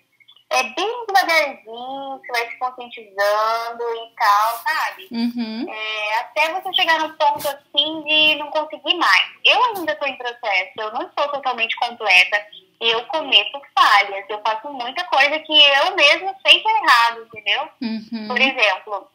É 0.51 0.63
bem 0.63 1.05
devagarzinho, 1.05 2.19
você 2.19 2.31
vai 2.31 2.49
se 2.49 2.57
conscientizando 2.57 3.83
e 3.83 4.15
tal, 4.17 4.57
sabe? 4.63 5.07
Uhum. 5.11 5.67
É, 5.71 6.19
até 6.21 6.53
você 6.53 6.73
chegar 6.73 6.99
no 6.99 7.13
ponto 7.15 7.47
assim 7.47 8.03
de 8.03 8.35
não 8.35 8.49
conseguir 8.49 8.95
mais. 8.95 9.29
Eu 9.45 9.63
ainda 9.65 9.93
estou 9.93 10.07
em 10.07 10.17
processo, 10.17 10.71
eu 10.77 10.91
não 10.91 11.03
estou 11.03 11.27
totalmente 11.29 11.75
completa 11.75 12.43
eu 12.79 13.05
cometo 13.07 13.61
falhas, 13.77 14.25
eu 14.29 14.41
faço 14.41 14.69
muita 14.71 15.03
coisa 15.05 15.37
que 15.39 15.51
eu 15.51 15.95
mesma 15.95 16.33
sei 16.45 16.61
que 16.61 16.67
é 16.67 16.71
errado, 16.71 17.23
entendeu? 17.25 17.69
Uhum. 17.81 18.27
Por 18.27 18.39
exemplo, 18.39 19.11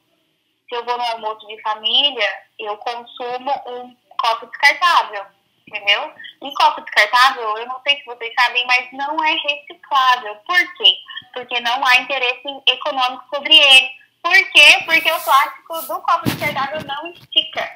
se 0.69 0.75
eu 0.75 0.85
vou 0.85 0.99
no 0.99 1.05
almoço 1.05 1.47
de 1.47 1.61
família, 1.63 2.29
eu 2.59 2.77
consumo 2.77 3.51
um 3.67 3.97
copo 4.19 4.47
descartável, 4.47 5.25
entendeu? 5.67 6.13
Um 6.43 6.53
copo 6.53 6.83
descartável, 6.83 7.57
eu 7.57 7.67
não 7.67 7.81
sei 7.81 7.97
se 7.97 8.05
vocês 8.05 8.35
sabem, 8.39 8.67
mas 8.67 8.93
não 8.93 9.25
é 9.25 9.33
reciclável. 9.33 10.37
Por 10.47 10.77
quê? 10.77 10.95
Porque 11.35 11.61
não 11.61 11.85
há 11.87 11.97
interesse 11.97 12.49
econômico 12.69 13.25
sobre 13.35 13.55
ele. 13.57 13.91
Por 14.23 14.53
quê? 14.53 14.83
Porque 14.87 15.13
o 15.13 15.21
plástico 15.21 15.83
do 15.83 16.01
copo 16.01 16.25
descartável 16.25 16.81
não 16.85 17.13
estica. 17.13 17.71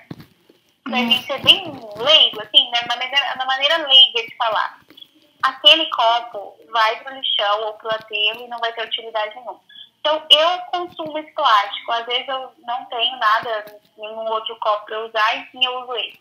Pra 0.84 0.96
uhum. 0.96 1.10
gente 1.10 1.26
ser 1.26 1.42
bem 1.42 1.64
leigo, 1.96 2.40
assim, 2.40 2.70
né? 2.70 2.80
na, 2.88 2.96
maneira, 2.96 3.36
na 3.36 3.44
maneira 3.44 3.76
leiga 3.76 4.22
de 4.26 4.36
falar 4.36 4.78
aquele 5.42 5.86
copo 5.86 6.56
vai 6.70 6.96
para 7.02 7.12
o 7.12 7.16
lixão 7.16 7.64
ou 7.64 7.72
para 7.74 7.88
o 7.88 7.94
aterro 7.94 8.44
e 8.44 8.48
não 8.48 8.58
vai 8.58 8.72
ter 8.72 8.84
utilidade 8.84 9.34
nenhuma. 9.34 9.60
Então, 10.00 10.22
eu 10.30 10.58
consumo 10.70 11.18
esse 11.18 11.32
plástico. 11.32 11.92
Às 11.92 12.06
vezes 12.06 12.28
eu 12.28 12.52
não 12.66 12.84
tenho 12.86 13.16
nada, 13.18 13.80
nenhum 13.96 14.26
outro 14.30 14.56
copo 14.60 14.86
para 14.86 15.04
usar 15.06 15.36
e 15.36 15.50
sim 15.50 15.64
eu 15.64 15.82
uso 15.82 15.94
ele. 15.94 16.20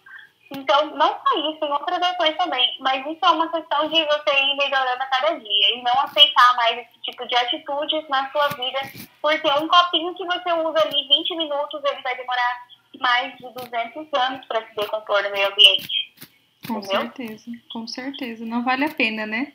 Então, 0.52 0.96
não 0.96 1.08
só 1.08 1.50
isso, 1.50 1.60
tem 1.60 1.72
outras 1.72 2.02
ações 2.02 2.38
também. 2.38 2.78
Mas 2.80 3.06
isso 3.06 3.26
é 3.26 3.30
uma 3.30 3.52
questão 3.52 3.88
de 3.90 4.04
você 4.06 4.32
ir 4.32 4.56
melhorando 4.56 5.04
a 5.04 5.06
cada 5.08 5.40
dia 5.40 5.76
e 5.76 5.82
não 5.82 6.00
aceitar 6.02 6.56
mais 6.56 6.78
esse 6.78 7.02
tipo 7.04 7.28
de 7.28 7.36
atitudes 7.36 8.08
na 8.10 8.32
sua 8.32 8.48
vida, 8.50 8.80
porque 9.22 9.48
um 9.52 9.68
copinho 9.68 10.16
que 10.16 10.26
você 10.26 10.54
usa 10.54 10.80
ali 10.80 11.08
20 11.08 11.36
minutos, 11.36 11.84
ele 11.84 12.02
vai 12.02 12.16
demorar 12.16 12.68
mais 13.00 13.36
de 13.38 13.44
200 13.44 14.14
anos 14.14 14.46
para 14.46 14.66
se 14.66 14.76
decompor 14.76 15.22
no 15.24 15.32
meio 15.32 15.52
ambiente. 15.52 16.14
Com 16.66 16.80
Entendeu? 16.80 17.02
certeza, 17.02 17.52
com 17.72 17.88
certeza. 17.88 18.46
Não 18.46 18.64
vale 18.64 18.86
a 18.86 18.90
pena, 18.90 19.26
né? 19.26 19.54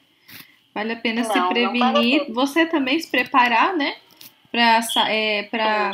Vale 0.74 0.92
a 0.92 0.96
pena 0.96 1.22
não, 1.22 1.30
se 1.30 1.48
prevenir. 1.48 2.18
Vale 2.20 2.32
Você 2.32 2.66
também 2.66 2.98
se 2.98 3.10
preparar, 3.10 3.74
né? 3.74 3.96
Pra, 4.50 4.80
é, 5.08 5.44
pra, 5.44 5.92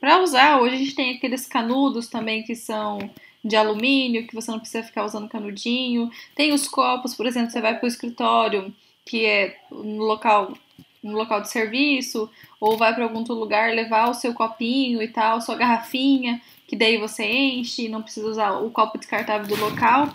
pra 0.00 0.18
usar. 0.18 0.60
Hoje 0.60 0.74
a 0.74 0.78
gente 0.78 0.94
tem 0.94 1.16
aqueles 1.16 1.46
canudos 1.46 2.08
também 2.08 2.42
que 2.42 2.54
são 2.54 2.98
de 3.44 3.56
alumínio, 3.56 4.26
que 4.26 4.34
você 4.34 4.50
não 4.50 4.58
precisa 4.58 4.82
ficar 4.82 5.04
usando 5.04 5.28
canudinho. 5.28 6.10
Tem 6.34 6.52
os 6.52 6.66
copos, 6.66 7.14
por 7.14 7.26
exemplo, 7.26 7.50
você 7.50 7.60
vai 7.60 7.76
para 7.76 7.84
o 7.84 7.88
escritório, 7.88 8.74
que 9.04 9.26
é 9.26 9.58
no 9.70 10.04
local, 10.04 10.54
no 11.02 11.12
local 11.12 11.42
de 11.42 11.50
serviço, 11.50 12.30
ou 12.58 12.78
vai 12.78 12.94
para 12.94 13.04
algum 13.04 13.18
outro 13.18 13.34
lugar 13.34 13.74
levar 13.74 14.08
o 14.08 14.14
seu 14.14 14.32
copinho 14.32 15.02
e 15.02 15.08
tal, 15.08 15.42
sua 15.42 15.56
garrafinha, 15.56 16.40
que 16.66 16.74
daí 16.74 16.96
você 16.96 17.24
enche, 17.24 17.88
não 17.88 18.02
precisa 18.02 18.26
usar 18.26 18.52
o 18.52 18.70
copo 18.70 18.96
descartável 18.96 19.46
do 19.46 19.62
local. 19.62 20.08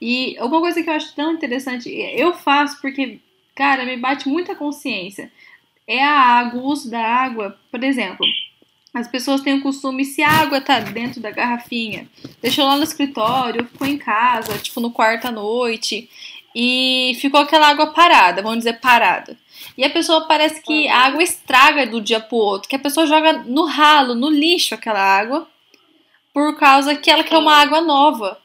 E 0.00 0.36
uma 0.40 0.60
coisa 0.60 0.82
que 0.82 0.88
eu 0.88 0.94
acho 0.94 1.14
tão 1.14 1.34
interessante, 1.34 1.90
eu 1.90 2.32
faço 2.32 2.80
porque, 2.80 3.20
cara, 3.54 3.84
me 3.84 3.98
bate 3.98 4.26
muita 4.26 4.54
consciência. 4.54 5.30
É 5.86 6.02
a 6.02 6.18
água, 6.18 6.62
o 6.62 6.64
uso 6.64 6.90
da 6.90 7.02
água, 7.02 7.58
por 7.70 7.84
exemplo. 7.84 8.24
As 8.92 9.06
pessoas 9.06 9.40
têm 9.40 9.54
o 9.54 9.62
costume, 9.62 10.04
se 10.04 10.20
a 10.22 10.28
água 10.28 10.60
tá 10.60 10.80
dentro 10.80 11.20
da 11.20 11.30
garrafinha, 11.30 12.08
deixou 12.42 12.66
lá 12.66 12.76
no 12.76 12.82
escritório, 12.82 13.66
ficou 13.66 13.86
em 13.86 13.96
casa, 13.96 14.58
tipo 14.58 14.80
no 14.80 14.90
quarto 14.90 15.28
à 15.28 15.30
noite, 15.30 16.10
e 16.54 17.16
ficou 17.20 17.40
aquela 17.40 17.68
água 17.68 17.92
parada, 17.92 18.42
vamos 18.42 18.58
dizer 18.58 18.80
parada. 18.80 19.38
E 19.78 19.84
a 19.84 19.90
pessoa 19.90 20.26
parece 20.26 20.60
que 20.62 20.88
a 20.88 21.06
água 21.06 21.22
estraga 21.22 21.86
do 21.86 22.00
dia 22.00 22.18
pro 22.18 22.36
outro, 22.36 22.68
que 22.68 22.74
a 22.74 22.80
pessoa 22.80 23.06
joga 23.06 23.44
no 23.44 23.64
ralo, 23.64 24.16
no 24.16 24.28
lixo 24.28 24.74
aquela 24.74 25.00
água, 25.00 25.46
por 26.34 26.58
causa 26.58 26.96
que 26.96 27.10
ela 27.10 27.22
quer 27.22 27.38
uma 27.38 27.54
água 27.54 27.80
nova. 27.80 28.40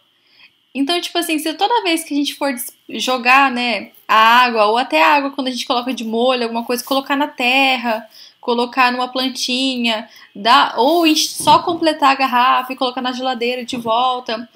Então, 0.73 0.99
tipo 0.99 1.17
assim, 1.17 1.39
se 1.39 1.53
toda 1.53 1.83
vez 1.83 2.03
que 2.03 2.13
a 2.13 2.17
gente 2.17 2.35
for 2.35 2.53
jogar, 2.89 3.49
né, 3.49 3.91
a 4.07 4.43
água, 4.43 4.65
ou 4.65 4.77
até 4.77 5.01
a 5.01 5.15
água 5.15 5.31
quando 5.31 5.47
a 5.47 5.51
gente 5.51 5.65
coloca 5.65 5.93
de 5.93 6.03
molho, 6.03 6.43
alguma 6.43 6.65
coisa, 6.65 6.83
colocar 6.83 7.15
na 7.15 7.27
terra, 7.27 8.07
colocar 8.45 8.91
numa 8.91 9.07
plantinha, 9.07 10.07
dá, 10.35 10.75
ou 10.77 11.03
só 11.15 11.59
completar 11.59 12.11
a 12.11 12.15
garrafa 12.15 12.71
e 12.71 12.75
colocar 12.75 13.01
na 13.01 13.11
geladeira 13.11 13.65
de 13.65 13.75
volta. 13.75 14.47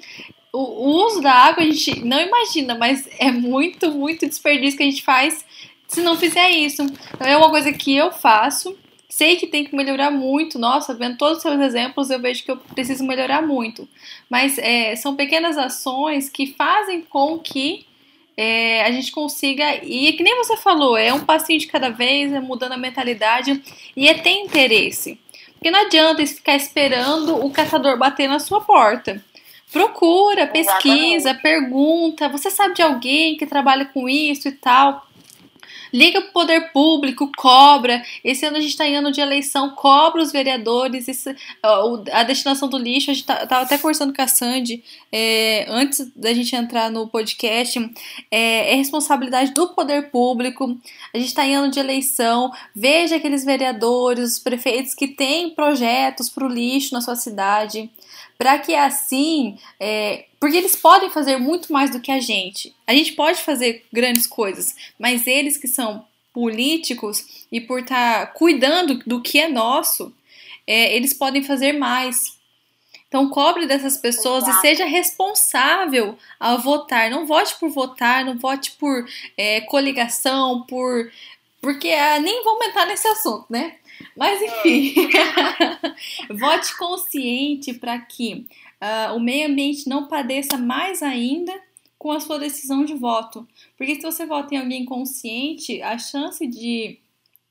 O, 0.52 0.58
o 0.58 1.06
uso 1.06 1.20
da 1.20 1.32
água 1.32 1.64
a 1.64 1.66
gente 1.66 2.04
não 2.04 2.20
imagina, 2.20 2.76
mas 2.76 3.08
é 3.18 3.32
muito, 3.32 3.90
muito 3.90 4.28
desperdício 4.28 4.78
que 4.78 4.84
a 4.84 4.90
gente 4.90 5.02
faz 5.02 5.44
se 5.88 6.00
não 6.02 6.16
fizer 6.16 6.50
isso. 6.50 6.82
Então 6.82 7.26
é 7.26 7.36
uma 7.36 7.50
coisa 7.50 7.72
que 7.72 7.96
eu 7.96 8.12
faço 8.12 8.76
Sei 9.10 9.34
que 9.34 9.48
tem 9.48 9.64
que 9.64 9.74
melhorar 9.74 10.12
muito. 10.12 10.56
Nossa, 10.56 10.94
vendo 10.94 11.18
todos 11.18 11.38
os 11.38 11.42
seus 11.42 11.60
exemplos, 11.60 12.10
eu 12.10 12.20
vejo 12.20 12.44
que 12.44 12.50
eu 12.52 12.56
preciso 12.56 13.04
melhorar 13.04 13.42
muito. 13.42 13.88
Mas 14.30 14.56
é, 14.56 14.94
são 14.94 15.16
pequenas 15.16 15.58
ações 15.58 16.30
que 16.30 16.54
fazem 16.54 17.02
com 17.02 17.36
que 17.36 17.84
é, 18.42 18.82
a 18.86 18.90
gente 18.90 19.12
consiga. 19.12 19.84
E 19.84 20.14
que 20.14 20.22
nem 20.22 20.34
você 20.38 20.56
falou, 20.56 20.96
é 20.96 21.12
um 21.12 21.20
passinho 21.20 21.58
de 21.58 21.66
cada 21.66 21.90
vez, 21.90 22.32
é 22.32 22.40
mudando 22.40 22.72
a 22.72 22.78
mentalidade 22.78 23.62
e 23.94 24.08
é 24.08 24.14
ter 24.14 24.30
interesse. 24.30 25.20
Porque 25.52 25.70
não 25.70 25.80
adianta 25.80 26.26
ficar 26.26 26.56
esperando 26.56 27.36
o 27.44 27.50
caçador 27.50 27.98
bater 27.98 28.26
na 28.30 28.38
sua 28.38 28.62
porta. 28.62 29.22
Procura, 29.70 30.46
pesquisa, 30.46 31.34
pergunta. 31.34 32.30
Você 32.30 32.50
sabe 32.50 32.74
de 32.74 32.80
alguém 32.80 33.36
que 33.36 33.44
trabalha 33.44 33.84
com 33.84 34.08
isso 34.08 34.48
e 34.48 34.52
tal? 34.52 35.06
Liga 35.92 36.20
para 36.20 36.30
o 36.30 36.32
poder 36.32 36.72
público, 36.72 37.30
cobra. 37.36 38.02
Esse 38.24 38.46
ano 38.46 38.56
a 38.56 38.60
gente 38.60 38.70
está 38.70 38.86
em 38.86 38.96
ano 38.96 39.12
de 39.12 39.20
eleição, 39.20 39.70
cobra 39.70 40.22
os 40.22 40.32
vereadores. 40.32 41.06
A 42.12 42.22
destinação 42.22 42.68
do 42.68 42.78
lixo, 42.78 43.10
a 43.10 43.14
gente 43.14 43.22
estava 43.22 43.46
tá, 43.46 43.60
até 43.60 43.78
conversando 43.78 44.14
com 44.14 44.22
a 44.22 44.28
Sandy 44.28 44.82
é, 45.12 45.66
antes 45.68 46.10
da 46.14 46.32
gente 46.32 46.54
entrar 46.54 46.90
no 46.90 47.08
podcast. 47.08 47.78
É, 48.30 48.72
é 48.72 48.74
responsabilidade 48.74 49.52
do 49.52 49.68
poder 49.68 50.10
público. 50.10 50.78
A 51.14 51.18
gente 51.18 51.28
está 51.28 51.46
em 51.46 51.54
ano 51.54 51.70
de 51.70 51.80
eleição. 51.80 52.50
Veja 52.74 53.16
aqueles 53.16 53.44
vereadores, 53.44 54.32
os 54.32 54.38
prefeitos 54.38 54.94
que 54.94 55.08
têm 55.08 55.50
projetos 55.50 56.28
para 56.28 56.44
o 56.44 56.48
lixo 56.48 56.94
na 56.94 57.00
sua 57.00 57.16
cidade 57.16 57.90
para 58.40 58.58
que 58.58 58.74
assim, 58.74 59.58
é, 59.78 60.24
porque 60.40 60.56
eles 60.56 60.74
podem 60.74 61.10
fazer 61.10 61.36
muito 61.36 61.70
mais 61.70 61.90
do 61.90 62.00
que 62.00 62.10
a 62.10 62.18
gente. 62.18 62.74
A 62.86 62.94
gente 62.94 63.12
pode 63.12 63.42
fazer 63.42 63.84
grandes 63.92 64.26
coisas, 64.26 64.74
mas 64.98 65.26
eles 65.26 65.58
que 65.58 65.68
são 65.68 66.06
políticos 66.32 67.46
e 67.52 67.60
por 67.60 67.80
estar 67.80 68.26
tá 68.26 68.32
cuidando 68.32 68.94
do 69.06 69.20
que 69.20 69.38
é 69.38 69.48
nosso, 69.48 70.14
é, 70.66 70.96
eles 70.96 71.12
podem 71.12 71.42
fazer 71.42 71.72
mais. 71.72 72.38
Então, 73.06 73.28
cobre 73.28 73.66
dessas 73.66 73.96
pessoas 73.96 74.44
Exato. 74.44 74.58
e 74.58 74.60
seja 74.60 74.84
responsável 74.86 76.16
ao 76.38 76.58
votar. 76.58 77.10
Não 77.10 77.26
vote 77.26 77.56
por 77.58 77.68
votar, 77.68 78.24
não 78.24 78.38
vote 78.38 78.72
por 78.72 79.06
é, 79.36 79.60
coligação, 79.62 80.62
por. 80.62 81.12
Porque 81.60 81.90
ah, 81.90 82.18
nem 82.18 82.42
vamos 82.42 82.66
entrar 82.66 82.86
nesse 82.86 83.06
assunto, 83.08 83.44
né? 83.50 83.76
Mas 84.16 84.40
enfim, 84.40 84.94
vote 86.30 86.74
consciente 86.78 87.74
para 87.74 87.98
que 87.98 88.46
uh, 88.80 89.14
o 89.14 89.20
meio 89.20 89.48
ambiente 89.48 89.88
não 89.88 90.08
padeça 90.08 90.56
mais 90.56 91.02
ainda 91.02 91.52
com 91.98 92.10
a 92.10 92.20
sua 92.20 92.38
decisão 92.38 92.84
de 92.84 92.94
voto. 92.94 93.46
Porque 93.76 93.96
se 93.96 94.02
você 94.02 94.24
vota 94.24 94.54
em 94.54 94.58
alguém 94.58 94.84
consciente, 94.84 95.82
a 95.82 95.98
chance 95.98 96.46
de 96.46 96.98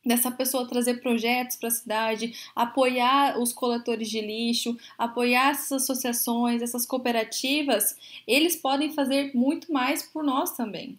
dessa 0.05 0.31
pessoa 0.31 0.67
trazer 0.67 1.01
projetos 1.01 1.57
para 1.57 1.67
a 1.67 1.71
cidade, 1.71 2.33
apoiar 2.55 3.37
os 3.37 3.51
coletores 3.51 4.09
de 4.09 4.21
lixo, 4.21 4.77
apoiar 4.97 5.51
essas 5.51 5.83
associações, 5.83 6.61
essas 6.61 6.85
cooperativas, 6.85 7.97
eles 8.25 8.55
podem 8.55 8.91
fazer 8.93 9.35
muito 9.35 9.71
mais 9.71 10.01
por 10.01 10.23
nós 10.23 10.55
também. 10.55 10.97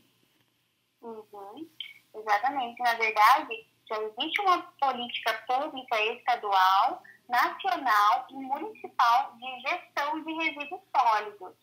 Uhum. 1.03 1.67
Exatamente. 2.15 2.79
Na 2.81 2.95
verdade, 2.95 3.67
então, 3.91 4.13
existe 4.17 4.41
uma 4.43 4.63
política 4.81 5.33
pública 5.49 6.01
estadual, 6.13 7.03
nacional 7.31 8.27
e 8.29 8.35
municipal 8.35 9.33
de 9.37 9.61
gestão 9.61 10.23
de 10.23 10.33
resíduos 10.33 10.81
sólidos. 10.95 11.55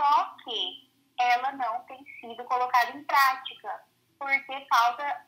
Só 0.00 0.34
que 0.42 0.90
ela 1.18 1.52
não 1.52 1.80
tem 1.84 2.04
sido 2.20 2.42
colocada 2.44 2.90
em 2.90 3.04
prática, 3.04 3.84
porque 4.18 4.66
falta 4.68 5.26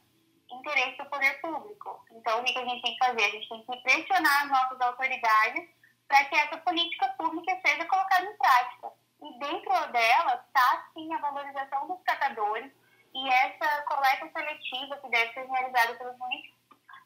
interesse 0.50 0.96
do 0.98 1.06
poder 1.06 1.40
público. 1.40 2.04
Então, 2.10 2.40
o 2.40 2.44
que 2.44 2.58
a 2.58 2.64
gente 2.64 2.82
tem 2.82 2.96
que 2.96 3.06
fazer? 3.06 3.24
A 3.24 3.30
gente 3.30 3.48
tem 3.48 3.64
que 3.64 3.82
pressionar 3.82 4.42
as 4.42 4.48
nossas 4.48 4.80
autoridades 4.80 5.68
para 6.06 6.24
que 6.24 6.36
essa 6.36 6.56
política 6.58 7.08
pública 7.18 7.60
seja 7.64 7.84
colocada 7.84 8.24
em 8.24 8.36
prática. 8.36 8.92
E 9.22 9.38
dentro 9.38 9.92
dela 9.92 10.44
está, 10.46 10.86
sim, 10.94 11.12
a 11.12 11.18
valorização 11.18 11.86
dos 11.86 12.02
catadores, 12.02 12.72
e 13.14 13.28
essa 13.28 13.82
coleta 13.82 14.30
seletiva 14.32 14.96
que 14.98 15.08
deve 15.08 15.32
ser 15.32 15.46
realizada 15.46 15.94
pelos 15.94 16.16
municípios, 16.18 16.57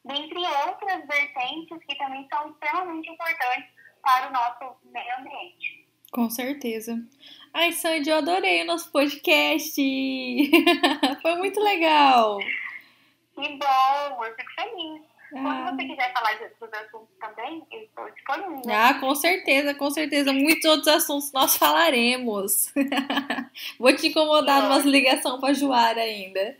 dentre 0.04 0.38
outras 0.66 1.06
vertentes 1.06 1.78
que 1.86 1.96
também 1.96 2.26
são 2.32 2.50
extremamente 2.50 3.10
importantes 3.10 3.70
para 4.02 4.28
o 4.28 4.32
nosso 4.32 4.76
meio 4.84 5.18
ambiente. 5.18 5.86
Com 6.10 6.28
certeza. 6.28 7.02
Ai, 7.54 7.72
Sandy, 7.72 8.10
eu 8.10 8.16
adorei 8.16 8.62
o 8.62 8.66
nosso 8.66 8.90
podcast. 8.92 9.80
Foi 11.22 11.36
muito 11.36 11.60
legal. 11.60 12.38
Que 13.34 13.48
bom, 13.56 14.24
eu 14.24 14.36
fico 14.36 14.54
feliz. 14.54 15.12
Quando 15.32 15.48
ah. 15.48 15.72
você 15.74 15.86
quiser 15.86 16.12
falar 16.12 16.34
de 16.34 16.44
outros 16.44 16.72
assuntos 16.74 17.16
também, 17.18 17.66
eu 17.72 17.80
estou 17.80 18.10
disponível. 18.10 18.62
Ah, 18.70 18.94
com 19.00 19.14
certeza, 19.14 19.74
com 19.74 19.90
certeza. 19.90 20.30
Muitos 20.30 20.64
outros 20.66 20.88
assuntos 20.88 21.32
nós 21.32 21.56
falaremos. 21.56 22.70
Vou 23.80 23.96
te 23.96 24.08
incomodar 24.08 24.60
Pode. 24.60 24.74
umas 24.74 24.84
ligações 24.84 25.40
para 25.40 25.54
Joara 25.54 26.02
ainda. 26.02 26.58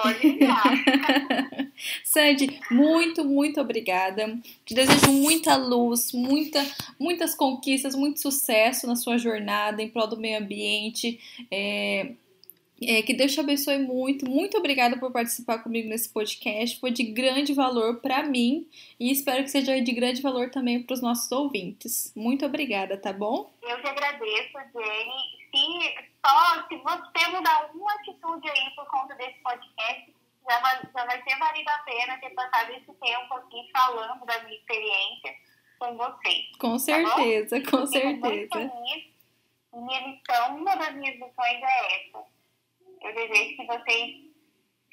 Pode. 0.00 0.38
Sandy, 2.04 2.60
muito, 2.70 3.24
muito 3.24 3.60
obrigada. 3.60 4.38
Te 4.64 4.74
desejo 4.74 5.10
muita 5.12 5.56
luz, 5.56 6.12
muita, 6.12 6.64
muitas 6.98 7.34
conquistas, 7.34 7.94
muito 7.94 8.20
sucesso 8.20 8.86
na 8.86 8.94
sua 8.94 9.18
jornada 9.18 9.82
em 9.82 9.88
prol 9.88 10.06
do 10.06 10.16
meio 10.16 10.38
ambiente. 10.38 11.18
É 11.50 12.12
é, 12.80 13.02
que 13.02 13.12
Deus 13.12 13.32
te 13.32 13.40
abençoe 13.40 13.78
muito. 13.78 14.28
Muito 14.28 14.56
obrigada 14.56 14.96
por 14.98 15.10
participar 15.10 15.58
comigo 15.58 15.88
nesse 15.88 16.08
podcast. 16.08 16.78
Foi 16.78 16.90
de 16.90 17.02
grande 17.02 17.52
valor 17.52 18.00
para 18.00 18.22
mim 18.22 18.68
e 19.00 19.10
espero 19.10 19.42
que 19.42 19.50
seja 19.50 19.80
de 19.80 19.92
grande 19.92 20.22
valor 20.22 20.50
também 20.50 20.82
para 20.82 20.94
os 20.94 21.02
nossos 21.02 21.30
ouvintes. 21.32 22.12
Muito 22.14 22.46
obrigada, 22.46 22.96
tá 22.96 23.12
bom? 23.12 23.50
Eu 23.62 23.80
que 23.80 23.88
agradeço, 23.88 24.52
Jenny. 24.52 25.38
Se, 25.50 26.08
só 26.24 26.68
se 26.68 26.76
você 26.76 27.28
mudar 27.30 27.62
alguma 27.62 27.92
atitude 27.94 28.48
aí 28.48 28.70
por 28.76 28.86
conta 28.86 29.14
desse 29.16 29.38
podcast, 29.40 30.14
já 30.48 30.60
vai, 30.60 30.80
já 30.94 31.04
vai 31.04 31.22
ter 31.22 31.36
valido 31.36 31.70
a 31.70 31.78
pena 31.78 32.18
ter 32.18 32.30
passado 32.30 32.70
esse 32.70 32.92
tempo 32.92 33.34
aqui 33.34 33.68
falando 33.72 34.24
da 34.24 34.42
minha 34.44 34.56
experiência 34.56 35.34
com 35.80 35.96
vocês. 35.96 36.56
Com 36.58 36.78
certeza, 36.78 37.60
tá 37.60 37.70
com 37.70 37.86
certeza. 37.86 38.72
Minha 39.72 40.08
missão, 40.08 40.56
uma 40.56 40.74
das 40.76 40.94
minhas 40.94 41.14
missões 41.16 41.62
é 41.62 41.96
essa 41.96 42.37
eu 43.02 43.14
desejo 43.14 43.56
que 43.56 43.66
vocês, 43.66 44.16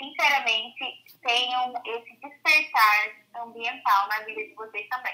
sinceramente, 0.01 1.06
tenham 1.22 1.74
esse 1.86 2.20
despertar 2.22 3.43
ambiental 3.43 4.08
na 4.10 4.20
vida 4.26 4.43
de 4.43 4.53
vocês 4.56 4.88
também. 4.89 5.14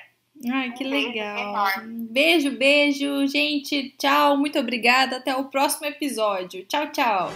Ai, 0.51 0.71
que 0.71 0.85
um 0.85 0.89
legal. 0.89 1.65
Beijo, 2.09 2.51
beijo, 2.57 3.27
gente. 3.27 3.89
Tchau, 3.97 4.37
muito 4.37 4.57
obrigada. 4.57 5.17
Até 5.17 5.35
o 5.35 5.49
próximo 5.49 5.87
episódio. 5.87 6.65
Tchau, 6.65 6.91
tchau. 6.91 7.29